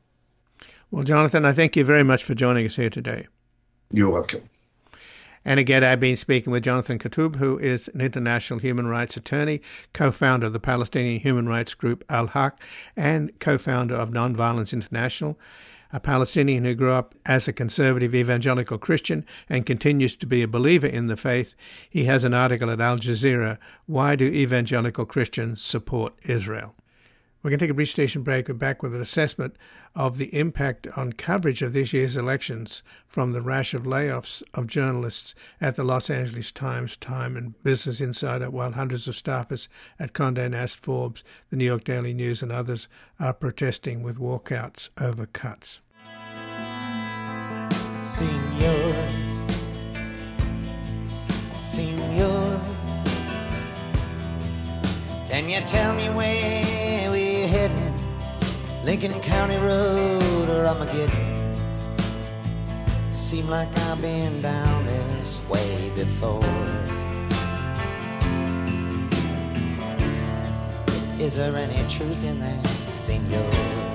Well, 0.91 1.05
Jonathan, 1.05 1.45
I 1.45 1.53
thank 1.53 1.77
you 1.77 1.85
very 1.85 2.05
much 2.05 2.23
for 2.25 2.35
joining 2.35 2.65
us 2.65 2.77
here 2.77 2.91
today. 2.91 3.27
You're 3.91 4.11
welcome. 4.11 4.49
And 5.47 5.61
again, 5.61 5.85
I've 5.85 6.01
been 6.01 6.17
speaking 6.17 6.53
with 6.53 6.65
Jonathan 6.65 6.99
Kuttab, 6.99 7.37
who 7.37 7.57
is 7.57 7.87
an 7.95 8.01
international 8.01 8.59
human 8.59 8.89
rights 8.89 9.17
attorney, 9.17 9.63
co 9.93 10.11
founder 10.11 10.49
of 10.49 10.53
the 10.53 10.59
Palestinian 10.59 11.21
human 11.21 11.49
rights 11.49 11.73
group 11.73 12.03
Al 12.11 12.27
Haq, 12.27 12.61
and 12.97 13.31
co 13.39 13.57
founder 13.57 13.95
of 13.95 14.11
Nonviolence 14.11 14.73
International, 14.73 15.39
a 15.93 16.01
Palestinian 16.01 16.65
who 16.65 16.75
grew 16.75 16.93
up 16.93 17.15
as 17.25 17.47
a 17.47 17.53
conservative 17.53 18.13
evangelical 18.13 18.77
Christian 18.77 19.25
and 19.49 19.65
continues 19.65 20.17
to 20.17 20.27
be 20.27 20.43
a 20.43 20.49
believer 20.49 20.89
in 20.89 21.07
the 21.07 21.17
faith. 21.17 21.55
He 21.89 22.07
has 22.07 22.25
an 22.25 22.35
article 22.35 22.69
at 22.69 22.81
Al 22.81 22.99
Jazeera 22.99 23.59
Why 23.87 24.17
Do 24.17 24.27
Evangelical 24.27 25.07
Christians 25.07 25.63
Support 25.63 26.15
Israel? 26.25 26.75
We're 27.47 27.51
going 27.51 27.61
to 27.61 27.67
take 27.67 27.71
a 27.71 27.75
brief 27.75 27.91
station 27.91 28.23
break. 28.25 28.49
We're 28.49 28.55
back 28.55 28.83
with 28.83 28.93
an 28.93 29.01
assessment 29.01 29.55
of 29.95 30.19
the 30.19 30.37
impact 30.37 30.89
on 30.97 31.13
coverage 31.13 31.63
of 31.63 31.75
this 31.75 31.93
year's 31.93 32.17
elections 32.17 32.83
from 33.07 33.31
the 33.31 33.41
rash 33.41 33.73
of 33.73 33.85
layoffs 33.85 34.43
of 34.53 34.67
journalists 34.67 35.33
at 35.61 35.77
the 35.77 35.85
Los 35.85 36.11
Angeles 36.11 36.51
Times, 36.51 36.97
Time, 36.97 37.37
and 37.37 37.63
Business 37.63 38.01
Insider, 38.01 38.51
while 38.51 38.73
hundreds 38.73 39.07
of 39.07 39.15
staffers 39.15 39.69
at 39.97 40.13
Condé 40.13 40.51
Nast, 40.51 40.75
Forbes, 40.75 41.23
the 41.51 41.57
New 41.57 41.67
York 41.67 41.85
Daily 41.85 42.13
News, 42.13 42.43
and 42.43 42.51
others 42.51 42.89
are 43.21 43.33
protesting 43.33 44.03
with 44.03 44.19
walkouts 44.19 44.91
over 45.01 45.27
cuts. 45.27 45.79
Senor, 48.03 49.09
Senor, 51.61 52.61
can 55.29 55.49
you 55.49 55.61
tell 55.61 55.95
me 55.95 56.09
where 56.11 57.16
heading? 57.47 57.95
Lincoln 58.85 59.13
County 59.21 59.57
Road 59.57 60.49
or 60.49 60.67
Armageddon? 60.67 61.55
Seem 63.13 63.49
like 63.49 63.69
I've 63.79 64.01
been 64.01 64.43
down 64.43 64.87
this 64.87 65.41
way 65.49 65.91
before. 65.95 66.43
Is 71.19 71.37
there 71.37 71.57
any 71.57 71.89
truth 71.89 72.25
in 72.25 72.41
that, 72.41 72.67
senor? 72.91 73.86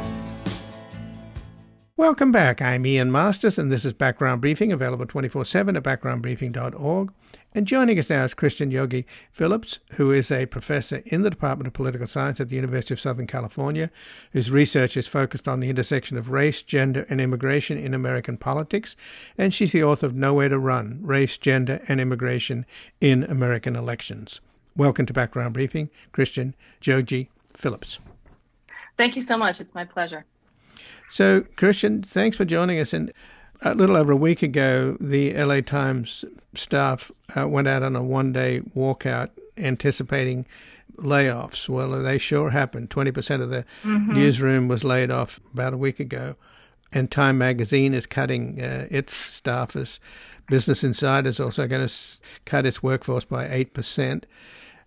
Welcome 1.97 2.31
back. 2.31 2.61
I'm 2.61 2.85
Ian 2.85 3.11
Masters, 3.11 3.59
and 3.59 3.69
this 3.69 3.83
is 3.83 3.91
Background 3.91 4.39
Briefing, 4.39 4.71
available 4.71 5.05
24 5.05 5.43
7 5.43 5.75
at 5.75 5.83
backgroundbriefing.org. 5.83 7.13
And 7.53 7.67
joining 7.67 7.99
us 7.99 8.09
now 8.09 8.23
is 8.23 8.33
Christian 8.33 8.71
Dyogi 8.71 9.03
Phillips, 9.33 9.79
who 9.95 10.09
is 10.09 10.31
a 10.31 10.45
professor 10.45 11.03
in 11.05 11.23
the 11.23 11.29
Department 11.29 11.67
of 11.67 11.73
Political 11.73 12.07
Science 12.07 12.39
at 12.39 12.47
the 12.47 12.55
University 12.55 12.93
of 12.93 12.99
Southern 12.99 13.27
California, 13.27 13.91
whose 14.31 14.49
research 14.49 14.95
is 14.95 15.05
focused 15.05 15.49
on 15.49 15.59
the 15.59 15.69
intersection 15.69 16.17
of 16.17 16.31
race, 16.31 16.63
gender, 16.63 17.05
and 17.09 17.19
immigration 17.19 17.77
in 17.77 17.93
American 17.93 18.37
politics. 18.37 18.95
And 19.37 19.53
she's 19.53 19.73
the 19.73 19.83
author 19.83 20.05
of 20.05 20.15
Nowhere 20.15 20.49
to 20.49 20.57
Run 20.57 20.99
Race, 21.03 21.37
Gender, 21.37 21.81
and 21.89 21.99
Immigration 21.99 22.65
in 23.01 23.25
American 23.25 23.75
Elections. 23.75 24.39
Welcome 24.77 25.05
to 25.07 25.13
Background 25.13 25.53
Briefing, 25.53 25.89
Christian 26.13 26.55
Dyogi 26.81 27.27
Phillips. 27.53 27.99
Thank 28.97 29.17
you 29.17 29.25
so 29.25 29.37
much. 29.37 29.59
It's 29.59 29.75
my 29.75 29.83
pleasure. 29.83 30.25
So, 31.09 31.41
Christian, 31.55 32.03
thanks 32.03 32.37
for 32.37 32.45
joining 32.45 32.79
us. 32.79 32.93
And 32.93 33.11
a 33.61 33.75
little 33.75 33.95
over 33.95 34.11
a 34.11 34.17
week 34.17 34.41
ago, 34.41 34.97
the 34.99 35.33
LA 35.33 35.61
Times 35.61 36.25
staff 36.53 37.11
uh, 37.35 37.47
went 37.47 37.67
out 37.67 37.83
on 37.83 37.95
a 37.95 38.03
one 38.03 38.31
day 38.31 38.61
walkout 38.75 39.29
anticipating 39.57 40.45
layoffs. 40.97 41.69
Well, 41.69 41.89
they 42.01 42.17
sure 42.17 42.49
happened. 42.49 42.89
20% 42.89 43.41
of 43.41 43.49
the 43.49 43.65
mm-hmm. 43.83 44.13
newsroom 44.13 44.67
was 44.67 44.83
laid 44.83 45.11
off 45.11 45.39
about 45.53 45.73
a 45.73 45.77
week 45.77 45.99
ago. 45.99 46.35
And 46.93 47.09
Time 47.09 47.37
Magazine 47.37 47.93
is 47.93 48.05
cutting 48.05 48.61
uh, 48.61 48.87
its 48.91 49.13
staffers. 49.13 49.99
Business 50.47 50.83
Insider 50.83 51.29
is 51.29 51.39
also 51.39 51.67
going 51.67 51.87
to 51.87 51.93
cut 52.45 52.65
its 52.65 52.83
workforce 52.83 53.23
by 53.23 53.47
8%. 53.47 54.23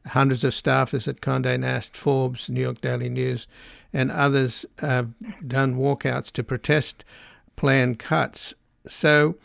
Hundreds 0.09 0.45
of 0.45 0.53
staffers 0.53 1.09
at 1.09 1.23
Condé 1.23 1.59
Nast, 1.59 1.97
Forbes, 1.97 2.51
New 2.51 2.61
York 2.61 2.83
Daily 2.83 3.09
News, 3.09 3.47
and 3.95 4.11
others 4.11 4.67
have 4.81 5.13
done 5.47 5.77
walkouts 5.77 6.31
to 6.33 6.43
protest 6.43 7.05
planned 7.57 7.99
cuts. 7.99 8.53
So, 8.87 9.37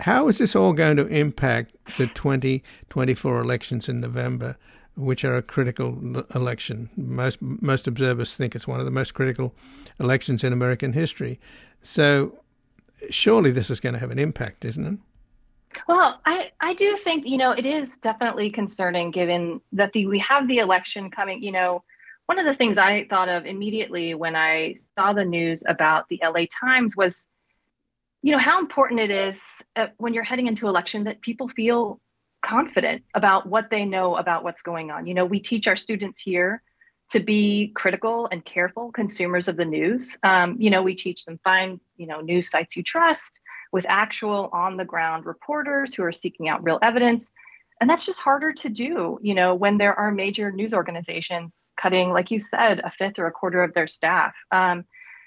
how 0.00 0.28
is 0.28 0.38
this 0.38 0.56
all 0.56 0.72
going 0.72 0.96
to 0.96 1.06
impact 1.06 1.74
the 1.98 2.06
2024 2.06 3.40
elections 3.40 3.88
in 3.88 4.00
November, 4.00 4.56
which 4.96 5.24
are 5.24 5.36
a 5.36 5.42
critical 5.42 6.24
election? 6.34 6.88
Most 6.96 7.42
most 7.42 7.86
observers 7.86 8.36
think 8.36 8.54
it's 8.54 8.68
one 8.68 8.78
of 8.78 8.86
the 8.86 8.90
most 8.90 9.12
critical 9.12 9.54
elections 10.00 10.44
in 10.44 10.52
American 10.52 10.92
history. 10.92 11.40
So, 11.82 12.38
surely 13.10 13.50
this 13.50 13.68
is 13.68 13.80
going 13.80 13.94
to 13.94 13.98
have 13.98 14.12
an 14.12 14.18
impact, 14.18 14.64
isn't 14.64 14.86
it? 14.86 14.98
Well, 15.88 16.20
I, 16.26 16.50
I 16.60 16.74
do 16.74 16.98
think, 17.02 17.26
you 17.26 17.38
know, 17.38 17.52
it 17.52 17.64
is 17.64 17.96
definitely 17.96 18.50
concerning 18.50 19.10
given 19.10 19.60
that 19.72 19.92
the 19.92 20.06
we 20.06 20.18
have 20.18 20.46
the 20.46 20.58
election 20.58 21.10
coming, 21.10 21.42
you 21.42 21.50
know, 21.50 21.82
one 22.32 22.38
of 22.38 22.46
the 22.46 22.56
things 22.56 22.78
I 22.78 23.06
thought 23.10 23.28
of 23.28 23.44
immediately 23.44 24.14
when 24.14 24.34
I 24.34 24.74
saw 24.98 25.12
the 25.12 25.22
news 25.22 25.62
about 25.68 26.08
the 26.08 26.18
LA 26.24 26.46
Times 26.64 26.96
was, 26.96 27.26
you 28.22 28.32
know, 28.32 28.38
how 28.38 28.58
important 28.58 29.00
it 29.00 29.10
is 29.10 29.42
uh, 29.76 29.88
when 29.98 30.14
you're 30.14 30.24
heading 30.24 30.46
into 30.46 30.66
election 30.66 31.04
that 31.04 31.20
people 31.20 31.50
feel 31.50 32.00
confident 32.40 33.02
about 33.14 33.46
what 33.46 33.68
they 33.68 33.84
know 33.84 34.16
about 34.16 34.44
what's 34.44 34.62
going 34.62 34.90
on. 34.90 35.06
You 35.06 35.12
know, 35.12 35.26
we 35.26 35.40
teach 35.40 35.68
our 35.68 35.76
students 35.76 36.20
here 36.20 36.62
to 37.10 37.20
be 37.20 37.70
critical 37.74 38.30
and 38.32 38.42
careful 38.42 38.90
consumers 38.92 39.46
of 39.46 39.58
the 39.58 39.66
news. 39.66 40.16
Um, 40.22 40.56
you 40.58 40.70
know, 40.70 40.82
we 40.82 40.94
teach 40.94 41.26
them 41.26 41.38
find, 41.44 41.80
you 41.98 42.06
know, 42.06 42.22
news 42.22 42.48
sites 42.48 42.76
you 42.76 42.82
trust 42.82 43.40
with 43.72 43.84
actual 43.90 44.48
on 44.54 44.78
the 44.78 44.86
ground 44.86 45.26
reporters 45.26 45.94
who 45.94 46.02
are 46.02 46.12
seeking 46.12 46.48
out 46.48 46.64
real 46.64 46.78
evidence 46.80 47.30
and 47.82 47.90
that's 47.90 48.06
just 48.06 48.20
harder 48.20 48.52
to 48.52 48.68
do 48.68 49.18
you 49.20 49.34
know 49.34 49.54
when 49.54 49.76
there 49.76 49.94
are 49.98 50.12
major 50.12 50.52
news 50.52 50.72
organizations 50.72 51.72
cutting 51.76 52.10
like 52.10 52.30
you 52.30 52.38
said 52.38 52.80
a 52.80 52.92
fifth 52.96 53.18
or 53.18 53.26
a 53.26 53.32
quarter 53.32 53.62
of 53.62 53.74
their 53.74 53.88
staff. 53.88 54.32
Um, 54.52 54.84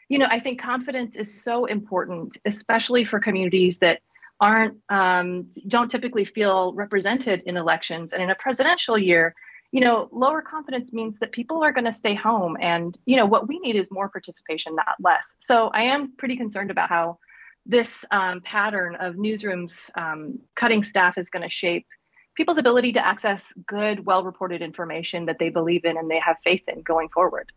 you 0.07 0.17
know 0.17 0.27
i 0.29 0.39
think 0.39 0.61
confidence 0.61 1.15
is 1.15 1.43
so 1.43 1.65
important 1.65 2.37
especially 2.45 3.03
for 3.03 3.19
communities 3.19 3.77
that 3.79 3.99
aren't 4.39 4.77
um, 4.89 5.47
don't 5.67 5.89
typically 5.89 6.25
feel 6.25 6.73
represented 6.73 7.41
in 7.45 7.57
elections 7.57 8.13
and 8.13 8.21
in 8.21 8.29
a 8.29 8.35
presidential 8.35 8.97
year. 8.97 9.33
You 9.71 9.81
know 9.81 10.07
lower 10.11 10.41
confidence 10.41 10.93
means 10.93 11.19
that 11.19 11.31
people 11.31 11.63
are 11.63 11.73
going 11.73 11.85
to 11.85 11.93
stay 11.93 12.15
home 12.15 12.55
and 12.61 12.97
you 13.05 13.17
know 13.17 13.25
what 13.25 13.47
we 13.47 13.59
need 13.59 13.75
is 13.75 13.91
more 13.91 14.09
participation 14.09 14.75
not 14.75 14.95
less. 15.01 15.35
So 15.41 15.67
i 15.73 15.81
am 15.83 16.13
pretty 16.17 16.37
concerned 16.37 16.71
about 16.71 16.89
how 16.89 17.17
this 17.65 18.05
um, 18.11 18.41
pattern 18.41 18.95
of 18.95 19.15
newsrooms 19.15 19.89
um, 19.95 20.39
cutting 20.55 20.83
staff 20.83 21.17
is 21.17 21.29
going 21.29 21.43
to 21.43 21.49
shape 21.49 21.87
people's 22.35 22.57
ability 22.57 22.93
to 22.93 23.05
access 23.05 23.53
good, 23.65 24.05
well 24.05 24.23
reported 24.23 24.61
information 24.61 25.25
that 25.25 25.37
they 25.39 25.49
believe 25.49 25.85
in 25.85 25.97
and 25.97 26.09
they 26.09 26.19
have 26.19 26.37
faith 26.43 26.63
in 26.67 26.81
going 26.81 27.09
forward. 27.09 27.51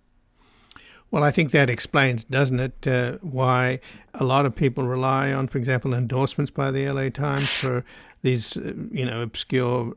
Well, 1.11 1.25
I 1.25 1.31
think 1.31 1.53
that 1.53 1.71
explains, 1.71 2.25
doesn't 2.25 2.61
it, 2.61 2.87
uh, 2.87 3.13
why 3.23 3.81
a 4.15 4.25
lot 4.25 4.45
of 4.45 4.55
people 4.55 4.85
rely 4.85 5.33
on, 5.33 5.49
for 5.49 5.57
example, 5.57 5.95
endorsements 5.95 6.51
by 6.51 6.71
the 6.71 6.89
LA 6.91 7.09
Times 7.09 7.49
for 7.49 7.85
these, 8.23 8.57
uh, 8.57 8.75
you 8.91 9.07
know, 9.07 9.23
obscure 9.23 9.95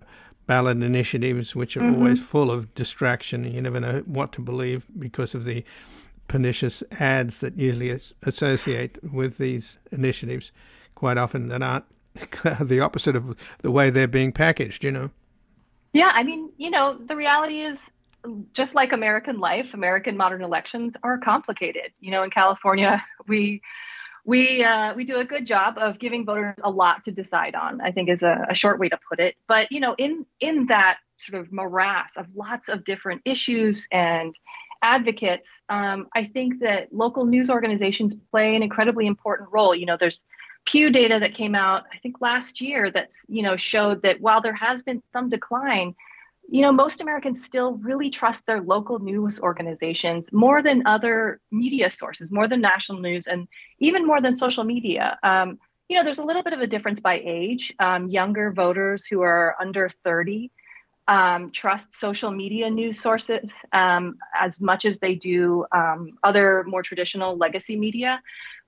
ballot 0.48 0.82
initiatives, 0.82 1.56
which 1.56 1.76
are 1.76 1.82
mm-hmm. 1.82 1.96
always 1.96 2.26
full 2.26 2.50
of 2.50 2.74
distraction. 2.76 3.44
You 3.44 3.62
never 3.62 3.80
know 3.80 4.04
what 4.06 4.32
to 4.34 4.42
believe 4.42 4.86
because 4.98 5.36
of 5.36 5.44
the 5.44 5.66
pernicious 6.30 6.82
ads 7.00 7.42
that 7.42 7.58
usually 7.58 7.90
associate 8.24 8.98
with 9.04 9.38
these 9.38 9.80
initiatives, 9.92 10.54
quite 10.96 11.18
often 11.18 11.50
that 11.50 11.62
aren't 11.62 11.86
the 12.60 12.80
opposite 12.80 13.16
of 13.16 13.36
the 13.62 13.72
way 13.72 13.90
they're 13.90 14.08
being 14.08 14.32
packaged, 14.32 14.84
you 14.84 14.92
know? 14.92 15.12
Yeah, 15.94 16.12
I 16.14 16.24
mean, 16.24 16.50
you 16.58 16.70
know, 16.70 16.98
the 16.98 17.16
reality 17.16 17.62
is 17.62 17.92
just 18.54 18.76
like 18.76 18.94
American 18.94 19.40
life, 19.40 19.74
American 19.74 20.16
modern 20.16 20.44
elections 20.44 20.96
are 21.04 21.18
complicated. 21.18 21.92
You 22.00 22.12
know, 22.12 22.24
in 22.24 22.30
California, 22.30 23.04
we 23.28 23.62
we 24.24 24.64
uh, 24.64 24.94
we 24.94 25.04
do 25.04 25.18
a 25.18 25.26
good 25.26 25.46
job 25.46 25.78
of 25.78 26.00
giving 26.00 26.26
voters 26.26 26.56
a 26.64 26.70
lot 26.70 27.04
to 27.06 27.12
decide 27.12 27.56
on. 27.56 27.82
I 27.82 27.92
think 27.92 28.10
is 28.10 28.24
a, 28.24 28.46
a 28.50 28.56
short 28.56 28.80
way 28.80 28.90
to 28.90 29.00
put 29.10 29.20
it. 29.20 29.36
But 29.48 29.72
you 29.72 29.80
know, 29.80 29.96
in 29.98 30.26
in 30.40 30.68
that 30.68 30.98
sort 31.18 31.42
of 31.42 31.52
morass 31.52 32.18
of 32.18 32.28
lots 32.36 32.70
of 32.70 32.84
different 32.84 33.22
issues 33.26 33.88
and 33.92 34.36
advocates, 34.84 35.62
um, 35.70 36.08
I 36.16 36.26
think 36.26 36.60
that 36.62 36.92
local 36.92 37.26
news 37.26 37.50
organizations 37.50 38.16
play 38.32 38.56
an 38.56 38.64
incredibly 38.64 39.08
important 39.08 39.50
role. 39.52 39.76
You 39.76 39.86
know, 39.86 39.98
there's 40.00 40.26
Pew 40.66 40.90
data 40.90 41.18
that 41.20 41.34
came 41.34 41.56
out, 41.56 41.84
I 41.94 41.98
think 42.00 42.22
last 42.22 42.62
year, 42.62 42.92
that's 42.92 43.26
you 43.28 43.44
know 43.44 43.58
showed 43.58 44.02
that 44.04 44.22
while 44.22 44.42
there 44.42 44.54
has 44.54 44.82
been 44.82 45.02
some 45.14 45.30
decline, 45.30 45.96
you 46.50 46.62
know 46.62 46.72
most 46.72 47.02
Americans 47.02 47.44
still 47.44 47.74
really 47.78 48.10
trust 48.10 48.46
their 48.46 48.62
local 48.62 49.00
news 49.00 49.40
organizations 49.40 50.32
more 50.32 50.62
than 50.62 50.86
other 50.86 51.40
media 51.52 51.90
sources, 51.92 52.32
more 52.32 52.48
than 52.48 52.62
national 52.62 53.00
news, 53.00 53.28
and 53.28 53.48
even 53.80 54.06
more 54.06 54.22
than 54.22 54.36
social 54.36 54.64
media. 54.64 55.18
Um, 55.24 55.60
you 55.90 55.98
know, 55.98 56.04
there's 56.06 56.20
a 56.20 56.24
little 56.24 56.44
bit 56.44 56.54
of 56.54 56.62
a 56.62 56.68
difference 56.68 57.02
by 57.02 57.22
age. 57.26 57.74
Um, 57.80 58.08
younger 58.08 58.52
voters 58.52 59.06
who 59.06 59.22
are 59.22 59.56
under 59.60 59.90
30 60.06 60.50
um, 61.08 61.52
trust 61.52 61.94
social 61.94 62.32
media 62.32 62.70
news 62.70 63.00
sources 63.00 63.52
um, 63.74 64.18
as 64.34 64.62
much 64.62 64.86
as 64.86 64.98
they 65.00 65.16
do 65.16 65.66
um, 65.74 66.18
other 66.24 66.64
more 66.66 66.82
traditional 66.82 67.38
legacy 67.38 67.76
media. 67.76 68.22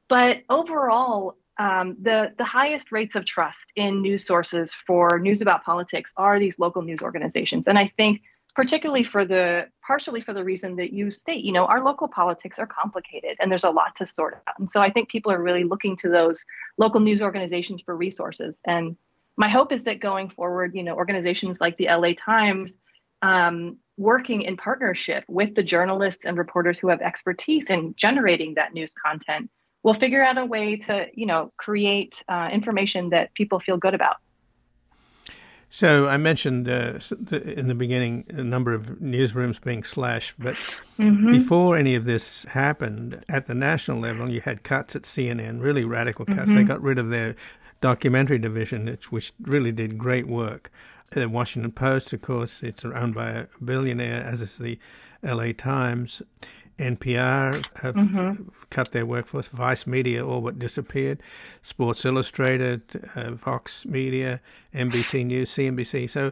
But 0.10 0.40
overall, 0.50 1.38
um, 1.60 1.96
the 2.02 2.34
the 2.38 2.46
highest 2.46 2.92
rates 2.92 3.16
of 3.16 3.26
trust 3.26 3.72
in 3.76 4.02
news 4.02 4.26
sources 4.26 4.76
for 4.88 5.20
news 5.20 5.42
about 5.42 5.64
politics 5.64 6.12
are 6.18 6.40
these 6.40 6.58
local 6.60 6.82
news 6.82 7.02
organizations, 7.02 7.68
and 7.68 7.78
I 7.78 7.92
think 7.98 8.22
particularly 8.56 9.04
for 9.04 9.26
the 9.26 9.68
partially 9.86 10.22
for 10.22 10.34
the 10.34 10.44
reason 10.44 10.76
that 10.76 10.94
you 10.94 11.10
state, 11.10 11.44
you 11.44 11.52
know, 11.52 11.66
our 11.66 11.84
local 11.84 12.08
politics 12.08 12.60
are 12.60 12.68
complicated 12.68 13.36
and 13.40 13.52
there's 13.52 13.64
a 13.64 13.70
lot 13.70 13.96
to 13.96 14.06
sort 14.06 14.42
out, 14.48 14.60
and 14.60 14.70
so 14.70 14.82
I 14.82 14.92
think 14.92 15.10
people 15.10 15.32
are 15.32 15.42
really 15.42 15.64
looking 15.64 15.96
to 15.98 16.10
those 16.10 16.44
local 16.78 17.00
news 17.00 17.22
organizations 17.22 17.82
for 17.86 17.96
resources. 17.96 18.60
And 18.66 18.96
my 19.38 19.50
hope 19.50 19.72
is 19.72 19.84
that 19.84 20.00
going 20.00 20.30
forward, 20.30 20.76
you 20.76 20.84
know, 20.84 20.96
organizations 20.96 21.60
like 21.60 21.78
the 21.78 21.88
LA 21.88 22.14
Times 22.18 22.78
um, 23.22 23.78
working 23.98 24.42
in 24.44 24.58
partnership 24.58 25.24
with 25.28 25.56
the 25.56 25.64
journalists 25.64 26.26
and 26.26 26.38
reporters 26.38 26.78
who 26.78 26.90
have 26.90 27.02
expertise 27.02 27.70
in 27.70 27.96
generating 27.98 28.56
that 28.56 28.74
news 28.74 28.94
content, 28.94 29.50
we'll 29.84 29.94
figure 29.94 30.24
out 30.24 30.38
a 30.38 30.46
way 30.46 30.78
to, 30.78 31.08
you 31.14 31.26
know, 31.26 31.52
create 31.58 32.24
uh, 32.28 32.50
information 32.52 33.10
that 33.10 33.34
people 33.34 33.60
feel 33.60 33.78
good 33.78 33.94
about. 33.94 34.18
So 35.70 36.08
I 36.08 36.18
mentioned 36.18 36.70
uh, 36.70 37.00
in 37.32 37.68
the 37.68 37.74
beginning 37.74 38.26
a 38.30 38.44
number 38.44 38.74
of 38.74 39.00
newsrooms 39.00 39.60
being 39.60 39.84
slashed, 39.84 40.36
but 40.38 40.54
mm-hmm. 40.54 41.32
before 41.32 41.76
any 41.76 41.96
of 41.96 42.04
this 42.04 42.44
happened, 42.44 43.26
at 43.28 43.48
the 43.48 43.56
national 43.56 43.98
level, 43.98 44.30
you 44.30 44.40
had 44.42 44.62
cuts 44.62 44.96
at 44.96 45.02
CNN, 45.02 45.64
really 45.64 45.84
radical 45.84 46.26
cuts. 46.26 46.52
Mm-hmm. 46.52 46.56
They 46.56 46.64
got 46.64 46.82
rid 46.84 47.00
of 47.00 47.10
their 47.10 47.36
documentary 47.82 48.38
division, 48.38 48.86
which, 48.86 49.12
which 49.12 49.34
really 49.42 49.72
did 49.72 49.98
great 49.98 50.28
work. 50.28 50.72
The 51.10 51.28
Washington 51.28 51.72
Post, 51.72 52.14
of 52.14 52.22
course, 52.22 52.62
it's 52.62 52.86
owned 52.86 53.16
by 53.16 53.32
a 53.32 53.48
billionaire, 53.64 54.24
as 54.24 54.44
is 54.44 54.60
the 54.60 54.78
LA 55.24 55.54
Times. 55.58 56.22
NPR 56.80 57.66
have 57.82 57.96
mm-hmm. 57.96 58.44
cut 58.70 58.92
their 58.92 59.06
workforce. 59.06 59.48
Vice 59.48 59.86
Media 59.86 60.26
all 60.26 60.42
but 60.42 60.58
disappeared. 60.58 61.22
Sports 61.62 62.06
Illustrated, 62.06 63.10
uh, 63.16 63.32
Vox 63.32 63.86
Media, 63.86 64.42
NBC 64.74 65.26
News, 65.26 65.52
CNBC. 65.52 66.10
So 66.10 66.32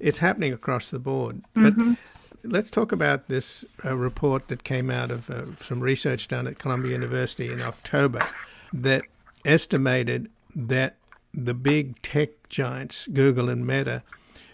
it's 0.00 0.18
happening 0.18 0.52
across 0.52 0.90
the 0.90 0.98
board. 0.98 1.42
Mm-hmm. 1.54 1.92
But 2.42 2.50
let's 2.50 2.70
talk 2.70 2.92
about 2.92 3.28
this 3.28 3.64
uh, 3.84 3.96
report 3.96 4.48
that 4.48 4.64
came 4.64 4.90
out 4.90 5.10
of 5.10 5.30
uh, 5.30 5.44
some 5.60 5.80
research 5.80 6.28
done 6.28 6.46
at 6.46 6.58
Columbia 6.58 6.92
University 6.92 7.50
in 7.52 7.60
October 7.60 8.28
that 8.72 9.02
estimated 9.44 10.30
that 10.54 10.96
the 11.32 11.54
big 11.54 12.00
tech 12.02 12.30
giants, 12.48 13.06
Google 13.12 13.48
and 13.48 13.66
Meta, 13.66 14.02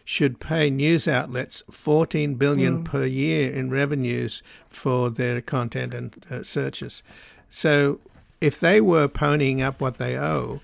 should 0.04 0.40
pay 0.40 0.70
news 0.70 1.06
outlets 1.06 1.62
14 1.70 2.34
billion 2.34 2.82
mm. 2.82 2.84
per 2.84 3.04
year 3.04 3.52
in 3.52 3.70
revenues 3.70 4.42
for 4.68 5.10
their 5.10 5.40
content 5.40 5.94
and 5.94 6.24
uh, 6.30 6.42
searches. 6.42 7.02
So 7.48 8.00
if 8.40 8.58
they 8.58 8.80
were 8.80 9.08
ponying 9.08 9.62
up 9.62 9.80
what 9.80 9.98
they 9.98 10.16
owe, 10.16 10.60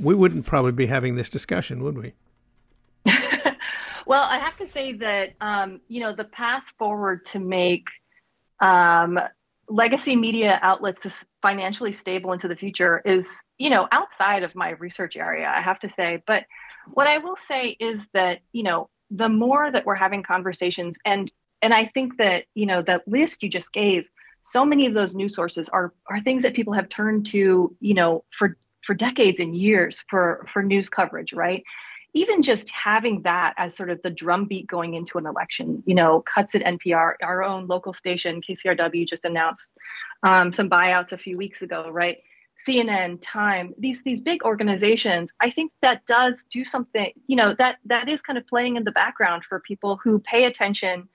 we 0.00 0.14
wouldn't 0.14 0.46
probably 0.46 0.72
be 0.72 0.86
having 0.86 1.16
this 1.16 1.30
discussion, 1.30 1.82
would 1.82 1.96
we? 1.96 2.12
well, 4.06 4.24
I 4.24 4.38
have 4.38 4.56
to 4.56 4.66
say 4.66 4.92
that 4.94 5.34
um, 5.40 5.80
you 5.88 6.00
know 6.00 6.14
the 6.14 6.24
path 6.24 6.64
forward 6.78 7.24
to 7.26 7.38
make 7.38 7.84
um, 8.60 9.18
legacy 9.68 10.16
media 10.16 10.58
outlets 10.62 11.24
financially 11.40 11.92
stable 11.92 12.32
into 12.32 12.48
the 12.48 12.56
future 12.56 13.02
is 13.04 13.40
you 13.58 13.70
know 13.70 13.86
outside 13.92 14.42
of 14.42 14.54
my 14.54 14.70
research 14.70 15.16
area. 15.16 15.52
I 15.54 15.60
have 15.60 15.78
to 15.80 15.88
say, 15.88 16.22
but 16.26 16.44
what 16.90 17.06
I 17.06 17.18
will 17.18 17.36
say 17.36 17.76
is 17.78 18.08
that, 18.14 18.40
you 18.52 18.62
know, 18.62 18.88
the 19.10 19.28
more 19.28 19.70
that 19.70 19.84
we're 19.84 19.94
having 19.94 20.22
conversations 20.22 20.98
and 21.04 21.30
and 21.60 21.72
I 21.72 21.86
think 21.94 22.18
that, 22.18 22.44
you 22.54 22.66
know, 22.66 22.82
that 22.82 23.06
list 23.06 23.44
you 23.44 23.48
just 23.48 23.72
gave, 23.72 24.04
so 24.42 24.64
many 24.64 24.86
of 24.86 24.94
those 24.94 25.14
news 25.14 25.34
sources 25.34 25.68
are 25.68 25.92
are 26.08 26.20
things 26.20 26.42
that 26.42 26.54
people 26.54 26.72
have 26.72 26.88
turned 26.88 27.26
to, 27.26 27.76
you 27.80 27.94
know, 27.94 28.24
for 28.36 28.56
for 28.84 28.94
decades 28.94 29.40
and 29.40 29.56
years 29.56 30.04
for 30.08 30.46
for 30.52 30.62
news 30.62 30.88
coverage, 30.88 31.32
right? 31.32 31.62
Even 32.14 32.42
just 32.42 32.68
having 32.70 33.22
that 33.22 33.54
as 33.56 33.74
sort 33.74 33.88
of 33.88 34.02
the 34.02 34.10
drumbeat 34.10 34.66
going 34.66 34.94
into 34.94 35.16
an 35.16 35.26
election, 35.26 35.82
you 35.86 35.94
know, 35.94 36.20
cuts 36.20 36.54
at 36.54 36.62
NPR, 36.62 37.14
our 37.22 37.42
own 37.42 37.66
local 37.68 37.94
station, 37.94 38.42
KCRW, 38.42 39.06
just 39.06 39.24
announced 39.24 39.72
um, 40.22 40.52
some 40.52 40.68
buyouts 40.68 41.12
a 41.12 41.18
few 41.18 41.38
weeks 41.38 41.62
ago, 41.62 41.88
right? 41.88 42.18
CNN, 42.66 43.18
Time, 43.20 43.74
these 43.78 44.02
these 44.02 44.20
big 44.20 44.42
organizations, 44.44 45.30
I 45.40 45.50
think 45.50 45.72
that 45.82 46.04
does 46.06 46.44
do 46.50 46.64
something, 46.64 47.12
you 47.26 47.36
know, 47.36 47.54
that 47.58 47.76
that 47.86 48.08
is 48.08 48.22
kind 48.22 48.38
of 48.38 48.46
playing 48.46 48.76
in 48.76 48.84
the 48.84 48.92
background 48.92 49.44
for 49.44 49.60
people 49.60 49.98
who 50.02 50.18
pay 50.20 50.44
attention 50.44 51.08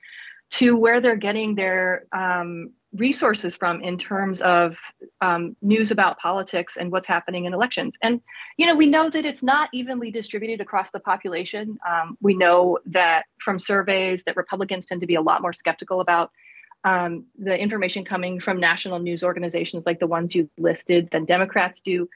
to 0.50 0.76
where 0.76 1.02
they're 1.02 1.18
getting 1.18 1.56
their 1.56 2.06
um, 2.14 2.72
resources 2.93 3.56
from 3.56 3.82
in 3.82 3.98
terms 3.98 4.41
of 4.41 4.76
um, 5.22 5.56
news 5.62 5.91
about 5.91 6.18
politics 6.20 6.78
and 6.78 6.91
what's 6.91 7.08
happening 7.08 7.45
in 7.45 7.54
elections. 7.54 7.98
And 8.02 8.22
you 8.58 8.66
know, 8.66 8.76
we 8.76 8.88
know 8.88 9.10
that 9.10 9.26
it's 9.26 9.43
not 9.43 9.70
evenly 9.74 10.12
distributed 10.12 10.62
across 10.62 10.89
the 10.91 11.00
population. 11.00 11.78
Um, 11.88 12.18
we 12.22 12.36
know 12.36 12.80
that 12.86 13.26
from 13.43 13.60
surveys 13.60 14.24
that 14.26 14.36
Republicans 14.36 14.86
tend 14.86 15.02
to 15.02 15.08
be 15.08 15.16
a 15.16 15.22
lot 15.22 15.41
more 15.41 15.54
skeptical 15.54 16.02
about 16.02 16.32
um, 16.84 17.26
the 17.38 17.58
information 17.58 18.06
coming 18.06 18.40
from 18.40 18.60
national 18.60 19.00
news 19.00 19.24
organizations 19.24 19.84
like 19.86 20.00
the 20.00 20.08
ones 20.08 20.34
you 20.36 20.50
listed 20.58 21.10
than 21.12 21.26
Democrats 21.26 21.82
do. 21.82 22.08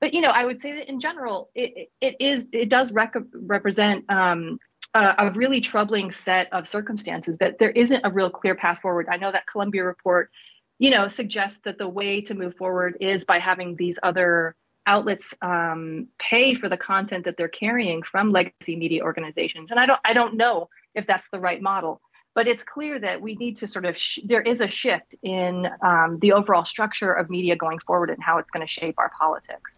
But 0.00 0.14
you 0.14 0.20
know, 0.20 0.30
I 0.30 0.44
would 0.44 0.60
say 0.60 0.72
that 0.72 0.88
in 0.88 1.00
general, 1.00 1.50
it, 1.54 1.90
it 2.00 2.16
is 2.20 2.46
it 2.52 2.68
does 2.68 2.92
rec- 2.92 3.14
represent 3.34 4.10
um, 4.10 4.58
a, 4.94 5.14
a, 5.18 5.30
really 5.32 5.60
troubling 5.60 6.10
set 6.10 6.52
of 6.52 6.66
circumstances 6.66 7.38
that 7.38 7.58
there 7.58 7.70
isn't 7.70 8.00
a 8.04 8.10
real 8.10 8.30
clear 8.30 8.54
path 8.54 8.78
forward. 8.80 9.08
I 9.10 9.18
know 9.18 9.30
that 9.30 9.46
Columbia 9.46 9.84
report, 9.84 10.30
you 10.78 10.90
know, 10.90 11.08
suggests 11.08 11.60
that 11.64 11.78
the 11.78 11.88
way 11.88 12.22
to 12.22 12.34
move 12.34 12.56
forward 12.56 12.96
is 13.00 13.24
by 13.24 13.38
having 13.38 13.76
these 13.76 13.98
other 14.02 14.56
outlets 14.86 15.34
um, 15.42 16.08
pay 16.18 16.54
for 16.54 16.68
the 16.70 16.78
content 16.78 17.26
that 17.26 17.36
they're 17.36 17.48
carrying 17.48 18.02
from 18.02 18.32
legacy 18.32 18.76
media 18.76 19.02
organizations, 19.02 19.70
and 19.70 19.78
I 19.78 19.86
don't 19.86 20.00
I 20.04 20.14
don't 20.14 20.36
know 20.36 20.70
if 20.94 21.06
that's 21.06 21.28
the 21.28 21.40
right 21.40 21.60
model 21.60 22.00
but 22.34 22.46
it's 22.46 22.64
clear 22.64 22.98
that 22.98 23.20
we 23.20 23.34
need 23.36 23.56
to 23.56 23.66
sort 23.66 23.84
of 23.84 23.96
sh- 23.96 24.20
there 24.24 24.42
is 24.42 24.60
a 24.60 24.68
shift 24.68 25.14
in 25.22 25.68
um, 25.82 26.18
the 26.20 26.32
overall 26.32 26.64
structure 26.64 27.12
of 27.12 27.28
media 27.28 27.56
going 27.56 27.78
forward 27.80 28.10
and 28.10 28.22
how 28.22 28.38
it's 28.38 28.50
going 28.50 28.66
to 28.66 28.72
shape 28.72 28.94
our 28.98 29.10
politics. 29.18 29.72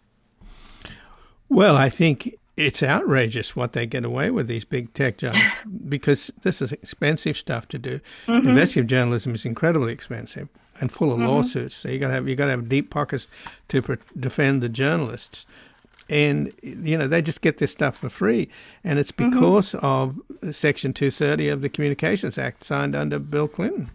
Well, 1.48 1.76
I 1.76 1.90
think 1.90 2.34
it's 2.56 2.82
outrageous 2.82 3.56
what 3.56 3.72
they 3.72 3.86
get 3.86 4.04
away 4.04 4.30
with 4.30 4.46
these 4.46 4.64
big 4.64 4.92
tech 4.94 5.18
giants 5.18 5.54
because 5.88 6.30
this 6.42 6.60
is 6.60 6.72
expensive 6.72 7.36
stuff 7.36 7.66
to 7.68 7.78
do. 7.78 8.00
Mm-hmm. 8.26 8.48
Investigative 8.48 8.88
journalism 8.88 9.34
is 9.34 9.44
incredibly 9.44 9.92
expensive 9.92 10.48
and 10.80 10.92
full 10.92 11.12
of 11.12 11.18
mm-hmm. 11.18 11.28
lawsuits. 11.28 11.74
So 11.74 11.88
you 11.88 11.98
got 11.98 12.08
to 12.08 12.14
have 12.14 12.28
you 12.28 12.36
got 12.36 12.46
to 12.46 12.50
have 12.52 12.68
deep 12.68 12.90
pockets 12.90 13.26
to 13.68 13.82
pre- 13.82 13.96
defend 14.18 14.62
the 14.62 14.68
journalists 14.68 15.46
and 16.08 16.52
you 16.62 16.96
know 16.96 17.06
they 17.06 17.22
just 17.22 17.40
get 17.40 17.58
this 17.58 17.72
stuff 17.72 17.96
for 17.96 18.08
free 18.08 18.48
and 18.84 18.98
it's 18.98 19.12
mm-hmm. 19.12 19.30
because 19.30 19.72
mm-hmm. 19.72 19.86
of 19.86 20.54
section 20.54 20.92
230 20.92 21.48
of 21.48 21.62
the 21.62 21.68
communications 21.68 22.38
act 22.38 22.64
signed 22.64 22.94
under 22.94 23.18
bill 23.18 23.48
clinton 23.48 23.90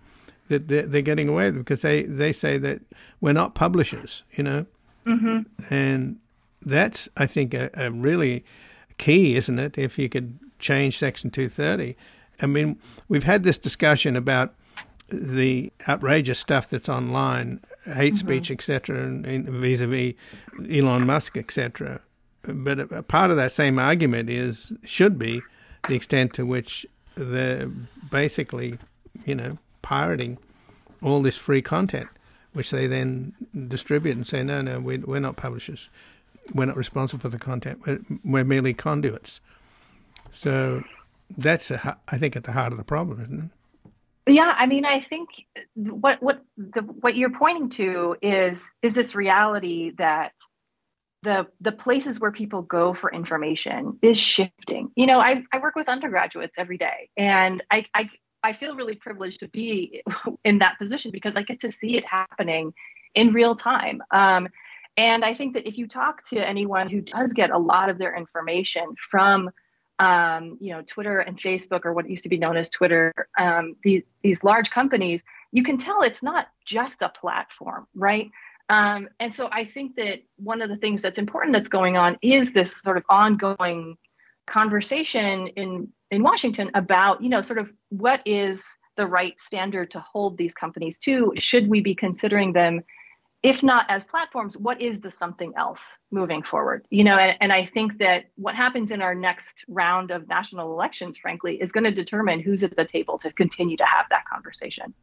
that 0.47 0.67
they're, 0.67 0.85
they're 0.87 1.01
getting 1.01 1.27
away 1.27 1.45
with 1.45 1.57
because 1.57 1.81
they, 1.81 2.03
they 2.03 2.31
say 2.31 2.57
that 2.57 2.81
we're 3.19 3.33
not 3.33 3.55
publishers 3.55 4.23
you 4.33 4.43
know 4.43 4.65
mm-hmm. 5.05 5.41
and 5.73 6.17
that's 6.61 7.09
i 7.17 7.25
think 7.25 7.53
a, 7.53 7.69
a 7.75 7.91
really 7.91 8.43
key 8.97 9.35
isn't 9.35 9.59
it 9.59 9.77
if 9.77 9.99
you 9.99 10.09
could 10.09 10.39
change 10.59 10.97
section 10.97 11.29
230 11.29 11.95
i 12.41 12.45
mean 12.45 12.79
we've 13.07 13.25
had 13.25 13.43
this 13.43 13.57
discussion 13.57 14.15
about 14.15 14.53
the 15.09 15.71
outrageous 15.87 16.39
stuff 16.39 16.69
that's 16.69 16.89
online 16.89 17.61
hate 17.85 18.13
mm-hmm. 18.13 18.27
speech, 18.27 18.51
etc., 18.51 19.01
and, 19.03 19.25
and 19.25 19.47
vis-a-vis 19.47 20.13
Elon 20.69 21.05
Musk, 21.05 21.37
etc. 21.37 22.01
But 22.43 22.79
a, 22.79 22.97
a 22.97 23.03
part 23.03 23.31
of 23.31 23.37
that 23.37 23.51
same 23.51 23.79
argument 23.79 24.29
is 24.29 24.73
should 24.83 25.17
be 25.17 25.41
the 25.87 25.95
extent 25.95 26.33
to 26.33 26.45
which 26.45 26.85
they're 27.15 27.67
basically, 28.11 28.77
you 29.25 29.35
know, 29.35 29.57
pirating 29.81 30.37
all 31.01 31.21
this 31.21 31.37
free 31.37 31.61
content, 31.61 32.09
which 32.53 32.71
they 32.71 32.87
then 32.87 33.33
distribute 33.67 34.15
and 34.15 34.27
say, 34.27 34.43
no, 34.43 34.61
no, 34.61 34.79
we're, 34.79 34.99
we're 34.99 35.19
not 35.19 35.35
publishers. 35.35 35.89
We're 36.53 36.65
not 36.65 36.77
responsible 36.77 37.21
for 37.21 37.29
the 37.29 37.39
content. 37.39 37.81
We're, 37.85 37.99
we're 38.23 38.43
merely 38.43 38.73
conduits. 38.73 39.39
So 40.31 40.83
that's, 41.37 41.71
a, 41.71 41.97
I 42.07 42.17
think, 42.17 42.35
at 42.35 42.43
the 42.43 42.53
heart 42.53 42.71
of 42.71 42.77
the 42.77 42.83
problem, 42.83 43.21
isn't 43.21 43.39
it? 43.39 43.56
Yeah, 44.27 44.53
I 44.55 44.65
mean, 44.65 44.85
I 44.85 45.01
think 45.01 45.29
what 45.75 46.21
what 46.21 46.43
the, 46.57 46.81
what 46.81 47.15
you're 47.15 47.31
pointing 47.37 47.69
to 47.71 48.15
is 48.21 48.75
is 48.81 48.93
this 48.93 49.15
reality 49.15 49.93
that 49.97 50.33
the 51.23 51.47
the 51.61 51.71
places 51.71 52.19
where 52.19 52.31
people 52.31 52.61
go 52.61 52.93
for 52.93 53.11
information 53.11 53.97
is 54.01 54.19
shifting. 54.19 54.91
You 54.95 55.05
know, 55.05 55.19
I 55.19 55.43
I 55.53 55.59
work 55.59 55.75
with 55.75 55.87
undergraduates 55.87 56.57
every 56.57 56.77
day, 56.77 57.09
and 57.15 57.63
I 57.71 57.85
I 57.93 58.09
I 58.43 58.53
feel 58.53 58.75
really 58.75 58.95
privileged 58.95 59.39
to 59.41 59.47
be 59.47 60.03
in 60.43 60.59
that 60.59 60.77
position 60.77 61.11
because 61.11 61.35
I 61.35 61.43
get 61.43 61.61
to 61.61 61.71
see 61.71 61.97
it 61.97 62.05
happening 62.05 62.73
in 63.15 63.33
real 63.33 63.55
time. 63.55 64.01
Um, 64.11 64.49
and 64.95 65.23
I 65.23 65.35
think 65.35 65.53
that 65.53 65.67
if 65.67 65.77
you 65.77 65.87
talk 65.87 66.27
to 66.29 66.39
anyone 66.39 66.89
who 66.89 67.01
does 67.01 67.33
get 67.33 67.51
a 67.51 67.57
lot 67.57 67.89
of 67.89 67.97
their 67.97 68.15
information 68.15 68.95
from 69.11 69.49
um, 69.99 70.57
you 70.61 70.71
know, 70.71 70.83
Twitter 70.85 71.19
and 71.19 71.39
Facebook, 71.39 71.81
or 71.85 71.93
what 71.93 72.09
used 72.09 72.23
to 72.23 72.29
be 72.29 72.37
known 72.37 72.57
as 72.57 72.69
Twitter, 72.69 73.13
um, 73.39 73.75
these 73.83 74.03
these 74.23 74.43
large 74.43 74.69
companies, 74.69 75.23
you 75.51 75.63
can 75.63 75.77
tell 75.77 76.01
it's 76.01 76.21
not 76.21 76.47
just 76.65 77.01
a 77.01 77.09
platform, 77.09 77.87
right? 77.95 78.29
Um, 78.69 79.07
and 79.19 79.33
so 79.33 79.49
I 79.51 79.65
think 79.65 79.95
that 79.95 80.23
one 80.35 80.61
of 80.61 80.69
the 80.69 80.77
things 80.77 81.01
that's 81.01 81.17
important 81.17 81.53
that's 81.53 81.69
going 81.69 81.95
on 81.97 82.17
is 82.21 82.51
this 82.51 82.81
sort 82.81 82.97
of 82.97 83.03
ongoing 83.09 83.97
conversation 84.45 85.47
in 85.47 85.89
in 86.11 86.23
Washington 86.23 86.71
about, 86.73 87.21
you 87.21 87.29
know, 87.29 87.41
sort 87.41 87.59
of 87.59 87.69
what 87.89 88.21
is 88.25 88.63
the 88.97 89.07
right 89.07 89.39
standard 89.39 89.91
to 89.91 89.99
hold 89.99 90.37
these 90.37 90.53
companies 90.53 90.97
to? 90.99 91.33
Should 91.37 91.67
we 91.67 91.81
be 91.81 91.95
considering 91.95 92.53
them 92.53 92.81
if 93.43 93.61
not 93.61 93.85
as 93.89 94.03
platforms, 94.03 94.57
what 94.57 94.81
is 94.81 94.99
the 94.99 95.11
something 95.11 95.53
else 95.55 95.97
moving 96.11 96.41
forward? 96.41 96.85
You 96.89 97.03
know, 97.03 97.17
and, 97.17 97.37
and, 97.39 97.53
I 97.53 97.65
think 97.65 97.99
that 97.99 98.25
what 98.35 98.55
happens 98.55 98.91
in 98.91 99.01
our 99.01 99.13
next 99.13 99.63
round 99.67 100.11
of 100.11 100.27
national 100.27 100.71
elections, 100.71 101.17
frankly, 101.17 101.61
is 101.61 101.71
going 101.71 101.83
to 101.83 101.91
determine 101.91 102.39
who's 102.39 102.63
at 102.63 102.75
the 102.75 102.85
table 102.85 103.17
to 103.19 103.31
continue 103.31 103.77
to 103.77 103.85
have 103.85 104.07
that 104.09 104.23
conversation. 104.31 104.93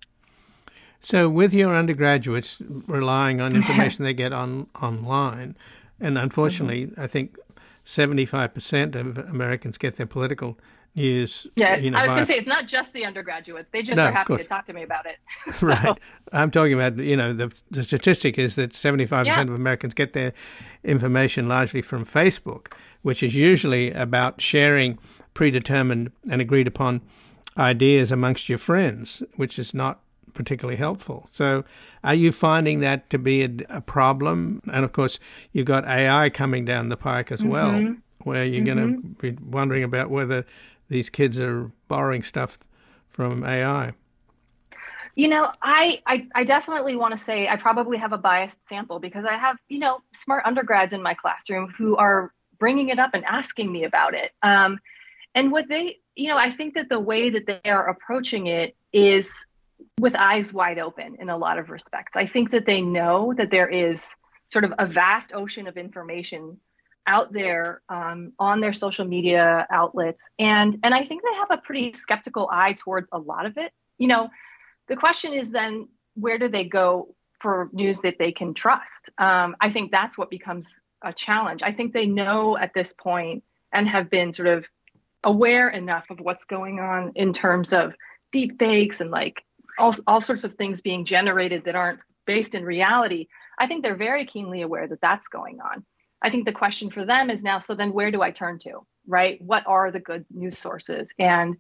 So, 1.01 1.29
with 1.29 1.55
your 1.55 1.77
undergraduates 1.77 2.61
relying 2.89 3.41
on 3.41 3.55
information 3.57 4.05
they 4.05 4.15
get 4.15 4.33
on 4.33 4.67
online, 4.83 5.57
and 6.01 6.19
unfortunately, 6.19 6.87
mm-hmm. 6.87 7.01
I 7.01 7.07
think 7.07 7.37
75% 7.85 8.95
of 8.95 9.19
Americans 9.19 9.79
get 9.79 9.97
their 9.97 10.07
political 10.07 10.59
news. 10.95 11.47
Yeah, 11.57 11.77
you 11.77 11.91
know, 11.91 11.99
I 11.99 12.03
was 12.03 12.13
going 12.13 12.27
to 12.27 12.33
say 12.33 12.39
it's 12.39 12.47
not 12.47 12.67
just 12.67 12.93
the 12.93 13.05
undergraduates; 13.05 13.71
they 13.71 13.83
just 13.83 13.97
no, 13.97 14.07
are 14.07 14.13
happy 14.13 14.37
to 14.37 14.45
talk 14.45 14.67
to 14.67 14.73
me 14.73 14.83
about 14.83 15.07
it. 15.07 15.17
so. 15.55 15.67
Right. 15.69 15.99
I'm 16.33 16.51
talking 16.51 16.75
about 16.75 16.97
you 16.99 17.17
know 17.17 17.33
the 17.33 17.53
the 17.71 17.83
statistic 17.83 18.39
is 18.39 18.57
that 18.57 18.75
75 18.75 19.27
percent 19.27 19.51
of 19.51 19.57
Americans 19.57 19.95
get 19.95 20.13
their 20.13 20.33
information 20.83 21.49
largely 21.49 21.83
from 21.83 22.05
Facebook, 22.05 22.73
which 23.03 23.23
is 23.23 23.35
usually 23.35 23.91
about 23.93 24.41
sharing 24.41 24.99
predetermined 25.35 26.13
and 26.31 26.41
agreed 26.41 26.67
upon 26.67 27.01
ideas 27.57 28.11
amongst 28.11 28.49
your 28.49 28.59
friends, 28.59 29.23
which 29.37 29.59
is 29.59 29.75
not 29.75 30.01
particularly 30.35 30.77
helpful. 30.77 31.29
So, 31.31 31.65
are 32.03 32.15
you 32.15 32.33
finding 32.33 32.81
that 32.81 33.09
to 33.11 33.19
be 33.19 33.43
a, 33.43 33.51
a 33.69 33.81
problem? 33.81 34.61
And 34.71 34.85
of 34.85 34.93
course, 34.93 35.19
you've 35.53 35.67
got 35.67 35.87
AI 35.87 36.31
coming 36.31 36.65
down 36.65 36.89
the 36.89 36.97
pike 36.97 37.33
as 37.33 37.43
well, 37.43 37.73
mm-hmm. 37.73 37.95
where 38.29 38.45
you're 38.45 38.65
mm-hmm. 38.65 38.79
going 38.79 39.03
to 39.03 39.33
be 39.33 39.43
wondering 39.43 39.85
about 39.85 40.11
whether 40.11 40.45
these 40.89 41.11
kids 41.11 41.41
are 41.41 41.71
borrowing 41.89 42.23
stuff 42.23 42.59
from 43.09 43.45
AI? 43.45 43.93
You 45.17 45.29
know, 45.29 45.49
I, 45.63 46.01
I, 46.07 46.27
I 46.35 46.45
definitely 46.45 46.97
want 46.97 47.17
to 47.17 47.19
say 47.19 47.49
I 47.49 47.57
probably 47.57 47.97
have 47.99 48.13
a 48.13 48.19
biased 48.19 48.67
sample 48.69 48.99
because 48.99 49.25
I 49.25 49.37
have, 49.37 49.57
you 49.69 49.79
know, 49.79 50.01
smart 50.13 50.45
undergrads 50.45 50.93
in 50.93 51.03
my 51.03 51.15
classroom 51.15 51.73
who 51.77 51.97
are 51.97 52.33
bringing 52.59 52.89
it 52.89 52.99
up 52.99 53.11
and 53.15 53.25
asking 53.25 53.71
me 53.71 53.85
about 53.85 54.15
it. 54.15 54.33
Um, 54.43 54.81
and 55.35 55.53
what 55.53 55.69
they, 55.69 55.99
you 56.17 56.29
know, 56.29 56.37
I 56.37 56.53
think 56.57 56.75
that 56.75 56.89
the 56.89 56.99
way 56.99 57.31
that 57.31 57.47
they 57.47 57.71
are 57.71 57.89
approaching 57.89 58.49
it 58.49 58.75
is 58.93 59.47
with 60.01 60.15
eyes 60.15 60.53
wide 60.53 60.79
open 60.79 61.17
in 61.21 61.31
a 61.31 61.37
lot 61.37 61.59
of 61.59 61.71
respects. 61.71 62.17
I 62.17 62.27
think 62.27 62.51
that 62.51 62.67
they 62.67 62.81
know 62.81 63.35
that 63.37 63.51
there 63.51 63.69
is 63.69 64.03
sort 64.49 64.65
of 64.65 64.73
a 64.79 64.87
vast 64.87 65.33
ocean 65.35 65.67
of 65.67 65.77
information 65.77 66.59
out 67.07 67.33
there 67.33 67.83
um, 67.89 68.33
on 68.39 68.61
their 68.61 68.73
social 68.73 69.05
media 69.05 69.67
outlets. 69.71 70.31
And 70.39 70.79
and 70.83 70.95
i 70.95 71.05
think 71.05 71.23
they 71.23 71.37
have 71.37 71.51
a 71.51 71.63
pretty 71.63 71.93
skeptical 71.93 72.49
eye 72.51 72.75
towards 72.79 73.09
a 73.13 73.19
lot 73.19 73.47
of 73.47 73.59
it. 73.59 73.73
You 73.99 74.09
know 74.09 74.29
the 74.89 74.97
question 74.97 75.33
is 75.33 75.51
then 75.51 75.89
where 76.15 76.39
do 76.39 76.49
they 76.49 76.65
go 76.65 77.15
for 77.41 77.69
news 77.73 77.99
that 78.05 78.17
they 78.19 78.33
can 78.33 78.55
trust? 78.55 79.11
Um, 79.19 79.57
i 79.61 79.71
think 79.71 79.91
that's 79.91 80.17
what 80.17 80.31
becomes 80.31 80.67
a 81.03 81.13
challenge. 81.13 81.63
I 81.63 81.73
think 81.73 81.93
they 81.93 82.07
know 82.07 82.57
at 82.57 82.73
this 82.75 82.93
point 82.93 83.45
and 83.73 83.87
have 83.89 84.09
been 84.09 84.33
sort 84.33 84.49
of 84.49 84.65
aware 85.23 85.69
enough 85.69 86.05
of 86.11 86.21
what's 86.21 86.45
going 86.45 86.81
on 86.81 87.13
in 87.15 87.33
terms 87.33 87.73
of 87.73 87.95
deep 88.33 88.59
fakes 88.59 89.01
and 89.01 89.11
like 89.11 89.45
all, 89.79 89.95
all 90.07 90.21
sorts 90.21 90.45
of 90.45 90.55
things 90.55 90.81
being 90.81 91.05
generated 91.05 91.65
that 91.65 91.75
aren't 91.75 92.01
based 92.27 92.55
in 92.55 92.65
reality 92.65 93.27
i 93.59 93.67
think 93.67 93.83
they're 93.83 93.97
very 93.97 94.25
keenly 94.27 94.63
aware 94.63 94.89
that 94.89 95.01
that's 95.01 95.29
going 95.29 95.61
on 95.61 95.85
I 96.25 96.31
think 96.31 96.47
the 96.47 96.53
question 96.53 96.91
for 96.91 97.05
them 97.05 97.29
is 97.29 97.43
now 97.43 97.59
so 97.59 97.75
then 97.75 97.93
where 97.93 98.11
do 98.11 98.23
I 98.23 98.31
turn 98.31 98.59
to, 98.61 98.87
right? 99.07 99.39
What 99.43 99.63
are 99.67 99.91
the 99.93 100.01
good 100.01 100.25
news 100.31 100.59
sources? 100.59 101.13
And 101.19 101.57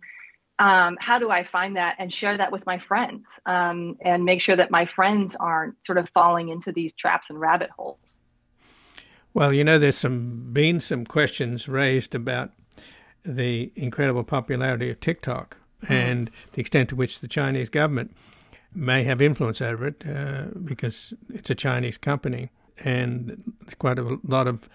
um, 0.58 0.96
how 1.00 1.18
do 1.18 1.30
I 1.30 1.44
find 1.44 1.76
that 1.76 1.96
and 1.98 2.12
share 2.12 2.38
that 2.38 2.50
with 2.50 2.64
my 2.64 2.78
friends 2.78 3.26
um, 3.44 3.96
and 4.00 4.24
make 4.24 4.40
sure 4.40 4.56
that 4.56 4.70
my 4.70 4.86
friends 4.86 5.36
aren't 5.38 5.74
sort 5.84 5.98
of 5.98 6.08
falling 6.14 6.48
into 6.48 6.72
these 6.72 6.94
traps 6.94 7.28
and 7.28 7.38
rabbit 7.38 7.68
holes? 7.76 7.98
Well, 9.34 9.52
you 9.52 9.64
know, 9.64 9.78
there's 9.78 9.98
some 9.98 10.52
been 10.52 10.80
some 10.80 11.04
questions 11.04 11.68
raised 11.68 12.14
about 12.14 12.52
the 13.22 13.70
incredible 13.74 14.24
popularity 14.24 14.88
of 14.88 15.00
TikTok 15.00 15.58
mm-hmm. 15.84 15.92
and 15.92 16.30
the 16.52 16.60
extent 16.60 16.88
to 16.90 16.96
which 16.96 17.20
the 17.20 17.28
Chinese 17.28 17.68
government 17.68 18.14
may 18.74 19.04
have 19.04 19.22
influence 19.22 19.60
over 19.60 19.86
it 19.86 20.04
uh, 20.08 20.46
because 20.64 21.14
it's 21.32 21.50
a 21.50 21.54
Chinese 21.54 21.96
company 21.96 22.50
and 22.84 23.54
there's 23.60 23.74
quite 23.74 23.98
a 23.98 24.18
lot 24.24 24.48
of 24.48 24.68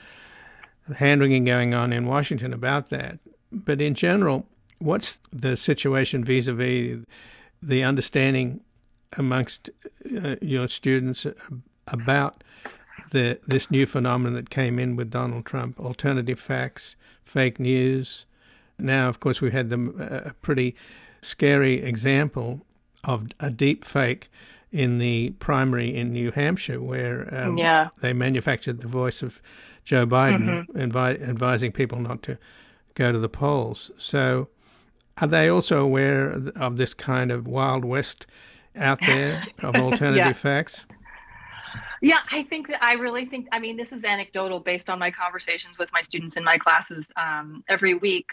hand 0.96 1.22
wringing 1.22 1.44
going 1.46 1.74
on 1.74 1.92
in 1.92 2.06
Washington 2.06 2.54
about 2.54 2.90
that. 2.90 3.20
But 3.52 3.82
in 3.82 3.94
general, 3.94 4.46
what's 4.80 5.20
the 5.32 5.58
situation 5.58 6.24
vis 6.24 6.48
a 6.48 6.54
vis 6.54 7.00
the 7.62 7.84
understanding 7.84 8.62
amongst 9.18 9.70
uh, 10.24 10.36
your 10.42 10.68
students 10.68 11.26
about 11.88 12.44
the 13.12 13.40
this 13.48 13.72
new 13.72 13.86
phenomenon 13.86 14.34
that 14.36 14.50
came 14.50 14.80
in 14.80 14.96
with 14.96 15.10
Donald 15.10 15.46
Trump, 15.46 15.80
alternative 15.80 16.40
facts, 16.40 16.96
fake 17.26 17.60
news. 17.60 18.26
Now, 18.80 19.10
of 19.10 19.20
course, 19.20 19.42
we 19.42 19.52
had 19.52 19.70
the, 19.70 20.26
a 20.28 20.34
pretty 20.42 20.76
scary 21.22 21.82
example 21.84 22.66
of 23.04 23.28
a 23.40 23.50
deep 23.50 23.86
fake 23.86 24.30
in 24.72 25.00
the 25.00 25.32
primary 25.40 25.96
in 25.96 26.12
New 26.12 26.32
Hampshire, 26.32 26.82
where 26.82 27.28
um, 27.34 27.58
yeah. 27.58 27.90
they 28.02 28.14
manufactured 28.14 28.82
the 28.82 28.88
voice 28.88 29.22
of 29.24 29.42
Joe 29.84 30.06
Biden, 30.06 30.68
mm-hmm. 30.68 31.30
advising 31.30 31.72
people 31.72 32.00
not 32.00 32.22
to 32.24 32.38
go 32.94 33.12
to 33.12 33.18
the 33.18 33.30
polls. 33.30 33.90
So, 33.98 34.50
are 35.18 35.28
they 35.28 35.50
also 35.50 35.84
aware 35.84 36.32
of 36.56 36.78
this 36.78 36.94
kind 36.94 37.32
of 37.32 37.48
Wild 37.48 37.84
West 37.84 38.28
out 38.76 39.00
there 39.06 39.46
of 39.64 39.76
alternative 39.76 40.26
yeah. 40.26 40.34
facts? 40.34 40.86
Yeah, 42.02 42.20
I 42.32 42.44
think 42.44 42.68
that 42.68 42.82
I 42.84 42.94
really 42.94 43.26
think, 43.26 43.48
I 43.52 43.60
mean, 43.60 43.76
this 43.76 43.92
is 43.92 44.06
anecdotal 44.06 44.60
based 44.60 44.90
on 44.90 45.00
my 45.00 45.12
conversations 45.12 45.78
with 45.78 45.92
my 45.92 46.02
students 46.02 46.38
in 46.38 46.44
my 46.44 46.58
classes 46.58 47.12
um, 47.18 47.64
every 47.68 47.94
week, 47.94 48.28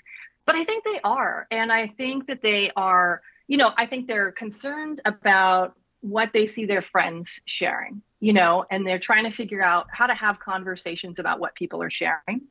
but 0.47 0.55
I 0.55 0.65
think 0.65 0.85
they 0.85 1.01
are. 1.05 1.47
And 1.51 1.73
I 1.73 1.89
think 1.89 2.27
that 2.29 2.41
they 2.43 2.71
are, 2.77 3.21
you 3.49 3.59
know, 3.59 3.73
I 3.77 3.87
think 3.87 4.07
they're 4.07 4.33
concerned 4.33 5.01
about 5.05 5.77
what 6.01 6.31
they 6.33 6.47
see 6.47 6.65
their 6.65 6.83
friends 6.83 7.41
sharing, 7.47 8.01
you 8.21 8.33
know, 8.33 8.65
and 8.71 8.87
they're 8.87 8.99
trying 8.99 9.25
to 9.25 9.37
figure 9.37 9.63
out 9.63 9.87
how 9.91 10.07
to 10.07 10.15
have 10.15 10.39
conversations 10.39 11.19
about 11.19 11.41
what 11.41 11.55
people 11.55 11.83
are 11.83 11.91
sharing. 11.91 12.43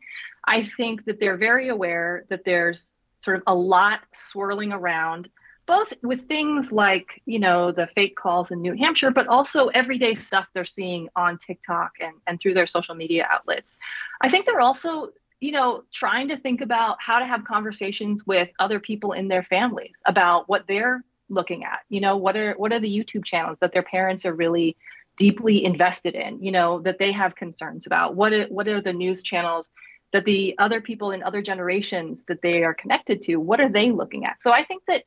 I 0.45 0.69
think 0.77 1.05
that 1.05 1.19
they're 1.19 1.37
very 1.37 1.69
aware 1.69 2.25
that 2.29 2.43
there's 2.43 2.93
sort 3.23 3.37
of 3.37 3.43
a 3.47 3.55
lot 3.55 4.01
swirling 4.13 4.73
around, 4.73 5.29
both 5.65 5.87
with 6.03 6.27
things 6.27 6.71
like, 6.71 7.21
you 7.25 7.39
know, 7.39 7.71
the 7.71 7.87
fake 7.95 8.15
calls 8.15 8.51
in 8.51 8.61
New 8.61 8.75
Hampshire, 8.75 9.09
but 9.09 9.27
also 9.27 9.67
everyday 9.67 10.13
stuff 10.13 10.47
they're 10.53 10.65
seeing 10.65 11.07
on 11.15 11.39
TikTok 11.39 11.93
and, 11.99 12.13
and 12.27 12.39
through 12.39 12.53
their 12.53 12.67
social 12.67 12.93
media 12.93 13.27
outlets. 13.31 13.73
I 14.21 14.29
think 14.29 14.45
they're 14.45 14.61
also 14.61 15.11
you 15.39 15.51
know, 15.51 15.83
trying 15.93 16.29
to 16.29 16.37
think 16.37 16.61
about 16.61 16.97
how 16.99 17.19
to 17.19 17.25
have 17.25 17.43
conversations 17.43 18.25
with 18.25 18.49
other 18.59 18.79
people 18.79 19.11
in 19.11 19.27
their 19.27 19.43
families 19.43 20.01
about 20.05 20.47
what 20.49 20.65
they're 20.67 21.03
looking 21.29 21.63
at 21.63 21.79
you 21.89 21.99
know 21.99 22.17
what 22.17 22.37
are 22.37 22.53
what 22.53 22.71
are 22.71 22.79
the 22.79 22.99
youtube 22.99 23.25
channels 23.25 23.57
that 23.59 23.73
their 23.73 23.83
parents 23.83 24.25
are 24.25 24.33
really 24.33 24.77
deeply 25.17 25.63
invested 25.63 26.13
in 26.13 26.41
you 26.43 26.51
know 26.51 26.79
that 26.79 26.99
they 26.99 27.11
have 27.11 27.35
concerns 27.35 27.85
about 27.85 28.15
what 28.15 28.33
are, 28.33 28.45
what 28.45 28.67
are 28.67 28.81
the 28.81 28.93
news 28.93 29.23
channels 29.23 29.69
that 30.13 30.25
the 30.25 30.55
other 30.59 30.81
people 30.81 31.11
in 31.11 31.23
other 31.23 31.41
generations 31.41 32.23
that 32.27 32.41
they 32.41 32.63
are 32.63 32.73
connected 32.73 33.21
to 33.21 33.37
what 33.37 33.59
are 33.59 33.69
they 33.69 33.91
looking 33.91 34.25
at? 34.25 34.41
So 34.41 34.51
i 34.51 34.63
think 34.63 34.83
that 34.87 35.03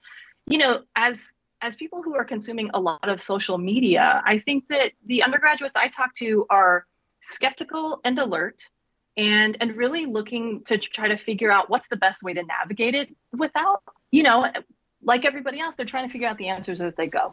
you 0.46 0.58
know 0.58 0.82
as 0.96 1.32
as 1.60 1.74
people 1.76 2.02
who 2.02 2.14
are 2.14 2.24
consuming 2.24 2.70
a 2.74 2.80
lot 2.80 3.08
of 3.08 3.22
social 3.22 3.58
media 3.58 4.22
i 4.24 4.38
think 4.40 4.64
that 4.68 4.92
the 5.06 5.22
undergraduates 5.22 5.76
i 5.76 5.88
talk 5.88 6.14
to 6.14 6.46
are 6.50 6.86
skeptical 7.20 8.00
and 8.04 8.18
alert 8.18 8.62
and 9.18 9.58
and 9.60 9.76
really 9.76 10.06
looking 10.06 10.62
to 10.64 10.78
try 10.78 11.08
to 11.08 11.18
figure 11.18 11.50
out 11.50 11.68
what's 11.68 11.88
the 11.88 11.96
best 11.96 12.22
way 12.22 12.32
to 12.32 12.42
navigate 12.44 12.94
it 12.94 13.14
without 13.32 13.82
you 14.10 14.22
know 14.22 14.46
like 15.02 15.24
everybody 15.24 15.60
else, 15.60 15.74
they're 15.76 15.86
trying 15.86 16.06
to 16.06 16.12
figure 16.12 16.28
out 16.28 16.38
the 16.38 16.48
answers 16.48 16.80
as 16.80 16.94
they 16.96 17.06
go. 17.06 17.32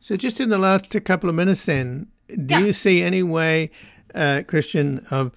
So, 0.00 0.16
just 0.16 0.40
in 0.40 0.48
the 0.48 0.58
last 0.58 0.90
couple 1.04 1.28
of 1.28 1.34
minutes, 1.34 1.64
then, 1.64 2.08
do 2.28 2.54
yeah. 2.54 2.58
you 2.60 2.72
see 2.72 3.02
any 3.02 3.22
way, 3.22 3.70
uh, 4.14 4.42
Christian, 4.46 5.06
of 5.10 5.32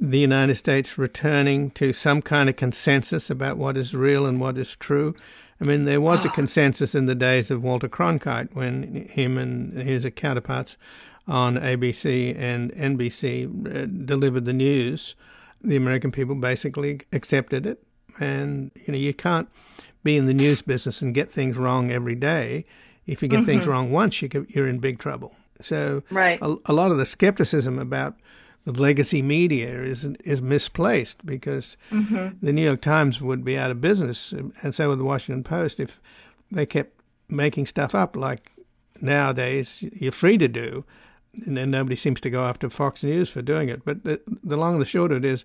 the 0.00 0.18
United 0.18 0.54
States 0.56 0.98
returning 0.98 1.70
to 1.72 1.92
some 1.92 2.22
kind 2.22 2.48
of 2.48 2.56
consensus 2.56 3.30
about 3.30 3.56
what 3.56 3.76
is 3.76 3.94
real 3.94 4.26
and 4.26 4.40
what 4.40 4.58
is 4.58 4.76
true? 4.76 5.14
I 5.60 5.64
mean, 5.64 5.86
there 5.86 6.00
was 6.00 6.24
a 6.24 6.28
consensus 6.40 6.94
in 6.94 7.06
the 7.06 7.14
days 7.14 7.50
of 7.50 7.62
Walter 7.62 7.88
Cronkite 7.88 8.54
when 8.54 9.06
him 9.10 9.38
and 9.38 9.72
his 9.74 10.06
counterparts 10.14 10.76
on 11.28 11.56
ABC 11.56 12.36
and 12.38 12.72
NBC 12.72 13.46
uh, 13.66 13.86
delivered 14.04 14.44
the 14.44 14.52
news. 14.52 15.14
The 15.60 15.76
American 15.76 16.12
people 16.12 16.34
basically 16.34 17.00
accepted 17.12 17.66
it, 17.66 17.82
and 18.20 18.70
you 18.86 18.92
know 18.92 18.98
you 18.98 19.14
can't 19.14 19.48
be 20.04 20.16
in 20.16 20.26
the 20.26 20.34
news 20.34 20.62
business 20.62 21.02
and 21.02 21.14
get 21.14 21.30
things 21.30 21.56
wrong 21.56 21.90
every 21.90 22.14
day. 22.14 22.64
If 23.06 23.22
you 23.22 23.28
get 23.28 23.38
mm-hmm. 23.38 23.46
things 23.46 23.66
wrong 23.66 23.90
once, 23.90 24.22
you 24.22 24.28
are 24.56 24.68
in 24.68 24.78
big 24.78 24.98
trouble. 24.98 25.34
So 25.60 26.02
right. 26.10 26.38
a, 26.42 26.56
a, 26.66 26.72
lot 26.72 26.90
of 26.90 26.98
the 26.98 27.06
skepticism 27.06 27.78
about 27.78 28.16
the 28.64 28.72
legacy 28.72 29.22
media 29.22 29.82
is 29.82 30.04
is 30.24 30.42
misplaced 30.42 31.24
because 31.24 31.76
mm-hmm. 31.90 32.36
the 32.40 32.52
New 32.52 32.64
York 32.64 32.82
Times 32.82 33.22
would 33.22 33.44
be 33.44 33.56
out 33.56 33.70
of 33.70 33.80
business, 33.80 34.32
and 34.32 34.74
so 34.74 34.88
would 34.88 34.98
the 34.98 35.04
Washington 35.04 35.44
Post 35.44 35.80
if 35.80 36.00
they 36.50 36.66
kept 36.66 37.00
making 37.28 37.66
stuff 37.66 37.94
up 37.94 38.16
like 38.16 38.52
nowadays 39.00 39.82
you're 39.92 40.12
free 40.12 40.38
to 40.38 40.48
do. 40.48 40.84
And 41.44 41.70
nobody 41.70 41.96
seems 41.96 42.20
to 42.22 42.30
go 42.30 42.44
after 42.46 42.70
Fox 42.70 43.04
News 43.04 43.28
for 43.28 43.42
doing 43.42 43.68
it. 43.68 43.84
But 43.84 44.04
the, 44.04 44.20
the 44.42 44.56
long 44.56 44.74
and 44.74 44.82
the 44.82 44.86
short 44.86 45.12
of 45.12 45.18
it 45.18 45.24
is, 45.24 45.44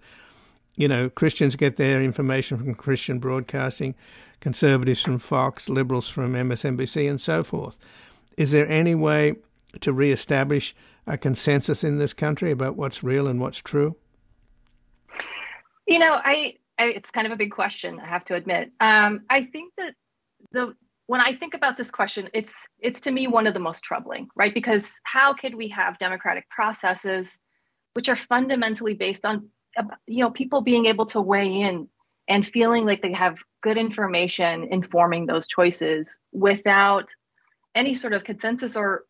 you 0.75 0.87
know, 0.87 1.09
Christians 1.09 1.55
get 1.55 1.75
their 1.75 2.01
information 2.01 2.57
from 2.57 2.75
Christian 2.75 3.19
broadcasting, 3.19 3.95
conservatives 4.39 5.01
from 5.01 5.19
Fox, 5.19 5.69
liberals 5.69 6.07
from 6.07 6.33
MSNBC, 6.33 7.09
and 7.09 7.19
so 7.19 7.43
forth. 7.43 7.77
Is 8.37 8.51
there 8.51 8.67
any 8.67 8.95
way 8.95 9.35
to 9.81 9.93
reestablish 9.93 10.75
a 11.07 11.17
consensus 11.17 11.83
in 11.83 11.97
this 11.97 12.13
country 12.13 12.51
about 12.51 12.75
what's 12.75 13.03
real 13.03 13.27
and 13.27 13.39
what's 13.39 13.57
true? 13.57 13.95
You 15.87 15.99
know, 15.99 16.13
I, 16.13 16.55
I 16.79 16.85
it's 16.85 17.11
kind 17.11 17.27
of 17.27 17.33
a 17.33 17.35
big 17.35 17.51
question. 17.51 17.99
I 17.99 18.07
have 18.07 18.23
to 18.25 18.35
admit. 18.35 18.71
Um, 18.79 19.21
I 19.29 19.45
think 19.45 19.73
that 19.77 19.93
the 20.51 20.75
when 21.11 21.19
I 21.19 21.35
think 21.35 21.55
about 21.55 21.75
this 21.75 21.91
question, 21.91 22.29
it's 22.33 22.69
it's 22.79 23.01
to 23.01 23.11
me 23.11 23.27
one 23.27 23.45
of 23.45 23.53
the 23.53 23.59
most 23.59 23.83
troubling, 23.83 24.29
right? 24.33 24.53
Because 24.53 24.97
how 25.03 25.33
could 25.33 25.53
we 25.53 25.67
have 25.67 25.97
democratic 25.97 26.49
processes 26.49 27.37
which 27.95 28.07
are 28.07 28.15
fundamentally 28.29 28.93
based 28.93 29.25
on 29.25 29.49
you 30.07 30.23
know 30.23 30.31
people 30.31 30.61
being 30.61 30.85
able 30.85 31.05
to 31.07 31.19
weigh 31.19 31.53
in 31.53 31.89
and 32.29 32.47
feeling 32.47 32.85
like 32.85 33.01
they 33.01 33.11
have 33.11 33.35
good 33.61 33.77
information 33.77 34.69
informing 34.71 35.25
those 35.25 35.47
choices 35.47 36.17
without 36.31 37.09
any 37.75 37.93
sort 37.93 38.13
of 38.13 38.23
consensus 38.23 38.77
or 38.77 39.03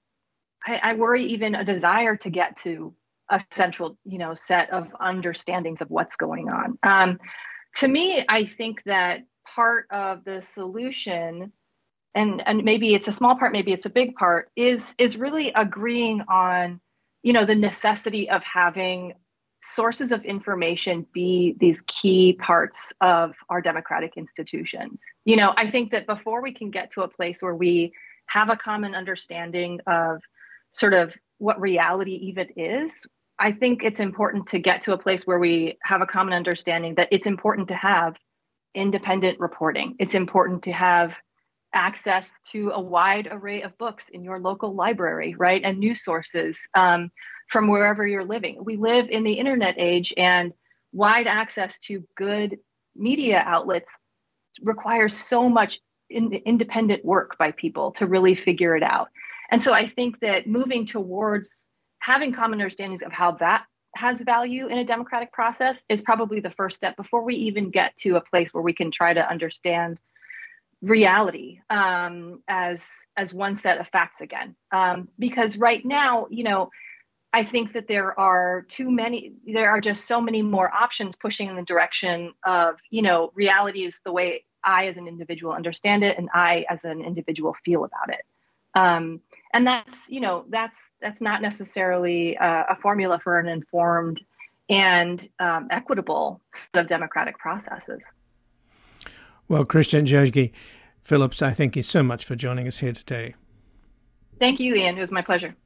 I, 0.65 0.79
I 0.81 0.93
worry 0.95 1.25
even 1.25 1.53
a 1.53 1.63
desire 1.63 2.15
to 2.17 2.31
get 2.31 2.57
to 2.63 2.95
a 3.29 3.39
central 3.51 3.99
you 4.05 4.17
know 4.17 4.33
set 4.33 4.71
of 4.71 4.87
understandings 4.99 5.81
of 5.81 5.91
what's 5.91 6.15
going 6.15 6.49
on 6.49 6.79
um, 6.81 7.19
to 7.75 7.87
me 7.87 8.25
i 8.27 8.49
think 8.57 8.81
that 8.87 9.19
part 9.55 9.85
of 9.91 10.23
the 10.23 10.41
solution 10.41 11.51
and 12.16 12.41
and 12.45 12.64
maybe 12.64 12.93
it's 12.93 13.07
a 13.07 13.12
small 13.12 13.36
part 13.36 13.51
maybe 13.51 13.72
it's 13.72 13.86
a 13.86 13.89
big 13.89 14.16
part 14.16 14.49
is 14.55 14.93
is 14.97 15.18
really 15.18 15.51
agreeing 15.55 16.22
on 16.28 16.80
you 17.24 17.34
know 17.34 17.45
the 17.45 17.55
necessity 17.55 18.30
of 18.30 18.41
having 18.43 19.14
sources 19.64 20.12
of 20.12 20.26
information 20.26 21.05
be 21.14 21.55
these 21.59 21.82
key 21.82 22.34
parts 22.34 22.91
of 22.99 23.36
our 23.49 23.62
democratic 23.62 24.18
institutions. 24.18 25.01
You 25.26 25.36
know 25.36 25.53
i 25.57 25.70
think 25.70 25.91
that 25.91 26.07
before 26.07 26.41
we 26.41 26.53
can 26.53 26.72
get 26.72 26.91
to 26.91 27.01
a 27.01 27.07
place 27.07 27.41
where 27.41 27.55
we 27.55 27.93
have 28.28 28.49
a 28.49 28.55
common 28.55 28.95
understanding 28.95 29.80
of 29.88 30.22
sort 30.72 30.93
of 30.93 31.14
what 31.38 31.59
reality 31.59 32.14
even 32.14 32.47
is 32.55 33.05
i 33.39 33.51
think 33.51 33.84
it's 33.84 33.99
important 33.99 34.47
to 34.47 34.59
get 34.59 34.84
to 34.84 34.93
a 34.93 34.97
place 34.97 35.28
where 35.28 35.39
we 35.39 35.78
have 35.84 36.01
a 36.01 36.05
common 36.05 36.34
understanding 36.34 36.95
that 36.95 37.07
it's 37.12 37.28
important 37.28 37.68
to 37.68 37.76
have 37.76 38.16
independent 38.76 39.39
reporting. 39.39 39.95
It's 39.99 40.16
important 40.16 40.64
to 40.64 40.72
have 40.72 41.12
access 41.74 42.32
to 42.51 42.72
a 42.72 42.80
wide 42.82 43.28
array 43.32 43.61
of 43.61 43.78
books 43.78 44.09
in 44.09 44.24
your 44.24 44.39
local 44.39 44.76
library, 44.76 45.36
right? 45.38 45.61
And 45.63 45.80
news 45.80 46.03
sources 46.03 46.67
um, 46.76 47.11
from 47.49 47.67
wherever 47.67 48.05
you're 48.05 48.26
living. 48.26 48.63
We 48.63 48.78
live 48.78 49.09
in 49.09 49.24
the 49.24 49.34
internet 49.34 49.76
age, 49.78 50.13
and 50.17 50.53
wide 50.91 51.28
access 51.28 51.80
to 51.80 52.03
good 52.15 52.57
media 52.95 53.43
outlets 53.45 53.93
requires 54.61 55.15
so 55.15 55.49
much 55.49 55.80
in, 56.09 56.34
independent 56.45 57.05
work 57.05 57.38
by 57.38 57.51
people 57.51 57.91
to 57.93 58.05
really 58.05 58.36
figure 58.36 58.76
it 58.76 58.84
out. 58.84 59.09
And 59.49 59.61
so 59.61 59.74
I 59.74 59.89
think 59.89 60.19
that 60.19 60.47
moving 60.47 60.86
towards 60.86 61.63
having 61.99 62.34
common 62.34 62.59
understandings 62.59 63.01
of 63.05 63.11
how 63.11 63.34
that 63.34 63.65
has 63.95 64.22
value 64.22 64.67
in 64.67 64.78
a 64.78 64.86
democratic 64.86 65.32
process 65.32 65.84
is 65.89 66.01
probably 66.01 66.39
the 66.39 66.51
first 66.51 66.78
step 66.78 66.95
before 66.95 67.24
we 67.24 67.36
even 67.36 67.69
get 67.69 67.95
to 67.97 68.15
a 68.15 68.22
place 68.22 68.49
where 68.53 68.63
we 68.63 68.74
can 68.74 68.89
try 68.91 69.13
to 69.13 69.30
understand 69.30 69.99
reality 70.82 71.59
um, 71.69 72.41
as 72.47 73.05
as 73.15 73.34
one 73.34 73.55
set 73.55 73.79
of 73.79 73.88
facts 73.89 74.21
again. 74.21 74.55
Um, 74.71 75.09
because 75.19 75.57
right 75.57 75.84
now, 75.86 76.27
you 76.29 76.43
know, 76.43 76.69
I 77.34 77.45
think 77.45 77.73
that 77.73 77.88
there 77.88 78.19
are 78.19 78.65
too 78.67 78.89
many. 78.91 79.34
There 79.45 79.69
are 79.69 79.82
just 79.82 80.05
so 80.05 80.19
many 80.19 80.41
more 80.41 80.71
options 80.73 81.15
pushing 81.15 81.49
in 81.49 81.55
the 81.55 81.63
direction 81.63 82.34
of 82.45 82.75
you 82.89 83.01
know 83.01 83.32
reality 83.36 83.86
is 83.86 83.99
the 84.03 84.11
way 84.11 84.43
I 84.63 84.88
as 84.88 84.97
an 84.97 85.07
individual 85.07 85.53
understand 85.53 86.03
it, 86.03 86.17
and 86.17 86.29
I 86.34 86.65
as 86.69 86.84
an 86.84 87.03
individual 87.03 87.55
feel 87.63 87.84
about 87.86 88.09
it. 88.09 88.25
Um, 88.73 89.21
and 89.53 89.67
that's 89.67 90.09
you 90.09 90.19
know 90.19 90.45
that's 90.49 90.89
that's 91.01 91.21
not 91.21 91.41
necessarily 91.41 92.36
a, 92.36 92.65
a 92.69 92.75
formula 92.82 93.19
for 93.23 93.39
an 93.39 93.47
informed 93.47 94.21
and 94.69 95.27
um, 95.39 95.67
equitable 95.69 96.41
set 96.55 96.82
of 96.82 96.89
democratic 96.89 97.38
processes. 97.38 97.99
Well, 99.51 99.65
Christian 99.65 100.05
Dyogi 100.05 100.53
Phillips, 101.01 101.41
I 101.41 101.51
thank 101.51 101.75
you 101.75 101.83
so 101.83 102.01
much 102.01 102.23
for 102.23 102.37
joining 102.37 102.69
us 102.69 102.77
here 102.77 102.93
today. 102.93 103.35
Thank 104.39 104.61
you, 104.61 104.73
Ian. 104.73 104.97
It 104.97 105.01
was 105.01 105.11
my 105.11 105.21
pleasure. 105.21 105.57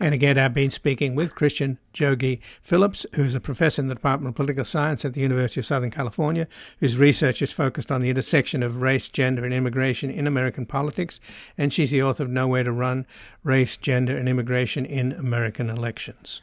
And 0.00 0.12
again, 0.12 0.36
I've 0.36 0.54
been 0.54 0.72
speaking 0.72 1.14
with 1.14 1.36
Christian 1.36 1.78
Dyogi 1.94 2.40
Phillips, 2.62 3.06
who 3.14 3.22
is 3.22 3.36
a 3.36 3.40
professor 3.40 3.80
in 3.80 3.86
the 3.86 3.94
Department 3.94 4.30
of 4.30 4.34
Political 4.34 4.64
Science 4.64 5.04
at 5.04 5.12
the 5.12 5.20
University 5.20 5.60
of 5.60 5.66
Southern 5.66 5.92
California, 5.92 6.48
whose 6.80 6.98
research 6.98 7.42
is 7.42 7.52
focused 7.52 7.92
on 7.92 8.00
the 8.00 8.10
intersection 8.10 8.60
of 8.60 8.82
race, 8.82 9.08
gender, 9.08 9.44
and 9.44 9.54
immigration 9.54 10.10
in 10.10 10.26
American 10.26 10.66
politics. 10.66 11.20
And 11.56 11.72
she's 11.72 11.92
the 11.92 12.02
author 12.02 12.24
of 12.24 12.30
Nowhere 12.30 12.64
to 12.64 12.72
Run 12.72 13.06
Race, 13.44 13.76
Gender, 13.76 14.16
and 14.16 14.28
Immigration 14.28 14.84
in 14.84 15.12
American 15.12 15.70
Elections. 15.70 16.42